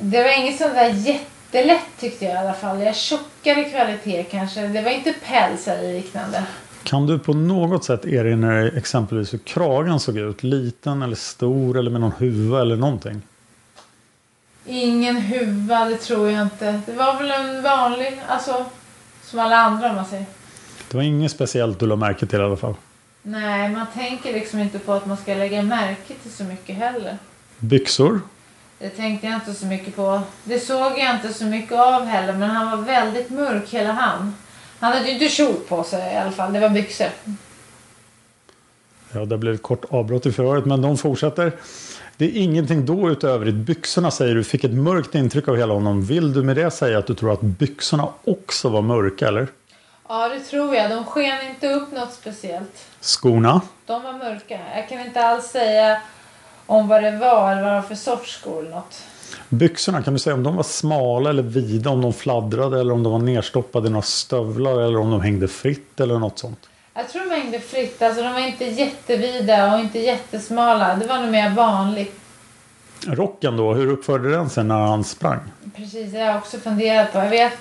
Det 0.00 0.22
var 0.22 0.38
inget 0.38 0.58
sånt 0.58 0.74
där 0.74 0.88
jättelätt 0.88 1.88
tyckte 2.00 2.24
jag 2.24 2.34
i 2.34 2.36
alla 2.36 2.54
fall. 2.54 2.82
Jag 2.82 2.96
tjockare 2.96 3.64
kvalitet 3.64 4.24
kanske. 4.30 4.60
Det 4.60 4.82
var 4.82 4.90
inte 4.90 5.14
päls 5.24 5.68
eller 5.68 5.92
liknande. 5.92 6.44
Kan 6.82 7.06
du 7.06 7.18
på 7.18 7.32
något 7.32 7.84
sätt 7.84 8.04
erinra 8.04 8.54
dig 8.54 8.72
exempelvis 8.76 9.34
hur 9.34 9.38
kragen 9.38 10.00
såg 10.00 10.16
ut? 10.16 10.42
Liten 10.42 11.02
eller 11.02 11.16
stor 11.16 11.78
eller 11.78 11.90
med 11.90 12.00
någon 12.00 12.12
huva 12.18 12.60
eller 12.60 12.76
någonting? 12.76 13.22
Ingen 14.66 15.16
huva, 15.16 15.84
det 15.84 15.96
tror 15.96 16.30
jag 16.30 16.42
inte. 16.42 16.80
Det 16.86 16.92
var 16.92 17.18
väl 17.18 17.30
en 17.30 17.62
vanlig, 17.62 18.22
alltså 18.28 18.64
som 19.22 19.38
alla 19.38 19.56
andra 19.56 19.90
om 19.90 19.96
man 19.96 20.06
säger. 20.06 20.26
Det 20.90 20.96
var 20.96 21.04
inget 21.04 21.32
speciellt 21.32 21.78
du 21.78 21.86
la 21.86 21.96
märke 21.96 22.26
till 22.26 22.38
i 22.38 22.42
alla 22.42 22.56
fall. 22.56 22.74
Nej, 23.22 23.68
man 23.68 23.86
tänker 23.94 24.32
liksom 24.32 24.58
inte 24.58 24.78
på 24.78 24.92
att 24.92 25.06
man 25.06 25.16
ska 25.16 25.34
lägga 25.34 25.62
märke 25.62 26.14
till 26.22 26.32
så 26.32 26.44
mycket 26.44 26.76
heller. 26.76 27.18
Byxor? 27.58 28.20
Det 28.78 28.88
tänkte 28.88 29.26
jag 29.26 29.36
inte 29.36 29.54
så 29.54 29.66
mycket 29.66 29.96
på. 29.96 30.20
Det 30.44 30.58
såg 30.58 30.98
jag 30.98 31.14
inte 31.14 31.32
så 31.32 31.44
mycket 31.44 31.78
av 31.78 32.04
heller, 32.04 32.32
men 32.32 32.50
han 32.50 32.70
var 32.78 32.86
väldigt 32.86 33.30
mörk 33.30 33.70
hela 33.70 33.92
han. 33.92 34.34
Han 34.82 34.92
hade 34.92 35.06
ju 35.06 35.12
inte 35.12 35.28
kjol 35.28 35.54
på 35.68 35.84
sig 35.84 36.14
i 36.14 36.16
alla 36.16 36.30
fall, 36.30 36.52
det 36.52 36.60
var 36.60 36.68
byxor. 36.68 37.06
Ja, 39.12 39.24
det 39.24 39.38
blev 39.38 39.54
ett 39.54 39.62
kort 39.62 39.84
avbrott 39.90 40.26
i 40.26 40.32
förhöret, 40.32 40.66
men 40.66 40.82
de 40.82 40.98
fortsätter. 40.98 41.52
Det 42.16 42.24
är 42.24 42.42
ingenting 42.42 42.86
då 42.86 43.10
utöver 43.10 43.48
i 43.48 43.52
byxorna 43.52 44.10
säger 44.10 44.34
du 44.34 44.44
fick 44.44 44.64
ett 44.64 44.74
mörkt 44.74 45.14
intryck 45.14 45.48
av 45.48 45.56
hela 45.56 45.74
honom. 45.74 46.02
Vill 46.02 46.32
du 46.32 46.42
med 46.42 46.56
det 46.56 46.70
säga 46.70 46.98
att 46.98 47.06
du 47.06 47.14
tror 47.14 47.32
att 47.32 47.40
byxorna 47.40 48.08
också 48.24 48.68
var 48.68 48.82
mörka 48.82 49.28
eller? 49.28 49.48
Ja, 50.08 50.28
det 50.28 50.40
tror 50.40 50.74
jag. 50.74 50.90
De 50.90 51.04
sken 51.04 51.48
inte 51.48 51.72
upp 51.72 51.92
något 51.92 52.12
speciellt. 52.12 52.86
Skorna? 53.00 53.60
De 53.86 54.02
var 54.02 54.12
mörka. 54.12 54.60
Jag 54.74 54.88
kan 54.88 55.00
inte 55.00 55.20
alls 55.20 55.44
säga 55.44 56.02
om 56.66 56.88
vad 56.88 57.02
det 57.02 57.10
var 57.10 57.52
eller 57.52 57.62
vad 57.62 57.72
det 57.72 57.80
var 57.80 57.88
för 57.88 57.94
sorts 57.94 58.32
skor 58.32 58.60
eller 58.60 58.70
något. 58.70 59.02
Byxorna, 59.52 60.02
kan 60.02 60.12
du 60.12 60.18
säga 60.18 60.34
om 60.34 60.42
de 60.42 60.56
var 60.56 60.62
smala 60.62 61.30
eller 61.30 61.42
vida, 61.42 61.90
om 61.90 62.02
de 62.02 62.12
fladdrade 62.12 62.80
eller 62.80 62.94
om 62.94 63.02
de 63.02 63.12
var 63.12 63.18
nerstoppade 63.18 63.88
i 63.88 63.90
några 63.90 64.02
stövlar 64.02 64.80
eller 64.80 64.98
om 64.98 65.10
de 65.10 65.20
hängde 65.20 65.48
fritt 65.48 66.00
eller 66.00 66.18
något 66.18 66.38
sånt? 66.38 66.68
Jag 66.94 67.08
tror 67.08 67.30
de 67.30 67.40
hängde 67.40 67.60
fritt. 67.60 68.02
Alltså 68.02 68.22
de 68.22 68.32
var 68.32 68.40
inte 68.40 68.64
jättevida 68.64 69.74
och 69.74 69.80
inte 69.80 69.98
jättesmala. 69.98 70.96
Det 70.96 71.06
var 71.06 71.18
nog 71.18 71.30
mer 71.30 71.50
vanligt. 71.50 72.20
Rocken 73.06 73.56
då, 73.56 73.74
hur 73.74 73.90
uppförde 73.90 74.30
den 74.30 74.50
sig 74.50 74.64
när 74.64 74.78
han 74.78 75.04
sprang? 75.04 75.40
Precis, 75.76 76.12
det 76.12 76.18
har 76.18 76.26
jag 76.26 76.36
också 76.36 76.58
funderat 76.58 77.12
på. 77.12 77.18
Jag 77.18 77.30
vet 77.30 77.52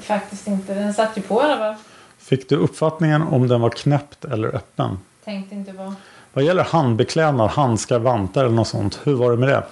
faktiskt 0.00 0.46
inte. 0.46 0.74
Den 0.74 0.94
satt 0.94 1.18
ju 1.18 1.22
på 1.22 1.40
alla 1.40 1.56
fall. 1.56 1.74
Fick 2.18 2.48
du 2.48 2.56
uppfattningen 2.56 3.22
om 3.22 3.48
den 3.48 3.60
var 3.60 3.70
knäppt 3.70 4.24
eller 4.24 4.48
öppen? 4.56 4.98
Tänkte 5.24 5.54
inte 5.54 5.72
på. 5.72 5.94
Vad 6.32 6.44
gäller 6.44 6.64
handbeklädnad, 6.64 7.50
handskar, 7.50 7.98
vantar 7.98 8.44
eller 8.44 8.54
något 8.54 8.68
sånt, 8.68 9.00
hur 9.04 9.14
var 9.14 9.30
det 9.30 9.36
med 9.36 9.48
det? 9.48 9.62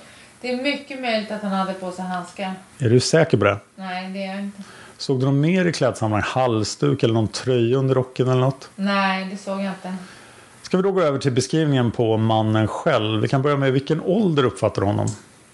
Det 0.40 0.50
är 0.52 0.62
mycket 0.62 1.00
möjligt 1.00 1.30
att 1.30 1.42
han 1.42 1.52
hade 1.52 1.72
på 1.74 1.92
sig 1.92 2.04
handskar. 2.04 2.54
Är 2.78 2.90
du 2.90 3.00
säker 3.00 3.36
på 3.38 3.44
det? 3.44 3.58
Nej, 3.74 4.08
det 4.08 4.24
är 4.24 4.30
jag 4.30 4.40
inte. 4.40 4.62
Såg 4.98 5.20
du 5.20 5.26
någon 5.26 5.40
mer 5.40 5.64
i 5.64 5.72
klädsammanhang? 5.72 6.30
Halsduk 6.34 7.02
eller 7.02 7.14
någon 7.14 7.28
tröja 7.28 7.76
under 7.76 7.94
rocken 7.94 8.28
eller 8.28 8.40
något? 8.40 8.70
Nej, 8.76 9.28
det 9.30 9.36
såg 9.36 9.60
jag 9.60 9.66
inte. 9.66 9.94
Ska 10.62 10.76
vi 10.76 10.82
då 10.82 10.92
gå 10.92 11.02
över 11.02 11.18
till 11.18 11.32
beskrivningen 11.32 11.90
på 11.90 12.16
mannen 12.16 12.68
själv? 12.68 13.20
Vi 13.20 13.28
kan 13.28 13.42
börja 13.42 13.56
med 13.56 13.72
vilken 13.72 14.00
ålder 14.00 14.44
uppfattar 14.44 14.80
du 14.82 14.86
honom? 14.86 15.06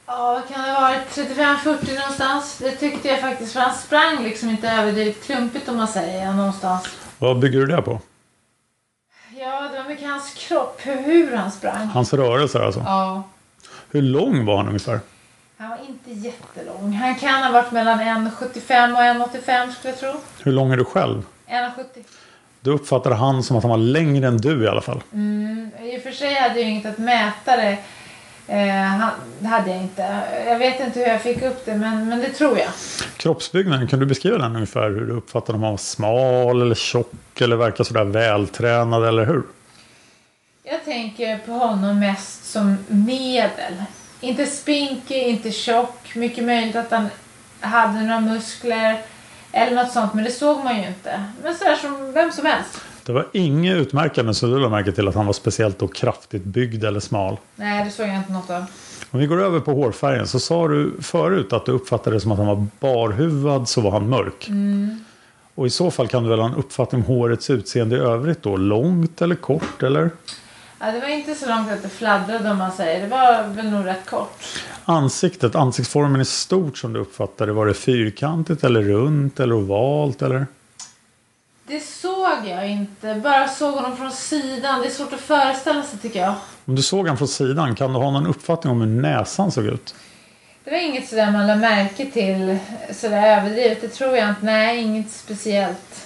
Ja, 0.07 0.33
vad 0.33 0.55
kan 0.55 0.65
det 0.65 0.73
ha 0.73 0.81
varit? 0.81 1.09
35-40 1.09 1.99
någonstans. 2.01 2.59
Det 2.59 2.71
tyckte 2.71 3.09
jag 3.09 3.21
faktiskt. 3.21 3.53
För 3.53 3.61
han 3.61 3.75
sprang 3.75 4.25
liksom 4.25 4.51
inte 4.51 4.69
överdrivet 4.69 5.25
klumpigt 5.25 5.69
om 5.69 5.77
man 5.77 5.89
säger 5.89 6.33
någonstans. 6.33 6.89
Vad 7.19 7.39
bygger 7.39 7.59
du 7.61 7.67
det 7.67 7.83
på? 7.83 8.01
Ja, 9.39 9.69
det 9.73 9.79
var 9.83 9.89
mycket 9.89 10.09
hans 10.09 10.35
kropp. 10.35 10.81
Hur, 10.83 11.03
hur 11.03 11.37
han 11.37 11.51
sprang. 11.53 11.87
Hans 11.87 12.13
rörelser 12.15 12.61
alltså? 12.61 12.81
Ja. 12.81 13.23
Hur 13.91 14.03
lång 14.03 14.45
var 14.45 14.57
han 14.57 14.67
ungefär? 14.67 15.01
Han 15.59 15.71
var 15.71 15.79
inte 15.89 16.29
jättelång. 16.29 16.93
Han 16.93 17.15
kan 17.15 17.43
ha 17.43 17.53
varit 17.53 17.73
mellan 17.73 18.01
1,75 18.01 18.93
och 18.93 19.29
1,85 19.29 19.73
skulle 19.73 19.93
jag 19.93 20.01
tro. 20.01 20.13
Hur 20.43 20.53
lång 20.53 20.73
är 20.73 20.77
du 20.77 20.85
själv? 20.85 21.23
1,70. 21.49 21.85
Du 22.61 22.71
uppfattade 22.71 23.15
han 23.15 23.43
som 23.43 23.57
att 23.57 23.63
han 23.63 23.71
var 23.71 23.79
längre 23.79 24.27
än 24.27 24.37
du 24.37 24.65
i 24.65 24.69
alla 24.69 24.81
fall. 24.81 25.03
Mm, 25.13 25.71
I 25.83 25.99
och 25.99 26.03
för 26.03 26.11
sig 26.11 26.35
hade 26.35 26.61
jag 26.61 26.71
inget 26.71 26.87
att 26.87 26.99
mäta 26.99 27.57
det. 27.57 27.79
Eh, 28.49 29.09
det 29.39 29.47
hade 29.49 29.71
jag 29.71 29.83
inte. 29.83 30.23
Jag 30.47 30.59
vet 30.59 30.81
inte 30.81 31.01
hur 31.01 31.07
jag 31.07 31.23
fick 31.23 31.43
upp 31.43 31.65
det, 31.65 31.75
men, 31.75 32.09
men 32.09 32.21
det 32.21 32.31
tror 32.31 32.59
jag. 32.59 32.69
Kroppsbyggnaden, 33.17 33.89
kan 33.89 33.99
du 33.99 34.07
beskriva 34.07 34.39
den 34.39 34.55
ungefär? 34.55 34.91
Hur 34.91 35.07
du 35.07 35.13
uppfattade 35.13 35.57
om 35.57 35.63
han 35.63 35.73
var 35.73 35.79
smal 35.79 36.63
eller 36.63 36.75
tjock 36.75 37.41
eller 37.41 37.57
verkar 37.57 37.85
sådär 37.85 38.05
vältränad 38.05 39.09
eller 39.09 39.27
hur? 39.27 39.43
Jag 40.63 40.85
tänker 40.85 41.39
på 41.39 41.53
honom 41.53 41.99
mest 41.99 42.46
som 42.57 42.77
medel. 42.89 43.75
Inte 44.21 44.47
spinkig, 44.47 45.23
inte 45.23 45.51
tjock. 45.51 46.15
Mycket 46.15 46.45
möjligt 46.45 46.77
att 46.77 46.91
han 46.91 47.09
hade 47.61 48.01
några 48.01 48.21
muskler 48.21 49.01
eller 49.53 49.83
något 49.83 49.93
sånt, 49.93 50.15
men 50.15 50.25
det 50.25 50.31
såg 50.31 50.65
man 50.65 50.77
ju 50.77 50.89
inte. 50.89 51.25
Men 51.43 51.55
sådär 51.55 51.77
som 51.77 52.13
vem 52.13 52.33
som 52.33 52.47
helst. 52.47 52.81
Det 53.05 53.13
var 53.13 53.27
inget 53.33 53.77
utmärkande 53.77 54.35
så 54.35 54.47
du 54.47 54.53
lade 54.53 54.69
märke 54.69 54.93
till 54.93 55.09
att 55.09 55.15
han 55.15 55.27
var 55.27 55.33
speciellt 55.33 55.79
då 55.79 55.89
kraftigt 55.89 56.45
byggd 56.45 56.85
eller 56.85 57.01
smal. 57.01 57.37
Nej, 57.57 57.85
det 57.85 57.91
såg 57.91 58.09
jag 58.09 58.17
inte 58.17 58.33
något 58.33 58.51
av. 58.51 58.65
Om 59.11 59.21
vi 59.21 59.27
går 59.27 59.43
över 59.43 59.61
på 59.61 59.73
hårfärgen 59.73 60.27
så 60.27 60.41
sa 60.41 60.69
du 60.69 60.93
förut 61.01 61.53
att 61.53 61.67
du 61.67 61.73
uppfattade 61.73 62.17
det 62.17 62.21
som 62.21 62.33
att 62.33 62.39
han 62.39 62.47
var 62.47 62.67
barhuvad 62.81 63.69
så 63.69 63.81
var 63.81 63.91
han 63.91 64.09
mörk. 64.09 64.49
Och 65.55 65.67
i 65.67 65.71
så 65.71 65.91
fall 65.91 66.09
kan 66.09 66.23
du 66.23 66.29
väl 66.29 66.39
ha 66.39 66.47
en 66.47 66.55
uppfattning 66.55 67.01
om 67.01 67.07
hårets 67.07 67.51
utseende 67.51 67.97
i 67.97 67.99
övrigt 67.99 68.43
då? 68.43 68.57
Långt 68.57 69.23
eller 69.23 69.35
kort 69.35 69.83
eller? 69.83 70.11
Ja, 70.79 70.91
det 70.91 71.01
var 71.01 71.09
inte 71.09 71.35
så 71.35 71.49
långt 71.49 71.71
att 71.71 71.83
det 71.83 71.89
fladdrade 71.89 72.51
om 72.51 72.59
man 72.59 72.73
säger. 72.73 73.01
Det 73.01 73.07
var 73.09 73.49
väl 73.49 73.71
nog 73.71 73.87
rätt 73.87 74.07
kort. 74.07 74.45
Ansiktet, 74.85 75.55
ansiktsformen 75.55 76.21
i 76.21 76.25
stort 76.25 76.79
som 76.79 76.93
du 76.93 77.01
uppfattade, 77.01 77.53
var 77.53 77.67
det 77.67 77.75
fyrkantigt 77.75 78.65
eller 78.65 78.83
runt 78.83 79.41
eller 79.41 79.55
ovalt 79.55 80.23
eller? 80.23 80.47
Det 81.69 81.81
såg 81.81 82.39
jag 82.47 82.71
inte. 82.71 83.15
Bara 83.15 83.49
såg 83.49 83.75
honom 83.75 83.97
från 83.97 84.13
sidan. 84.13 84.81
Det 84.81 84.87
är 84.87 84.91
svårt 84.91 85.13
att 85.13 85.21
föreställa 85.21 85.83
sig 85.83 85.99
tycker 85.99 86.21
jag. 86.21 86.35
Om 86.65 86.75
du 86.75 86.83
såg 86.83 87.09
han 87.09 87.19
från 87.19 87.29
sidan, 87.29 87.75
kan 87.75 87.93
du 87.93 87.99
ha 87.99 88.11
någon 88.11 88.27
uppfattning 88.27 88.71
om 88.71 88.81
hur 88.81 89.03
näsan 89.03 89.53
såg 89.53 89.65
ut? 89.65 89.95
Det 90.65 90.71
var 90.71 90.79
inget 90.79 91.09
sådär 91.09 91.31
man 91.31 91.47
lade 91.47 91.61
märke 91.61 92.11
till 92.11 92.59
sådär 92.95 93.39
överdrivet. 93.39 93.81
Det 93.81 93.89
tror 93.89 94.17
jag 94.17 94.29
inte. 94.29 94.45
Nej, 94.45 94.83
inget 94.83 95.11
speciellt. 95.11 96.06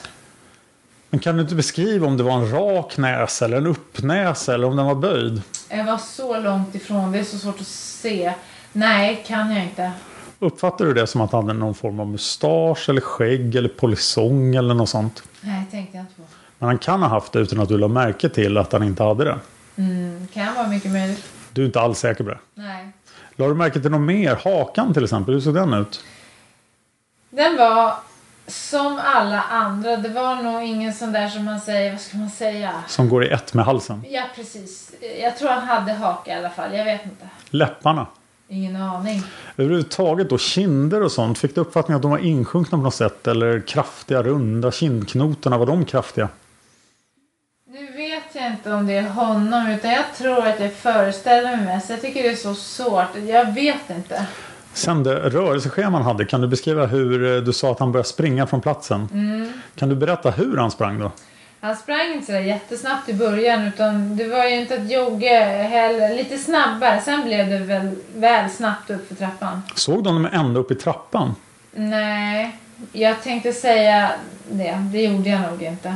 Men 1.10 1.20
kan 1.20 1.36
du 1.36 1.42
inte 1.42 1.54
beskriva 1.54 2.06
om 2.06 2.16
det 2.16 2.22
var 2.22 2.32
en 2.32 2.50
rak 2.50 2.96
näsa 2.96 3.44
eller 3.44 3.56
en 3.56 3.66
uppnäsa 3.66 4.54
eller 4.54 4.66
om 4.66 4.76
den 4.76 4.86
var 4.86 4.94
böjd? 4.94 5.42
Jag 5.68 5.84
var 5.84 5.98
så 5.98 6.40
långt 6.40 6.74
ifrån. 6.74 7.12
Det 7.12 7.18
är 7.18 7.24
så 7.24 7.38
svårt 7.38 7.60
att 7.60 7.66
se. 7.66 8.32
Nej, 8.72 9.24
kan 9.26 9.50
jag 9.54 9.64
inte. 9.64 9.92
Uppfattar 10.38 10.84
du 10.84 10.94
det 10.94 11.06
som 11.06 11.20
att 11.20 11.32
han 11.32 11.46
hade 11.46 11.58
någon 11.58 11.74
form 11.74 12.00
av 12.00 12.06
mustasch 12.06 12.88
eller 12.88 13.00
skägg 13.00 13.54
eller 13.56 13.68
polisong 13.68 14.54
eller 14.54 14.74
något 14.74 14.88
sånt? 14.88 15.22
Nej, 15.40 15.62
tänkte 15.70 15.96
jag 15.96 16.02
inte 16.02 16.14
på. 16.14 16.22
Men 16.58 16.66
han 16.66 16.78
kan 16.78 17.02
ha 17.02 17.08
haft 17.08 17.32
det 17.32 17.38
utan 17.38 17.60
att 17.60 17.68
du 17.68 17.78
lade 17.78 17.94
märke 17.94 18.28
till 18.28 18.56
att 18.56 18.72
han 18.72 18.82
inte 18.82 19.02
hade 19.02 19.24
det. 19.24 19.38
Mm, 19.76 20.28
kan 20.32 20.54
vara 20.54 20.68
mycket 20.68 20.92
möjligt. 20.92 21.24
Du 21.52 21.62
är 21.62 21.66
inte 21.66 21.80
alls 21.80 21.98
säker 21.98 22.24
på 22.24 22.30
det. 22.30 22.38
Nej. 22.54 22.88
La 23.36 23.48
du 23.48 23.54
märke 23.54 23.80
till 23.80 23.90
något 23.90 24.00
mer? 24.00 24.38
Hakan 24.44 24.94
till 24.94 25.04
exempel, 25.04 25.34
hur 25.34 25.40
såg 25.40 25.54
den 25.54 25.74
ut? 25.74 26.04
Den 27.30 27.56
var 27.56 27.94
som 28.50 29.00
alla 29.04 29.42
andra. 29.42 29.96
Det 29.96 30.08
var 30.08 30.36
nog 30.36 30.62
ingen 30.62 30.94
sån 30.94 31.12
där 31.12 31.28
som 31.28 31.44
man 31.44 31.60
säger, 31.60 31.90
vad 31.90 32.00
ska 32.00 32.16
man 32.16 32.30
säga? 32.30 32.72
Som 32.88 33.08
går 33.08 33.24
i 33.24 33.28
ett 33.28 33.54
med 33.54 33.64
halsen. 33.64 34.04
Ja, 34.08 34.22
precis. 34.34 34.92
Jag 35.22 35.38
tror 35.38 35.48
han 35.48 35.62
hade 35.62 35.92
haka 35.92 36.30
i 36.30 36.34
alla 36.34 36.50
fall. 36.50 36.76
Jag 36.76 36.84
vet 36.84 37.04
inte. 37.04 37.28
Läpparna. 37.50 38.06
Ingen 38.48 38.76
aning. 38.76 39.22
Överhuvudtaget 39.56 40.30
då 40.30 40.38
kinder 40.38 41.02
och 41.02 41.12
sånt. 41.12 41.38
Fick 41.38 41.54
du 41.54 41.60
uppfattningen 41.60 41.96
att 41.96 42.02
de 42.02 42.10
var 42.10 42.18
insjunkna 42.18 42.78
på 42.78 42.84
något 42.84 42.94
sätt? 42.94 43.26
Eller 43.26 43.60
kraftiga, 43.60 44.22
runda 44.22 44.70
kindknotorna, 44.70 45.58
var 45.58 45.66
de 45.66 45.84
kraftiga? 45.84 46.28
Nu 47.68 47.92
vet 47.92 48.22
jag 48.32 48.46
inte 48.46 48.72
om 48.72 48.86
det 48.86 48.92
är 48.92 49.08
honom 49.08 49.66
utan 49.66 49.90
jag 49.90 50.04
tror 50.18 50.46
att 50.46 50.60
jag 50.60 50.72
föreställer 50.72 51.56
mig 51.56 51.66
mest. 51.66 51.90
Jag 51.90 52.00
tycker 52.00 52.22
det 52.22 52.28
är 52.28 52.36
så 52.36 52.54
svårt. 52.54 53.16
Jag 53.26 53.52
vet 53.52 53.90
inte. 53.90 54.26
Sen 54.72 55.02
det 55.02 55.14
rörelsescheman 55.14 56.02
hade, 56.02 56.24
kan 56.24 56.40
du 56.40 56.48
beskriva 56.48 56.86
hur 56.86 57.36
eh, 57.36 57.42
du 57.42 57.52
sa 57.52 57.72
att 57.72 57.78
han 57.78 57.92
började 57.92 58.08
springa 58.08 58.46
från 58.46 58.60
platsen? 58.60 59.08
Kan 59.74 59.88
du 59.88 59.94
berätta 59.94 60.30
hur 60.30 60.56
han 60.56 60.70
sprang 60.70 60.98
då? 60.98 61.10
Han 61.62 61.76
sprang 61.76 62.12
inte 62.12 62.26
sådär 62.26 62.40
jättesnabbt 62.40 63.08
i 63.08 63.14
början 63.14 63.66
utan 63.66 64.16
det 64.16 64.28
var 64.28 64.44
ju 64.44 64.60
inte 64.60 64.74
att 64.74 64.90
jogga 64.90 65.44
heller. 65.62 66.14
Lite 66.14 66.38
snabbare. 66.38 67.00
Sen 67.04 67.24
blev 67.24 67.48
det 67.48 67.58
väl, 67.58 67.96
väl 68.16 68.50
snabbt 68.50 68.90
upp 68.90 69.08
för 69.08 69.14
trappan. 69.14 69.62
Såg 69.74 70.04
du 70.04 70.10
honom 70.10 70.28
ända 70.32 70.60
upp 70.60 70.70
i 70.70 70.74
trappan? 70.74 71.34
Nej, 71.72 72.56
jag 72.92 73.22
tänkte 73.22 73.52
säga 73.52 74.10
det. 74.50 74.88
Det 74.92 75.02
gjorde 75.02 75.28
jag 75.30 75.40
nog 75.40 75.62
inte. 75.62 75.94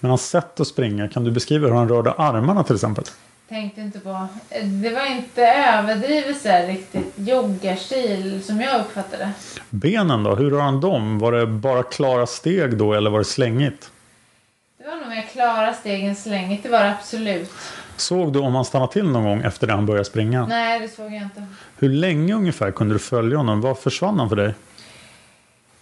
Men 0.00 0.08
hans 0.10 0.28
sätt 0.28 0.60
att 0.60 0.66
springa, 0.66 1.08
kan 1.08 1.24
du 1.24 1.30
beskriva 1.30 1.68
hur 1.68 1.74
han 1.74 1.88
rörde 1.88 2.12
armarna 2.12 2.64
till 2.64 2.74
exempel? 2.74 3.04
Tänkte 3.48 3.80
inte 3.80 4.00
på. 4.00 4.26
Det 4.82 4.90
var 4.90 5.06
inte 5.16 5.42
överdrivet 5.46 6.40
så 6.42 6.48
här 6.48 6.66
riktigt 6.66 7.12
joggarstil 7.16 8.42
som 8.44 8.60
jag 8.60 8.80
uppfattade. 8.80 9.30
Benen 9.70 10.22
då, 10.22 10.34
hur 10.34 10.50
rör 10.50 10.60
han 10.60 10.80
dem? 10.80 11.18
Var 11.18 11.32
det 11.32 11.46
bara 11.46 11.82
klara 11.82 12.26
steg 12.26 12.76
då 12.76 12.94
eller 12.94 13.10
var 13.10 13.18
det 13.18 13.24
slängigt? 13.24 13.90
Det 14.78 14.86
var 14.86 14.96
nog 14.96 15.08
mer 15.08 15.22
klara 15.22 15.74
stegen 15.74 16.16
slängigt. 16.16 16.62
Det 16.62 16.68
var 16.68 16.80
det 16.80 16.90
absolut. 16.90 17.52
Såg 17.96 18.32
du 18.32 18.38
om 18.38 18.54
han 18.54 18.64
stannade 18.64 18.92
till 18.92 19.08
någon 19.08 19.24
gång 19.24 19.42
efter 19.42 19.66
det 19.66 19.72
han 19.72 19.86
började 19.86 20.04
springa? 20.04 20.46
Nej, 20.46 20.80
det 20.80 20.88
såg 20.88 21.06
jag 21.06 21.22
inte. 21.22 21.46
Hur 21.78 21.88
länge 21.88 22.34
ungefär 22.34 22.70
kunde 22.70 22.94
du 22.94 22.98
följa 22.98 23.36
honom? 23.36 23.60
Var 23.60 23.74
försvann 23.74 24.18
han 24.18 24.28
för 24.28 24.36
dig? 24.36 24.54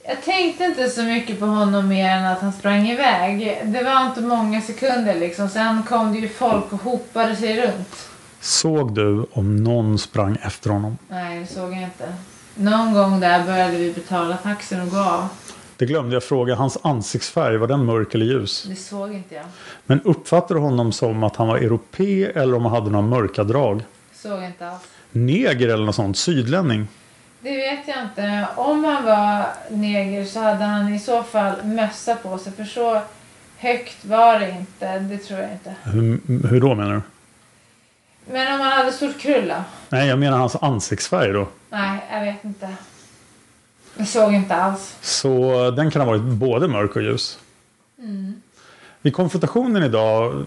Jag 0.07 0.22
tänkte 0.22 0.64
inte 0.64 0.88
så 0.88 1.02
mycket 1.02 1.40
på 1.40 1.46
honom 1.46 1.88
mer 1.88 2.09
än 2.09 2.24
att 2.24 2.40
han 2.40 2.52
sprang 2.52 2.88
iväg. 2.88 3.62
Det 3.64 3.82
var 3.82 4.07
inte 4.07 4.20
många 4.20 4.61
sekunder 4.61 5.14
liksom. 5.14 5.48
Sen 5.48 5.82
kom 5.82 6.12
det 6.12 6.18
ju 6.18 6.28
folk 6.28 6.72
och 6.72 6.82
hopade 6.82 7.36
sig 7.36 7.62
runt. 7.62 8.09
Såg 8.40 8.94
du 8.94 9.26
om 9.32 9.57
någon 9.57 9.98
sprang 9.98 10.38
efter 10.42 10.70
honom? 10.70 10.98
Nej, 11.09 11.40
det 11.40 11.46
såg 11.46 11.72
jag 11.72 11.82
inte. 11.82 12.14
Någon 12.55 12.94
gång 12.94 13.20
där 13.20 13.44
började 13.44 13.76
vi 13.76 13.92
betala 13.92 14.36
taxin 14.36 14.80
och 14.80 14.90
gå 14.90 14.98
av. 14.98 15.28
Det 15.76 15.86
glömde 15.86 16.16
jag 16.16 16.24
fråga. 16.24 16.55
Hans 16.55 16.78
ansiktsfärg, 16.82 17.57
var 17.57 17.66
den 17.66 17.84
mörk 17.84 18.14
eller 18.14 18.26
ljus? 18.26 18.62
Det 18.68 18.76
såg 18.76 19.12
inte 19.12 19.34
jag. 19.34 19.44
Men 19.86 20.00
uppfattade 20.02 20.55
du 20.55 20.61
honom 20.61 20.92
som 20.92 21.24
att 21.24 21.36
han 21.36 21.48
var 21.48 21.57
europé 21.57 22.24
eller 22.24 22.55
om 22.55 22.64
han 22.64 22.74
hade 22.74 22.90
några 22.90 23.07
mörka 23.07 23.44
drag? 23.44 23.84
Såg 24.14 24.42
inte 24.44 24.68
alls. 24.68 24.82
Neger 25.11 25.68
eller 25.68 25.84
något 25.84 25.94
sånt? 25.94 26.16
Sydlänning? 26.18 26.88
Det 27.45 27.57
vet 27.57 27.88
jag 27.88 28.03
inte. 28.03 28.49
Om 28.57 28.84
han 28.84 29.05
var 29.05 29.47
neger 29.70 30.24
så 30.24 30.40
hade 30.40 30.64
han 30.64 30.95
i 30.95 30.99
så 30.99 31.22
fall 31.22 31.64
mössa 31.64 32.16
på 32.16 32.38
sig. 32.38 32.53
För 32.53 32.64
så 32.64 33.03
högt 33.57 34.05
var 34.05 34.38
det 34.38 34.51
inte. 34.51 34.99
Det 34.99 35.18
tror 35.18 35.40
jag 35.40 35.53
inte. 35.53 35.74
Hur, 35.84 36.20
hur 36.49 36.61
då 36.61 36.74
menar 36.74 36.92
du? 36.95 37.03
Men 38.32 38.55
om 38.55 38.61
han 38.61 38.72
hade 38.72 38.92
stort 38.92 39.18
krulla? 39.18 39.64
Nej, 39.88 40.09
jag 40.09 40.18
menar 40.18 40.38
hans 40.38 40.57
ansiktsfärg 40.57 41.32
då. 41.32 41.49
Nej, 41.70 41.99
jag 42.11 42.20
vet 42.20 42.45
inte. 42.45 42.68
Jag 43.97 44.09
såg 44.09 44.32
inte 44.32 44.55
alls. 44.55 44.97
Så 45.01 45.70
den 45.70 45.90
kan 45.90 46.01
ha 46.01 46.07
varit 46.07 46.22
både 46.22 46.68
mörk 46.68 46.97
och 46.97 47.03
ljus. 47.03 47.38
Vid 49.03 49.14
konfrontationen 49.14 49.82
idag, 49.82 50.47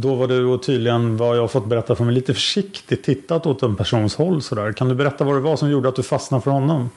då 0.00 0.14
var 0.14 0.26
du 0.26 0.58
tydligen, 0.58 1.16
vad 1.16 1.36
jag 1.36 1.50
fått 1.50 1.66
berätta 1.66 1.94
för 1.94 2.04
mig, 2.04 2.14
lite 2.14 2.34
försiktigt 2.34 3.04
tittat 3.04 3.46
åt 3.46 3.62
en 3.62 3.76
persons 3.76 4.16
håll 4.16 4.42
sådär. 4.42 4.72
Kan 4.72 4.88
du 4.88 4.94
berätta 4.94 5.24
vad 5.24 5.34
det 5.36 5.40
var 5.40 5.56
som 5.56 5.70
gjorde 5.70 5.88
att 5.88 5.96
du 5.96 6.02
fastnade 6.02 6.42
för 6.42 6.50
honom? 6.50 6.90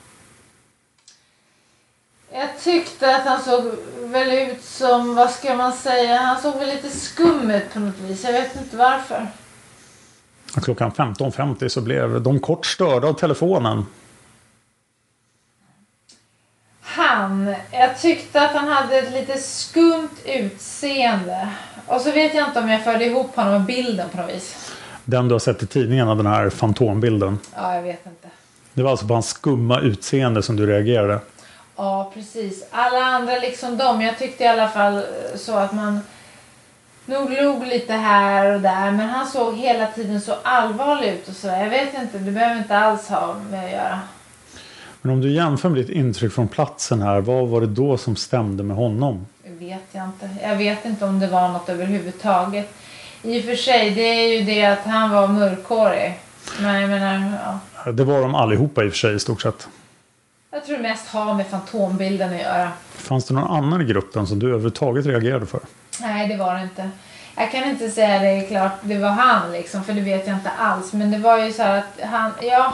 Jag 2.33 2.59
tyckte 2.63 3.15
att 3.15 3.25
han 3.25 3.41
såg 3.41 3.63
väl 4.03 4.49
ut 4.49 4.63
som, 4.63 5.15
vad 5.15 5.29
ska 5.29 5.55
man 5.55 5.73
säga, 5.73 6.17
han 6.17 6.41
såg 6.41 6.59
väl 6.59 6.69
lite 6.69 6.89
skum 6.89 7.51
ut 7.51 7.73
på 7.73 7.79
något 7.79 7.99
vis. 7.99 8.23
Jag 8.23 8.33
vet 8.33 8.55
inte 8.55 8.77
varför. 8.77 9.27
Klockan 10.63 10.91
15.50 10.91 11.67
så 11.67 11.81
blev 11.81 12.21
de 12.21 12.39
kort 12.39 12.65
störda 12.65 13.07
av 13.07 13.13
telefonen. 13.13 13.85
Han, 16.81 17.55
jag 17.71 18.01
tyckte 18.01 18.41
att 18.41 18.51
han 18.51 18.67
hade 18.67 18.97
ett 18.97 19.13
lite 19.13 19.37
skumt 19.37 20.17
utseende. 20.25 21.49
Och 21.91 22.01
så 22.01 22.11
vet 22.11 22.35
jag 22.35 22.47
inte 22.47 22.59
om 22.59 22.69
jag 22.69 22.83
förde 22.83 23.05
ihop 23.05 23.35
honom 23.35 23.53
med 23.53 23.61
bilden 23.61 24.09
på 24.09 24.17
något 24.17 24.29
vis. 24.29 24.73
Den 25.05 25.27
du 25.27 25.33
har 25.33 25.39
sett 25.39 25.63
i 25.63 25.67
tidningarna, 25.67 26.15
den 26.15 26.25
här 26.25 26.49
fantombilden. 26.49 27.39
Ja, 27.55 27.75
jag 27.75 27.81
vet 27.81 28.05
inte. 28.05 28.27
Det 28.73 28.83
var 28.83 28.91
alltså 28.91 29.07
på 29.07 29.13
hans 29.13 29.27
skumma 29.27 29.79
utseende 29.79 30.43
som 30.43 30.55
du 30.55 30.65
reagerade. 30.65 31.19
Ja, 31.75 32.11
precis. 32.13 32.67
Alla 32.71 33.05
andra 33.05 33.35
liksom 33.39 33.77
dem. 33.77 34.01
Jag 34.01 34.17
tyckte 34.17 34.43
i 34.43 34.47
alla 34.47 34.67
fall 34.67 34.97
eh, 34.97 35.01
så 35.35 35.55
att 35.55 35.73
man 35.73 35.99
nog 37.05 37.31
log 37.31 37.67
lite 37.67 37.93
här 37.93 38.55
och 38.55 38.61
där. 38.61 38.91
Men 38.91 39.09
han 39.09 39.27
såg 39.27 39.55
hela 39.55 39.87
tiden 39.87 40.21
så 40.21 40.35
allvarlig 40.43 41.13
ut 41.13 41.27
och 41.27 41.35
så. 41.35 41.47
Jag 41.47 41.69
vet 41.69 41.93
inte, 41.93 42.17
det 42.17 42.31
behöver 42.31 42.57
inte 42.57 42.77
alls 42.77 43.09
ha 43.09 43.35
med 43.51 43.65
att 43.65 43.71
göra. 43.71 43.99
Men 45.01 45.13
om 45.13 45.21
du 45.21 45.31
jämför 45.31 45.69
med 45.69 45.77
ditt 45.77 45.89
intryck 45.89 46.33
från 46.33 46.47
platsen 46.47 47.01
här, 47.01 47.21
vad 47.21 47.47
var 47.47 47.61
det 47.61 47.67
då 47.67 47.97
som 47.97 48.15
stämde 48.15 48.63
med 48.63 48.77
honom? 48.77 49.25
Vet 49.61 49.81
jag 49.91 50.05
inte. 50.05 50.29
Jag 50.41 50.55
vet 50.55 50.85
inte 50.85 51.05
om 51.05 51.19
det 51.19 51.27
var 51.27 51.49
något 51.49 51.69
överhuvudtaget. 51.69 52.73
I 53.23 53.39
och 53.39 53.45
för 53.45 53.55
sig, 53.55 53.91
det 53.91 54.01
är 54.01 54.39
ju 54.39 54.45
det 54.45 54.65
att 54.65 54.79
han 54.85 55.11
var 55.11 55.27
mörkhårig. 55.27 56.19
Men 56.59 56.81
jag 56.81 56.89
menar, 56.89 57.37
ja. 57.85 57.91
Det 57.91 58.03
var 58.03 58.21
de 58.21 58.35
allihopa 58.35 58.83
i 58.83 58.87
och 58.87 58.91
för 58.91 58.97
sig 58.97 59.15
i 59.15 59.19
stort 59.19 59.41
sett. 59.41 59.67
Jag 60.51 60.65
tror 60.65 60.77
det 60.77 60.83
mest 60.83 61.07
har 61.07 61.33
med 61.33 61.47
fantombilden 61.47 62.33
att 62.33 62.41
göra. 62.41 62.71
Fanns 62.95 63.25
det 63.25 63.33
någon 63.33 63.57
annan 63.57 63.81
i 63.81 63.85
gruppen 63.85 64.27
som 64.27 64.39
du 64.39 64.47
överhuvudtaget 64.47 65.05
reagerade 65.05 65.45
för? 65.45 65.59
Nej, 66.01 66.27
det 66.27 66.37
var 66.37 66.55
det 66.55 66.61
inte. 66.61 66.89
Jag 67.35 67.51
kan 67.51 67.63
inte 67.63 67.89
säga 67.89 68.19
det 68.19 68.41
klart, 68.41 68.71
det 68.81 68.97
var 68.97 69.09
han 69.09 69.51
liksom, 69.51 69.83
för 69.83 69.93
det 69.93 70.01
vet 70.01 70.27
jag 70.27 70.37
inte 70.37 70.51
alls. 70.51 70.93
Men 70.93 71.11
det 71.11 71.17
var 71.17 71.37
ju 71.37 71.53
så 71.53 71.63
här 71.63 71.77
att 71.77 72.09
han, 72.09 72.31
ja, 72.41 72.73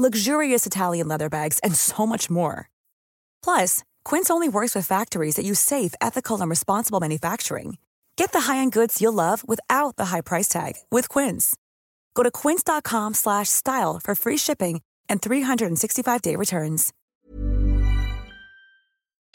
luxurious 0.00 0.66
Italian 0.66 1.08
leather 1.08 1.28
bags, 1.28 1.58
and 1.64 1.74
so 1.74 2.06
much 2.06 2.30
more. 2.30 2.68
Plus, 3.44 3.82
Quince 4.04 4.30
only 4.30 4.48
works 4.48 4.74
with 4.74 4.86
factories 4.86 5.36
that 5.36 5.44
use 5.44 5.60
safe, 5.60 5.94
ethical, 6.00 6.40
and 6.40 6.48
responsible 6.48 7.00
manufacturing. 7.00 7.78
Get 8.16 8.32
the 8.32 8.52
high-end 8.52 8.72
goods 8.72 9.00
you'll 9.00 9.14
love 9.14 9.42
without 9.46 9.96
the 9.96 10.06
high 10.06 10.20
price 10.20 10.48
tag 10.48 10.74
with 10.90 11.08
Quince. 11.08 11.56
Go 12.14 12.22
to 12.22 12.30
quince.com 12.30 13.14
slash 13.14 13.48
style 13.48 13.98
for 14.02 14.14
free 14.14 14.36
shipping 14.36 14.82
and 15.08 15.20
365-day 15.20 16.36
returns. 16.36 16.92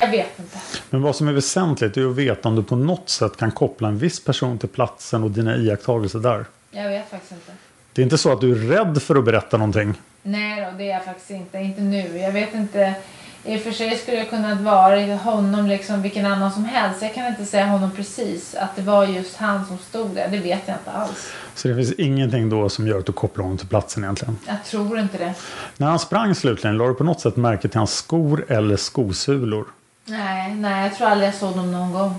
jag 0.01 0.07
vet 0.11 0.39
inte. 0.39 0.57
Men 0.89 1.01
vad 1.01 1.16
som 1.16 1.28
är 1.28 1.34
väsentligt 1.34 1.97
är 1.97 2.09
att 2.09 2.16
veta 2.16 2.49
om 2.49 2.55
du 2.55 2.63
på 2.63 2.76
något 2.76 3.09
sätt 3.09 3.38
kan 3.38 3.51
koppla 3.51 3.88
en 3.88 3.97
viss 3.97 4.24
person 4.24 4.59
till 4.59 4.70
platsen 4.70 5.24
och 5.24 5.32
dina 5.32 5.57
iakttagelser 5.57 6.20
där. 6.20 6.45
Jag 6.72 6.89
vet 6.89 7.09
faktiskt 7.09 7.32
inte. 7.32 7.51
Det 7.96 8.02
är 8.02 8.04
inte 8.04 8.18
så 8.18 8.32
att 8.32 8.41
du 8.41 8.52
är 8.52 8.56
rädd 8.56 9.02
för 9.02 9.16
att 9.16 9.26
berätta 9.26 9.58
någonting. 9.58 9.93
Nej 10.24 10.66
då, 10.66 10.78
det 10.78 10.84
är 10.84 10.93
jag 10.93 11.06
faktiskt 11.06 11.32
inte. 11.32 11.58
Inte 11.58 11.82
nu. 11.82 12.18
Jag 12.18 12.32
vet 12.32 12.54
inte. 12.54 12.96
I 13.43 13.58
och 13.58 13.62
för 13.62 13.72
sig 13.72 13.98
skulle 13.98 14.18
jag 14.18 14.30
kunnat 14.30 14.62
vara 14.62 15.16
honom 15.16 15.68
liksom 15.68 16.02
vilken 16.02 16.26
annan 16.26 16.52
som 16.52 16.66
helst. 16.66 17.02
Jag 17.02 17.14
kan 17.14 17.28
inte 17.28 17.46
säga 17.46 17.66
honom 17.66 17.91
precis 17.91 18.56
att 18.56 18.76
det 18.76 18.82
var 18.82 19.06
just 19.06 19.38
han 19.38 19.66
som 19.66 19.78
stod 19.78 20.16
där. 20.16 20.28
Det 20.32 20.38
vet 20.38 20.62
jag 20.66 20.78
inte 20.78 20.91
alls. 20.91 21.34
Så 21.56 21.68
det 21.68 21.76
finns 21.76 21.91
ingenting 21.91 22.50
då 22.50 22.70
som 22.70 22.88
gör 22.88 23.00
att 23.00 23.06
du 23.06 23.12
kopplar 23.12 23.43
honom 23.43 23.58
till 23.58 23.68
platsen 23.68 24.04
egentligen. 24.04 24.38
Jag 24.48 24.64
tror 24.66 25.00
inte 25.00 25.18
det. 25.18 25.34
När 25.78 25.88
han 25.88 26.00
sprang 26.00 26.36
slutligen, 26.36 26.78
la 26.78 26.88
du 26.88 26.93
på 26.93 27.04
något 27.04 27.22
sätt 27.22 27.36
märke 27.36 27.68
till 27.68 27.78
hans 27.78 27.96
skor 27.96 28.46
eller 28.48 28.78
skosulor? 28.78 29.66
Nej, 30.06 30.56
nej, 30.56 30.84
jag 30.84 30.98
tror 30.98 31.08
aldrig 31.08 31.28
jag 31.28 31.36
såg 31.36 31.56
dem 31.56 31.72
någon 31.72 31.93
gång. 31.93 32.16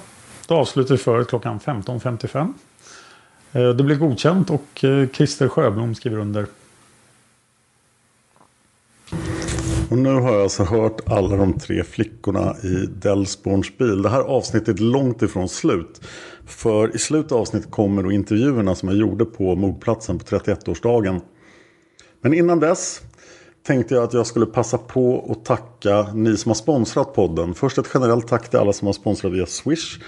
Då 0.46 0.54
avslutar 0.54 0.94
vi 0.94 0.98
föret 0.98 1.28
klockan 1.28 1.60
15.55. 1.60 2.54
Eh, 3.56 3.68
det 3.68 3.84
blir 3.84 3.96
godkänt 3.96 4.50
och 4.50 4.84
eh, 4.84 5.08
Christer 5.08 5.48
Sjöblom 5.48 5.94
skriver 5.94 6.18
under. 6.18 6.46
Och 9.90 9.98
nu 9.98 10.12
har 10.12 10.32
jag 10.32 10.42
alltså 10.42 10.64
hört 10.64 11.00
alla 11.06 11.36
de 11.36 11.58
tre 11.58 11.84
flickorna 11.84 12.56
i 12.62 12.86
Delsborns 12.86 13.78
bil. 13.78 14.02
Det 14.02 14.08
här 14.08 14.20
avsnittet 14.20 14.78
är 14.78 14.82
långt 14.82 15.22
ifrån 15.22 15.48
slut. 15.48 16.00
För 16.46 16.96
i 16.96 16.98
slutet 16.98 17.32
av 17.32 17.40
avsnittet 17.40 17.70
kommer 17.70 18.02
då 18.02 18.12
intervjuerna 18.12 18.74
som 18.74 18.88
jag 18.88 18.98
gjorde 18.98 19.24
på 19.24 19.56
mordplatsen 19.56 20.18
på 20.18 20.24
31-årsdagen. 20.24 21.20
Men 22.20 22.34
innan 22.34 22.60
dess 22.60 23.00
tänkte 23.66 23.94
jag 23.94 24.04
att 24.04 24.12
jag 24.12 24.26
skulle 24.26 24.46
passa 24.46 24.78
på 24.78 25.26
att 25.30 25.44
tacka 25.44 26.12
ni 26.14 26.36
som 26.36 26.50
har 26.50 26.54
sponsrat 26.54 27.14
podden. 27.14 27.54
Först 27.54 27.78
ett 27.78 27.90
generellt 27.94 28.28
tack 28.28 28.48
till 28.48 28.58
alla 28.58 28.72
som 28.72 28.86
har 28.86 28.92
sponsrat 28.92 29.32
via 29.32 29.46
Swish. 29.46 29.98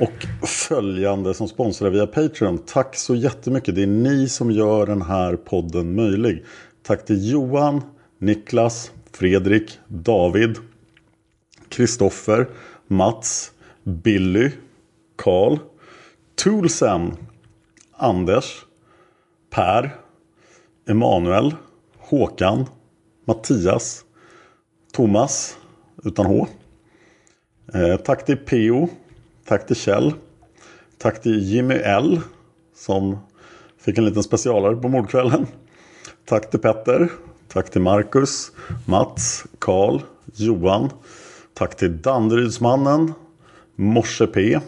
Och 0.00 0.46
följande 0.46 1.34
som 1.34 1.48
sponsrar 1.48 1.90
via 1.90 2.06
Patreon. 2.06 2.58
Tack 2.58 2.96
så 2.96 3.14
jättemycket. 3.14 3.74
Det 3.74 3.82
är 3.82 3.86
ni 3.86 4.28
som 4.28 4.50
gör 4.50 4.86
den 4.86 5.02
här 5.02 5.36
podden 5.36 5.94
möjlig. 5.94 6.44
Tack 6.82 7.04
till 7.04 7.30
Johan, 7.30 7.82
Niklas, 8.18 8.90
Fredrik, 9.12 9.78
David, 9.88 10.56
Kristoffer, 11.68 12.48
Mats, 12.86 13.52
Billy, 13.82 14.50
Karl, 15.16 15.58
Toolsen, 16.36 17.16
Anders, 17.96 18.64
Per, 19.50 19.96
Emanuel, 20.88 21.54
Håkan, 21.98 22.66
Mattias, 23.24 24.04
Thomas 24.92 25.56
utan 26.04 26.26
H. 26.26 26.46
Eh, 27.74 27.96
tack 27.96 28.24
till 28.24 28.36
Peo, 28.36 28.88
tack 29.44 29.66
till 29.66 29.76
Kjell, 29.76 30.12
tack 30.98 31.22
till 31.22 31.42
Jimmy 31.42 31.74
L 31.74 32.20
som 32.76 33.18
fick 33.78 33.98
en 33.98 34.04
liten 34.04 34.22
specialare 34.22 34.76
på 34.76 34.88
mordkvällen. 34.88 35.46
Tack 36.24 36.50
till 36.50 36.60
Petter, 36.60 37.08
tack 37.48 37.70
till 37.70 37.80
Marcus, 37.80 38.52
Mats, 38.86 39.44
Karl, 39.58 40.00
Johan. 40.34 40.90
Tack 41.54 41.76
till 41.76 42.02
Danderydsmannen, 42.02 43.12
Morse 43.76 44.26
P, 44.26 44.60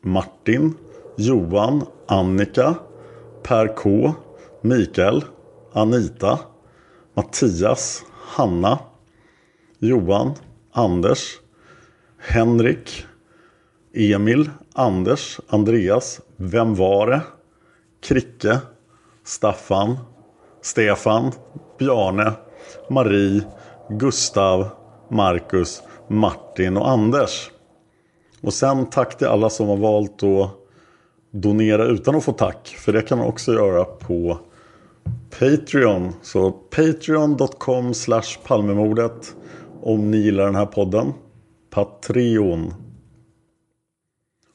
Martin, 0.00 0.74
Johan, 1.16 1.86
Annika, 2.06 2.74
Per 3.42 3.76
K, 3.76 4.14
Mikael, 4.60 5.24
Anita, 5.72 6.38
Mattias, 7.14 8.04
Hanna, 8.12 8.78
Johan, 9.78 10.34
Anders, 10.72 11.40
Henrik, 12.18 13.06
Emil, 13.94 14.50
Anders, 14.74 15.40
Andreas, 15.48 16.20
Vem 16.36 16.74
var 16.74 17.06
det? 17.06 17.20
Kricke, 18.02 18.58
Staffan, 19.24 19.98
Stefan, 20.62 21.32
Bjarne, 21.78 22.32
Marie, 22.90 23.42
Gustav, 23.88 24.68
Marcus, 25.08 25.82
Martin 26.08 26.76
och 26.76 26.90
Anders. 26.90 27.50
Och 28.40 28.54
sen 28.54 28.90
tack 28.90 29.18
till 29.18 29.26
alla 29.26 29.50
som 29.50 29.68
har 29.68 29.76
valt 29.76 30.22
att 30.22 30.50
donera 31.30 31.84
utan 31.84 32.14
att 32.14 32.24
få 32.24 32.32
tack. 32.32 32.76
För 32.78 32.92
det 32.92 33.02
kan 33.02 33.18
man 33.18 33.26
också 33.26 33.52
göra 33.52 33.84
på 33.84 34.38
Patreon. 35.38 36.12
Så 36.22 36.50
patreon.com 36.50 37.94
slash 37.94 38.38
Palmemordet 38.46 39.36
om 39.82 40.10
ni 40.10 40.16
gillar 40.16 40.44
den 40.44 40.54
här 40.54 40.66
podden. 40.66 41.12
Patreon. 41.70 42.74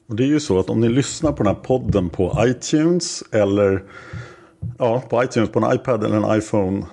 Och 0.08 0.16
det 0.16 0.22
är 0.22 0.26
ju 0.28 0.40
så 0.40 0.58
att 0.58 0.70
om 0.70 0.80
ni 0.80 0.88
lyssnar 0.88 1.32
på 1.32 1.42
den 1.42 1.54
här 1.54 1.62
podden 1.62 2.08
på 2.08 2.38
iTunes 2.40 3.22
eller 3.32 3.84
ja, 4.78 5.02
på 5.10 5.24
iTunes 5.24 5.50
på 5.50 5.58
en 5.58 5.74
iPad 5.74 6.04
eller 6.04 6.16
en 6.16 6.38
iPhone 6.38 6.86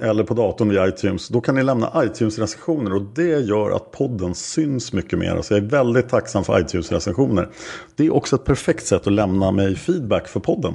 eller 0.00 0.24
på 0.24 0.34
datorn 0.34 0.68
via 0.68 0.88
iTunes. 0.88 1.28
Då 1.28 1.40
kan 1.40 1.54
ni 1.54 1.62
lämna 1.62 2.04
iTunes-recensioner 2.04 2.94
och 2.94 3.02
det 3.02 3.40
gör 3.40 3.70
att 3.70 3.90
podden 3.90 4.34
syns 4.34 4.92
mycket 4.92 5.18
mer. 5.18 5.42
Så 5.42 5.54
jag 5.54 5.64
är 5.64 5.68
väldigt 5.68 6.08
tacksam 6.08 6.44
för 6.44 6.60
iTunes-recensioner. 6.60 7.48
Det 7.96 8.06
är 8.06 8.14
också 8.14 8.36
ett 8.36 8.44
perfekt 8.44 8.86
sätt 8.86 9.06
att 9.06 9.12
lämna 9.12 9.50
mig 9.50 9.76
feedback 9.76 10.28
för 10.28 10.40
podden. 10.40 10.74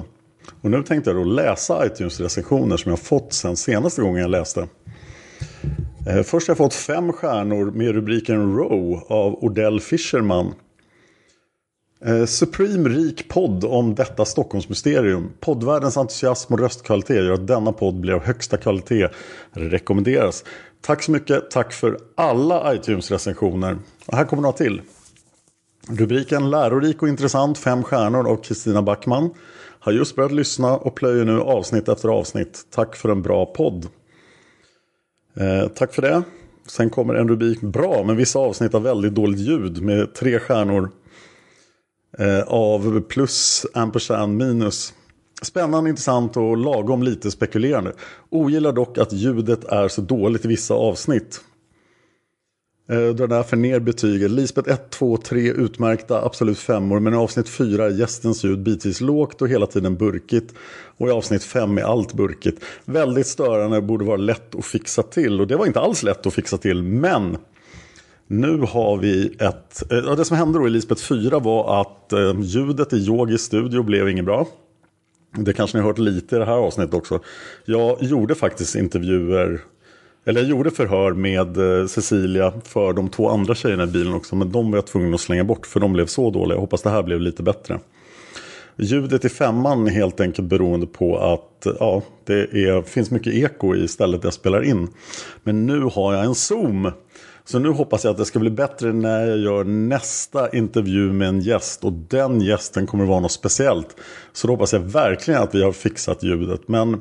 Och 0.60 0.70
nu 0.70 0.82
tänkte 0.82 1.10
jag 1.10 1.16
då 1.16 1.24
läsa 1.24 1.86
iTunes-recensioner 1.86 2.76
som 2.76 2.90
jag 2.90 2.98
fått 2.98 3.32
sen 3.32 3.56
senaste 3.56 4.02
gången 4.02 4.22
jag 4.22 4.30
läste. 4.30 4.68
Eh, 6.08 6.22
först 6.22 6.48
har 6.48 6.52
jag 6.52 6.58
fått 6.58 6.74
fem 6.74 7.12
stjärnor 7.12 7.70
med 7.70 7.92
rubriken 7.92 8.56
Row 8.56 9.04
av 9.08 9.44
Odell 9.44 9.80
Fischerman. 9.80 10.54
Eh, 12.04 12.24
Supreme 12.24 12.88
rik 12.88 13.28
podd 13.28 13.64
om 13.64 13.94
detta 13.94 14.24
Stockholmsmysterium. 14.24 15.30
Poddvärldens 15.40 15.96
entusiasm 15.96 16.52
och 16.52 16.60
röstkvalitet 16.60 17.16
gör 17.16 17.32
att 17.32 17.46
denna 17.46 17.72
podd 17.72 18.00
blir 18.00 18.12
av 18.12 18.24
högsta 18.24 18.56
kvalitet. 18.56 19.08
Rekommenderas. 19.50 20.44
Tack 20.80 21.02
så 21.02 21.10
mycket. 21.10 21.50
Tack 21.50 21.72
för 21.72 21.98
alla 22.14 22.74
iTunes-recensioner. 22.74 23.78
Och 24.06 24.16
här 24.16 24.24
kommer 24.24 24.42
några 24.42 24.56
till. 24.56 24.80
Rubriken 25.88 26.50
Lärorik 26.50 27.02
och 27.02 27.08
intressant, 27.08 27.58
fem 27.58 27.82
stjärnor 27.82 28.28
av 28.28 28.36
Kristina 28.36 28.82
Backman. 28.82 29.30
Har 29.80 29.92
just 29.92 30.16
börjat 30.16 30.32
lyssna 30.32 30.76
och 30.76 30.94
plöjer 30.94 31.24
nu 31.24 31.40
avsnitt 31.40 31.88
efter 31.88 32.08
avsnitt. 32.08 32.66
Tack 32.70 32.96
för 32.96 33.08
en 33.08 33.22
bra 33.22 33.46
podd. 33.46 33.86
Eh, 35.36 35.68
tack 35.68 35.94
för 35.94 36.02
det. 36.02 36.22
Sen 36.66 36.90
kommer 36.90 37.14
en 37.14 37.28
rubrik 37.28 37.60
Bra, 37.60 38.04
men 38.04 38.16
vissa 38.16 38.38
avsnitt 38.38 38.72
har 38.72 38.80
väldigt 38.80 39.14
dåligt 39.14 39.40
ljud 39.40 39.82
med 39.82 40.14
tre 40.14 40.38
stjärnor. 40.38 40.90
Eh, 42.18 42.40
av 42.40 43.00
plus, 43.00 43.66
ampersand, 43.74 44.36
minus. 44.36 44.94
Spännande, 45.42 45.90
intressant 45.90 46.36
och 46.36 46.56
lagom 46.56 47.02
lite 47.02 47.30
spekulerande. 47.30 47.92
Ogillar 48.30 48.72
dock 48.72 48.98
att 48.98 49.12
ljudet 49.12 49.64
är 49.64 49.88
så 49.88 50.00
dåligt 50.00 50.44
i 50.44 50.48
vissa 50.48 50.74
avsnitt. 50.74 51.40
Eh, 52.90 53.14
drar 53.14 53.26
därför 53.26 53.56
ner 53.56 53.80
betyget. 53.80 54.30
Lisbeth 54.30 54.72
1, 54.72 54.90
2, 54.90 55.16
3 55.16 55.52
utmärkta, 55.52 56.24
absolut 56.24 56.58
femmor. 56.58 57.00
Men 57.00 57.14
i 57.14 57.16
avsnitt 57.16 57.48
4 57.48 57.84
är 57.84 57.90
gästens 57.90 58.44
ljud 58.44 58.62
bitvis 58.62 59.00
lågt 59.00 59.42
och 59.42 59.48
hela 59.48 59.66
tiden 59.66 59.96
burkigt. 59.96 60.54
Och 60.96 61.08
i 61.08 61.10
avsnitt 61.10 61.44
5 61.44 61.78
är 61.78 61.82
allt 61.82 62.12
burkigt. 62.12 62.64
Väldigt 62.84 63.26
störande, 63.26 63.80
borde 63.80 64.04
vara 64.04 64.16
lätt 64.16 64.54
att 64.54 64.64
fixa 64.64 65.02
till. 65.02 65.40
Och 65.40 65.46
det 65.46 65.56
var 65.56 65.66
inte 65.66 65.80
alls 65.80 66.02
lätt 66.02 66.26
att 66.26 66.34
fixa 66.34 66.58
till, 66.58 66.82
men 66.82 67.36
nu 68.26 68.58
har 68.58 68.96
vi 68.96 69.26
ett... 69.38 69.92
Eh, 69.92 69.98
ja, 69.98 70.14
det 70.14 70.24
som 70.24 70.36
hände 70.36 70.58
då 70.58 70.66
i 70.66 70.70
Lisbeth 70.70 71.02
4 71.02 71.38
var 71.38 71.80
att 71.80 72.12
eh, 72.12 72.40
ljudet 72.40 72.92
i 72.92 72.96
Yogis 72.96 73.42
studio 73.42 73.82
blev 73.82 74.08
inget 74.08 74.24
bra. 74.24 74.46
Det 75.36 75.52
kanske 75.52 75.76
ni 75.76 75.82
har 75.82 75.88
hört 75.88 75.98
lite 75.98 76.36
i 76.36 76.38
det 76.38 76.44
här 76.44 76.52
avsnittet 76.52 76.94
också. 76.94 77.20
Jag 77.64 78.02
gjorde 78.02 78.34
faktiskt 78.34 78.74
intervjuer, 78.74 79.60
eller 80.24 80.40
jag 80.40 80.50
gjorde 80.50 80.70
förhör 80.70 81.12
med 81.12 81.80
eh, 81.80 81.86
Cecilia 81.86 82.52
för 82.64 82.92
de 82.92 83.08
två 83.08 83.28
andra 83.28 83.54
tjejerna 83.54 83.84
i 83.84 83.86
bilen 83.86 84.14
också. 84.14 84.36
Men 84.36 84.52
de 84.52 84.70
var 84.70 84.78
jag 84.78 84.86
tvungen 84.86 85.14
att 85.14 85.20
slänga 85.20 85.44
bort 85.44 85.66
för 85.66 85.80
de 85.80 85.92
blev 85.92 86.06
så 86.06 86.30
dåliga. 86.30 86.56
Jag 86.56 86.60
hoppas 86.60 86.82
det 86.82 86.90
här 86.90 87.02
blev 87.02 87.20
lite 87.20 87.42
bättre. 87.42 87.80
Ljudet 88.76 89.24
i 89.24 89.28
femman 89.28 89.86
är 89.86 89.90
helt 89.90 90.20
enkelt 90.20 90.48
beroende 90.48 90.86
på 90.86 91.18
att 91.18 91.66
eh, 91.66 91.72
ja, 91.80 92.02
det 92.24 92.40
är, 92.42 92.82
finns 92.82 93.10
mycket 93.10 93.34
eko 93.34 93.74
i 93.74 93.88
stället 93.88 94.24
jag 94.24 94.32
spelar 94.32 94.64
in. 94.64 94.88
Men 95.42 95.66
nu 95.66 95.80
har 95.80 96.14
jag 96.14 96.24
en 96.24 96.34
zoom 96.34 96.90
så 97.48 97.58
nu 97.58 97.68
hoppas 97.68 98.04
jag 98.04 98.10
att 98.10 98.18
det 98.18 98.24
ska 98.24 98.38
bli 98.38 98.50
bättre 98.50 98.92
när 98.92 99.26
jag 99.26 99.38
gör 99.38 99.64
nästa 99.64 100.56
intervju 100.56 101.12
med 101.12 101.28
en 101.28 101.40
gäst. 101.40 101.84
Och 101.84 101.92
den 101.92 102.40
gästen 102.40 102.86
kommer 102.86 103.04
att 103.04 103.10
vara 103.10 103.20
något 103.20 103.32
speciellt. 103.32 103.96
Så 104.32 104.46
då 104.46 104.52
hoppas 104.52 104.72
jag 104.72 104.80
verkligen 104.80 105.42
att 105.42 105.54
vi 105.54 105.62
har 105.62 105.72
fixat 105.72 106.22
ljudet. 106.22 106.68
Men 106.68 107.00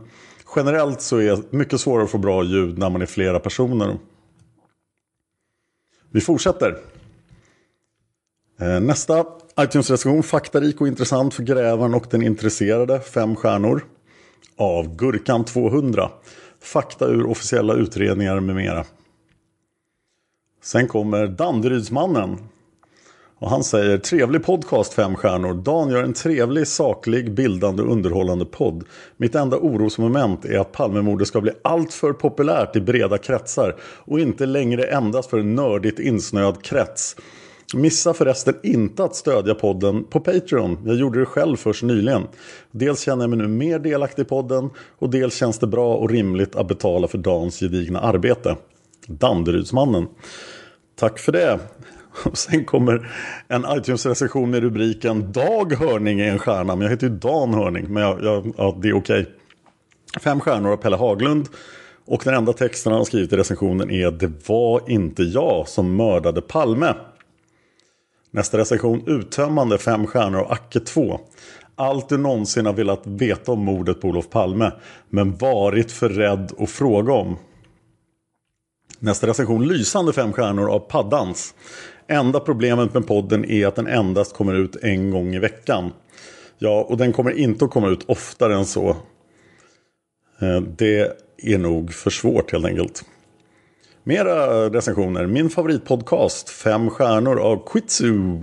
generellt 0.55 1.01
så 1.01 1.17
är 1.17 1.35
det 1.35 1.51
mycket 1.51 1.81
svårare 1.81 2.03
att 2.03 2.11
få 2.11 2.17
bra 2.17 2.43
ljud 2.43 2.77
när 2.77 2.89
man 2.89 3.01
är 3.01 3.05
flera 3.05 3.39
personer. 3.39 3.97
Vi 6.11 6.21
fortsätter. 6.21 6.77
Eh, 8.59 8.79
nästa 8.79 9.25
iTunes-recension, 9.59 10.23
faktarik 10.23 10.81
och 10.81 10.87
intressant 10.87 11.33
för 11.33 11.43
grävaren 11.43 11.93
och 11.93 12.07
den 12.09 12.21
intresserade, 12.21 12.99
fem 12.99 13.35
stjärnor. 13.35 13.85
Av 14.57 14.95
Gurkan 14.95 15.45
200. 15.45 16.09
Fakta 16.59 17.05
ur 17.05 17.25
officiella 17.25 17.73
utredningar 17.73 18.39
med 18.39 18.55
mera. 18.55 18.85
Sen 20.63 20.87
kommer 20.87 21.27
Danderydsmannen. 21.27 22.37
Och 23.39 23.49
han 23.49 23.63
säger 23.63 23.97
trevlig 23.97 24.43
podcast 24.43 24.93
fem 24.93 25.15
stjärnor. 25.15 25.53
Dan 25.53 25.89
gör 25.89 26.03
en 26.03 26.13
trevlig, 26.13 26.67
saklig, 26.67 27.33
bildande 27.33 27.83
och 27.83 27.91
underhållande 27.91 28.45
podd. 28.45 28.83
Mitt 29.17 29.35
enda 29.35 29.57
orosmoment 29.57 30.45
är 30.45 30.59
att 30.59 30.71
Palmemordet 30.71 31.27
ska 31.27 31.41
bli 31.41 31.51
alltför 31.61 32.13
populärt 32.13 32.75
i 32.75 32.81
breda 32.81 33.17
kretsar 33.17 33.75
och 33.81 34.19
inte 34.19 34.45
längre 34.45 34.83
endast 34.83 35.29
för 35.29 35.39
en 35.39 35.55
nördigt 35.55 35.99
insnöad 35.99 36.63
krets. 36.63 37.15
Missa 37.73 38.13
förresten 38.13 38.53
inte 38.63 39.03
att 39.03 39.15
stödja 39.15 39.55
podden 39.55 40.03
på 40.03 40.19
Patreon. 40.19 40.77
Jag 40.85 40.95
gjorde 40.95 41.19
det 41.19 41.25
själv 41.25 41.55
först 41.55 41.83
nyligen. 41.83 42.27
Dels 42.71 43.01
känner 43.01 43.23
jag 43.23 43.29
mig 43.29 43.39
nu 43.39 43.47
mer 43.47 43.79
delaktig 43.79 44.21
i 44.21 44.25
podden 44.25 44.69
och 44.99 45.09
dels 45.09 45.35
känns 45.35 45.59
det 45.59 45.67
bra 45.67 45.95
och 45.95 46.09
rimligt 46.09 46.55
att 46.55 46.67
betala 46.67 47.07
för 47.07 47.17
Dans 47.17 47.59
gedigna 47.59 47.99
arbete. 47.99 48.55
Danderydsmannen. 49.07 50.07
Tack 50.95 51.19
för 51.19 51.31
det. 51.31 51.59
Och 52.23 52.37
sen 52.37 52.65
kommer 52.65 53.11
en 53.47 53.65
iTunes-recension 53.77 54.49
med 54.51 54.61
rubriken 54.61 55.31
Dag 55.31 55.73
Hörning 55.73 56.19
är 56.19 56.31
en 56.31 56.39
stjärna. 56.39 56.75
Men 56.75 56.81
jag 56.81 56.89
heter 56.89 57.07
ju 57.07 57.13
Dan 57.13 57.53
Hörning. 57.53 57.93
Men 57.93 58.03
jag, 58.03 58.23
jag, 58.23 58.53
ja, 58.57 58.77
det 58.81 58.89
är 58.89 58.93
okej. 58.93 59.21
Okay. 59.21 59.33
Fem 60.21 60.39
stjärnor 60.39 60.71
av 60.71 60.77
Pelle 60.77 60.95
Haglund. 60.95 61.49
Och 62.05 62.21
den 62.23 62.33
enda 62.33 62.53
texten 62.53 62.91
han 62.91 62.99
har 62.99 63.05
skrivit 63.05 63.33
i 63.33 63.37
recensionen 63.37 63.91
är 63.91 64.11
Det 64.11 64.47
var 64.47 64.89
inte 64.89 65.23
jag 65.23 65.67
som 65.67 65.95
mördade 65.95 66.41
Palme. 66.41 66.93
Nästa 68.31 68.57
recension 68.57 69.03
uttömmande 69.07 69.77
fem 69.77 70.07
stjärnor 70.07 70.39
av 70.39 70.51
Acke 70.51 70.79
2. 70.79 71.19
Allt 71.75 72.09
du 72.09 72.17
någonsin 72.17 72.65
har 72.65 72.73
velat 72.73 73.07
veta 73.07 73.51
om 73.51 73.59
mordet 73.59 74.01
på 74.01 74.07
Olof 74.07 74.29
Palme. 74.29 74.71
Men 75.09 75.35
varit 75.35 75.91
för 75.91 76.09
rädd 76.09 76.51
att 76.59 76.69
fråga 76.69 77.13
om. 77.13 77.37
Nästa 78.99 79.27
recension 79.27 79.67
lysande 79.67 80.13
fem 80.13 80.33
stjärnor 80.33 80.69
av 80.69 80.79
Paddans. 80.79 81.53
Enda 82.07 82.39
problemet 82.39 82.93
med 82.93 83.07
podden 83.07 83.45
är 83.45 83.67
att 83.67 83.75
den 83.75 83.87
endast 83.87 84.33
kommer 84.33 84.53
ut 84.53 84.75
en 84.75 85.11
gång 85.11 85.35
i 85.35 85.39
veckan. 85.39 85.91
Ja, 86.57 86.85
och 86.89 86.97
den 86.97 87.13
kommer 87.13 87.31
inte 87.31 87.65
att 87.65 87.71
komma 87.71 87.87
ut 87.87 88.03
oftare 88.07 88.55
än 88.55 88.65
så. 88.65 88.89
Eh, 90.41 90.61
det 90.77 91.17
är 91.37 91.57
nog 91.57 91.93
för 91.93 92.09
svårt 92.09 92.51
helt 92.51 92.65
enkelt. 92.65 93.05
Mera 94.03 94.69
recensioner. 94.69 95.27
Min 95.27 95.49
favoritpodcast, 95.49 96.49
fem 96.49 96.89
stjärnor 96.89 97.39
av 97.39 97.65
Quitsu. 97.65 98.39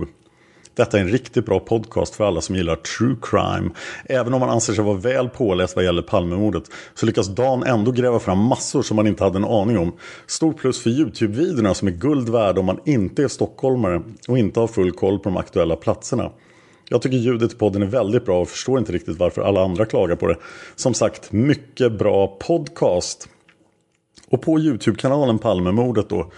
Detta 0.75 0.97
är 0.97 1.01
en 1.01 1.09
riktigt 1.09 1.45
bra 1.45 1.59
podcast 1.59 2.15
för 2.15 2.27
alla 2.27 2.41
som 2.41 2.55
gillar 2.55 2.75
true 2.75 3.15
crime. 3.21 3.69
Även 4.05 4.33
om 4.33 4.39
man 4.39 4.49
anser 4.49 4.73
sig 4.73 4.83
vara 4.83 4.97
väl 4.97 5.29
påläst 5.29 5.75
vad 5.75 5.85
gäller 5.85 6.01
Palmemordet 6.01 6.63
så 6.93 7.05
lyckas 7.05 7.27
Dan 7.27 7.63
ändå 7.63 7.91
gräva 7.91 8.19
fram 8.19 8.39
massor 8.39 8.81
som 8.81 8.95
man 8.95 9.07
inte 9.07 9.23
hade 9.23 9.37
en 9.37 9.45
aning 9.45 9.77
om. 9.77 9.93
Stort 10.27 10.57
plus 10.57 10.83
för 10.83 10.89
YouTube-videorna 10.89 11.73
som 11.73 11.87
är 11.87 11.91
guld 11.91 12.29
värda 12.29 12.59
om 12.59 12.65
man 12.65 12.79
inte 12.85 13.23
är 13.23 13.27
stockholmare 13.27 14.01
och 14.27 14.37
inte 14.37 14.59
har 14.59 14.67
full 14.67 14.91
koll 14.91 15.19
på 15.19 15.29
de 15.29 15.37
aktuella 15.37 15.75
platserna. 15.75 16.31
Jag 16.89 17.01
tycker 17.01 17.17
ljudet 17.17 17.53
i 17.53 17.55
podden 17.55 17.81
är 17.81 17.87
väldigt 17.87 18.25
bra 18.25 18.41
och 18.41 18.49
förstår 18.49 18.79
inte 18.79 18.91
riktigt 18.91 19.17
varför 19.17 19.41
alla 19.41 19.63
andra 19.63 19.85
klagar 19.85 20.15
på 20.15 20.27
det. 20.27 20.37
Som 20.75 20.93
sagt, 20.93 21.31
mycket 21.31 21.97
bra 21.97 22.27
podcast. 22.27 23.29
Och 24.29 24.41
på 24.41 24.59
YouTube-kanalen 24.59 25.39
Palmemordet 25.39 26.09
då 26.09 26.31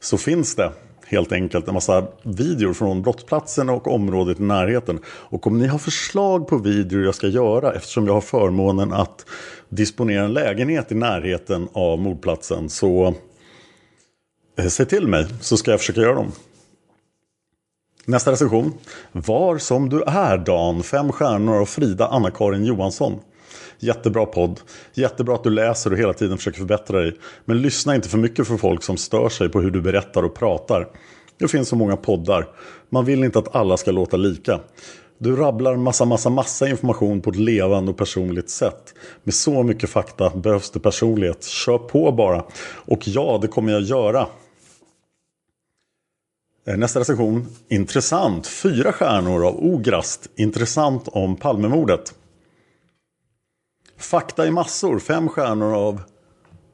så 0.00 0.18
finns 0.18 0.54
det 0.56 0.72
helt 1.06 1.32
enkelt 1.32 1.68
en 1.68 1.74
massa 1.74 2.06
videor 2.22 2.72
från 2.72 3.02
brottsplatsen 3.02 3.70
och 3.70 3.94
området 3.94 4.40
i 4.40 4.42
närheten. 4.42 5.00
Och 5.06 5.46
om 5.46 5.58
ni 5.58 5.66
har 5.66 5.78
förslag 5.78 6.48
på 6.48 6.58
videor 6.58 7.04
jag 7.04 7.14
ska 7.14 7.26
göra 7.26 7.72
eftersom 7.72 8.06
jag 8.06 8.14
har 8.14 8.20
förmånen 8.20 8.92
att 8.92 9.26
disponera 9.68 10.24
en 10.24 10.32
lägenhet 10.32 10.92
i 10.92 10.94
närheten 10.94 11.68
av 11.72 11.98
mordplatsen 11.98 12.68
så 12.68 13.14
eh, 14.58 14.66
säg 14.66 14.86
till 14.86 15.06
mig 15.06 15.26
så 15.40 15.56
ska 15.56 15.70
jag 15.70 15.80
försöka 15.80 16.00
göra 16.00 16.14
dem. 16.14 16.32
Nästa 18.06 18.32
recension. 18.32 18.72
Var 19.12 19.58
som 19.58 19.88
du 19.88 20.02
är 20.02 20.38
Dan, 20.38 20.82
fem 20.82 21.12
stjärnor 21.12 21.60
av 21.60 21.66
Frida 21.66 22.06
Anna-Karin 22.06 22.64
Johansson. 22.64 23.20
Jättebra 23.84 24.26
podd. 24.26 24.60
Jättebra 24.94 25.34
att 25.34 25.44
du 25.44 25.50
läser 25.50 25.92
och 25.92 25.98
hela 25.98 26.12
tiden 26.12 26.36
försöker 26.36 26.58
förbättra 26.58 27.00
dig. 27.00 27.16
Men 27.44 27.62
lyssna 27.62 27.94
inte 27.94 28.08
för 28.08 28.18
mycket 28.18 28.46
för 28.46 28.56
folk 28.56 28.82
som 28.82 28.96
stör 28.96 29.28
sig 29.28 29.48
på 29.48 29.60
hur 29.60 29.70
du 29.70 29.80
berättar 29.80 30.22
och 30.22 30.34
pratar. 30.34 30.88
Det 31.38 31.48
finns 31.48 31.68
så 31.68 31.76
många 31.76 31.96
poddar. 31.96 32.48
Man 32.90 33.04
vill 33.04 33.24
inte 33.24 33.38
att 33.38 33.54
alla 33.56 33.76
ska 33.76 33.90
låta 33.90 34.16
lika. 34.16 34.60
Du 35.18 35.36
rabblar 35.36 35.76
massa, 35.76 36.04
massa, 36.04 36.30
massa 36.30 36.68
information 36.68 37.20
på 37.20 37.30
ett 37.30 37.36
levande 37.36 37.90
och 37.90 37.96
personligt 37.96 38.50
sätt. 38.50 38.94
Med 39.24 39.34
så 39.34 39.62
mycket 39.62 39.90
fakta 39.90 40.30
behövs 40.30 40.70
det 40.70 40.80
personlighet. 40.80 41.44
Kör 41.44 41.78
på 41.78 42.12
bara. 42.12 42.44
Och 42.74 43.08
ja, 43.08 43.38
det 43.42 43.48
kommer 43.48 43.72
jag 43.72 43.82
göra. 43.82 44.26
Eh, 46.66 46.76
nästa 46.76 47.00
recension. 47.00 47.46
Intressant. 47.68 48.46
Fyra 48.46 48.92
stjärnor 48.92 49.46
av 49.46 49.64
Ograst. 49.64 50.28
Intressant 50.36 51.08
om 51.08 51.36
Palmemordet. 51.36 52.14
Fakta 54.04 54.46
i 54.46 54.50
massor. 54.50 54.98
Fem 54.98 55.28
stjärnor 55.28 55.74
av 55.74 56.00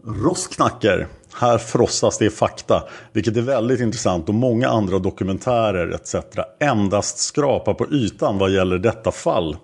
Rosknacker. 0.05 1.09
Här 1.35 1.59
frossas 1.59 2.19
det 2.19 2.25
i 2.25 2.31
fakta, 2.31 2.83
vilket 3.13 3.37
är 3.37 3.41
väldigt 3.41 3.81
intressant 3.81 4.29
och 4.29 4.35
många 4.35 4.69
andra 4.69 4.99
dokumentärer 4.99 5.95
etc. 5.95 6.15
endast 6.61 7.19
skrapar 7.19 7.75
på 7.75 7.93
ytan 7.93 8.39
vad 8.39 8.51
gäller 8.51 8.79
detta 8.79 9.13
fall. 9.13 9.57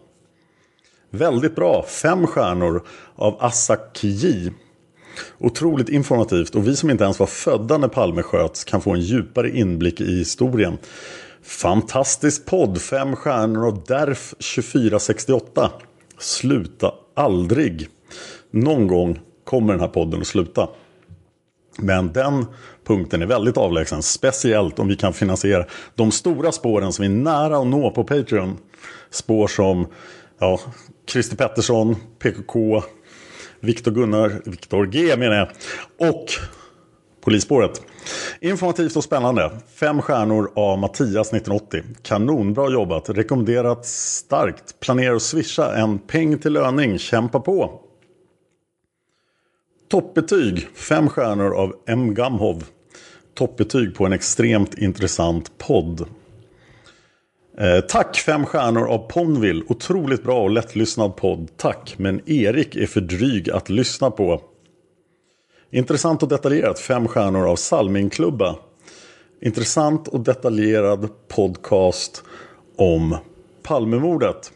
Väldigt 1.10 1.56
bra, 1.56 1.84
fem 1.88 2.26
stjärnor 2.26 2.82
av 3.16 3.36
Asak 3.40 4.04
Otroligt 5.38 5.88
informativt 5.88 6.54
och 6.54 6.66
vi 6.66 6.76
som 6.76 6.90
inte 6.90 7.04
ens 7.04 7.18
var 7.18 7.26
födda 7.26 7.78
när 7.78 7.88
Palme 7.88 8.22
sköts 8.22 8.64
kan 8.64 8.80
få 8.80 8.90
en 8.90 9.00
djupare 9.00 9.50
inblick 9.50 10.00
i 10.00 10.18
historien. 10.18 10.78
Fantastisk 11.42 12.46
podd, 12.46 12.80
fem 12.82 13.16
stjärnor 13.16 13.66
av 13.66 13.84
Derf 13.84 14.30
2468. 14.30 15.70
Sluta 16.18 16.92
aldrig. 17.16 17.88
Någon 18.50 18.86
gång 18.86 19.20
kommer 19.44 19.72
den 19.72 19.80
här 19.80 19.88
podden 19.88 20.20
att 20.20 20.26
sluta. 20.26 20.68
Men 21.78 22.12
den 22.12 22.46
punkten 22.84 23.22
är 23.22 23.26
väldigt 23.26 23.56
avlägsen. 23.56 24.02
Speciellt 24.02 24.78
om 24.78 24.88
vi 24.88 24.96
kan 24.96 25.12
finansiera 25.12 25.66
de 25.94 26.10
stora 26.10 26.52
spåren 26.52 26.92
som 26.92 27.04
är 27.04 27.08
nära 27.08 27.58
att 27.58 27.66
nå 27.66 27.90
på 27.90 28.04
Patreon. 28.04 28.58
Spår 29.10 29.46
som 29.46 29.86
ja, 30.38 30.60
Christer 31.08 31.36
Pettersson, 31.36 31.96
PKK, 32.18 32.82
Viktor 33.60 33.90
Gunnar, 33.90 34.42
Viktor 34.44 34.86
G 34.86 35.16
menar 35.16 35.36
jag. 35.36 35.48
Och 36.10 36.26
Polisspåret. 37.26 37.82
Informativt 38.40 38.96
och 38.96 39.04
spännande. 39.04 39.50
Fem 39.74 40.02
stjärnor 40.02 40.52
av 40.56 40.78
Mattias 40.78 41.32
1980. 41.32 41.82
Kanonbra 42.02 42.70
jobbat. 42.70 43.08
Rekommenderat 43.08 43.86
starkt. 43.86 44.80
Planerar 44.80 45.14
att 45.14 45.22
swisha 45.22 45.76
en 45.76 45.98
peng 45.98 46.38
till 46.38 46.52
löning. 46.52 46.98
Kämpa 46.98 47.40
på. 47.40 47.80
Toppbetyg, 49.88 50.68
fem 50.74 51.08
stjärnor 51.08 51.54
av 51.54 51.74
M. 51.86 52.14
Gamhov. 52.14 52.64
Toppbetyg 53.34 53.94
på 53.94 54.06
en 54.06 54.12
extremt 54.12 54.78
intressant 54.78 55.58
podd. 55.58 56.00
Eh, 57.58 57.80
tack 57.88 58.16
fem 58.16 58.46
stjärnor 58.46 58.88
av 58.88 58.98
Ponville. 58.98 59.64
Otroligt 59.68 60.22
bra 60.22 60.42
och 60.42 60.50
lättlyssnad 60.50 61.16
podd. 61.16 61.48
Tack, 61.56 61.94
men 61.98 62.30
Erik 62.30 62.76
är 62.76 62.86
för 62.86 63.00
dryg 63.00 63.50
att 63.50 63.68
lyssna 63.68 64.10
på. 64.10 64.42
Intressant 65.70 66.22
och 66.22 66.28
detaljerat 66.28 66.78
fem 66.78 67.08
stjärnor 67.08 67.48
av 67.48 67.56
Salmingklubba. 67.56 68.56
Intressant 69.40 70.08
och 70.08 70.20
detaljerad 70.20 71.08
podcast 71.28 72.24
om 72.76 73.16
Palmemordet. 73.62 74.52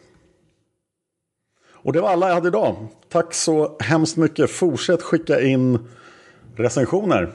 Och 1.73 1.93
det 1.93 2.01
var 2.01 2.09
alla 2.11 2.29
jag 2.29 2.35
hade 2.35 2.49
idag. 2.49 2.77
Tack 3.09 3.35
så 3.35 3.77
hemskt 3.81 4.17
mycket. 4.17 4.51
Fortsätt 4.51 5.03
skicka 5.03 5.41
in 5.41 5.79
recensioner. 6.57 7.33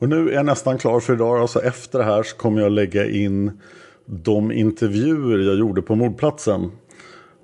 Och 0.00 0.08
nu 0.08 0.28
är 0.28 0.34
jag 0.34 0.46
nästan 0.46 0.78
klar 0.78 1.00
för 1.00 1.12
idag. 1.12 1.38
Alltså 1.38 1.62
efter 1.62 1.98
det 1.98 2.04
här 2.04 2.22
så 2.22 2.36
kommer 2.36 2.62
jag 2.62 2.72
lägga 2.72 3.06
in 3.10 3.60
de 4.04 4.52
intervjuer 4.52 5.38
jag 5.38 5.58
gjorde 5.58 5.82
på 5.82 5.94
mordplatsen. 5.94 6.70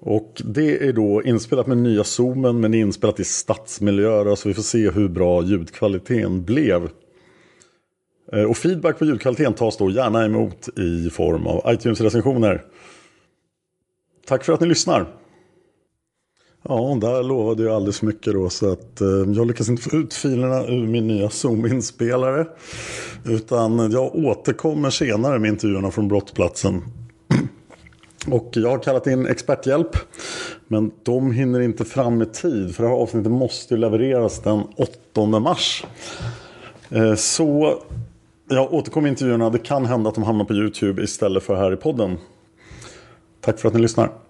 Och 0.07 0.43
det 0.45 0.89
är 0.89 0.93
då 0.93 1.23
inspelat 1.23 1.67
med 1.67 1.79
nya 1.79 2.05
zoomen 2.05 2.61
men 2.61 2.75
inspelat 2.75 3.21
i 3.21 3.25
stadsmiljöer. 3.25 4.35
Så 4.35 4.49
vi 4.49 4.55
får 4.55 4.63
se 4.63 4.91
hur 4.91 5.09
bra 5.09 5.43
ljudkvaliteten 5.43 6.45
blev. 6.45 6.89
Eh, 8.33 8.43
och 8.43 8.57
feedback 8.57 8.99
på 8.99 9.05
ljudkvaliteten 9.05 9.55
tas 9.55 9.77
då 9.77 9.91
gärna 9.91 10.25
emot 10.25 10.69
i 10.79 11.11
form 11.11 11.47
av 11.47 11.75
iTunes-recensioner. 11.75 12.65
Tack 14.27 14.45
för 14.45 14.53
att 14.53 14.61
ni 14.61 14.67
lyssnar. 14.67 15.07
Ja, 16.69 16.99
där 17.01 17.23
lovade 17.23 17.63
jag 17.63 17.75
alldeles 17.75 18.03
mycket 18.03 18.33
då 18.33 18.51
så 18.51 18.73
att 18.73 19.01
eh, 19.01 19.09
jag 19.09 19.47
lyckas 19.47 19.69
inte 19.69 19.83
få 19.83 19.97
ut 19.97 20.15
filerna 20.15 20.67
ur 20.67 20.87
min 20.87 21.07
nya 21.07 21.29
Zoom-inspelare. 21.31 22.47
Utan 23.25 23.91
jag 23.91 24.15
återkommer 24.15 24.91
senare 24.91 25.39
med 25.39 25.49
intervjuerna 25.49 25.91
från 25.91 26.09
brottsplatsen. 26.09 26.83
Och 28.31 28.51
jag 28.53 28.71
har 28.71 28.79
kallat 28.79 29.07
in 29.07 29.27
experthjälp. 29.27 29.97
Men 30.69 30.91
de 31.03 31.33
hinner 31.33 31.61
inte 31.61 31.85
fram 31.85 32.23
i 32.23 32.27
tid 32.27 32.75
för 32.75 32.83
det 32.83 32.89
här 32.89 32.97
avsnittet 32.97 33.33
måste 33.33 33.77
levereras 33.77 34.41
den 34.41 34.63
8 35.15 35.27
mars. 35.41 35.85
Eh, 36.91 37.15
så 37.15 37.79
jag 38.49 38.73
återkommer 38.73 39.09
i 39.09 39.11
intervjuerna. 39.11 39.51
Det 39.51 39.59
kan 39.59 39.87
hända 39.87 40.09
att 40.09 40.15
de 40.15 40.25
hamnar 40.25 40.45
på 40.45 40.55
YouTube 40.55 41.03
istället 41.03 41.43
för 41.43 41.55
här 41.55 41.73
i 41.73 41.77
podden. 41.77 42.19
Tack 43.41 43.59
för 43.59 43.69
att 43.69 43.75
ni 43.75 43.81
lyssnar. 43.81 44.24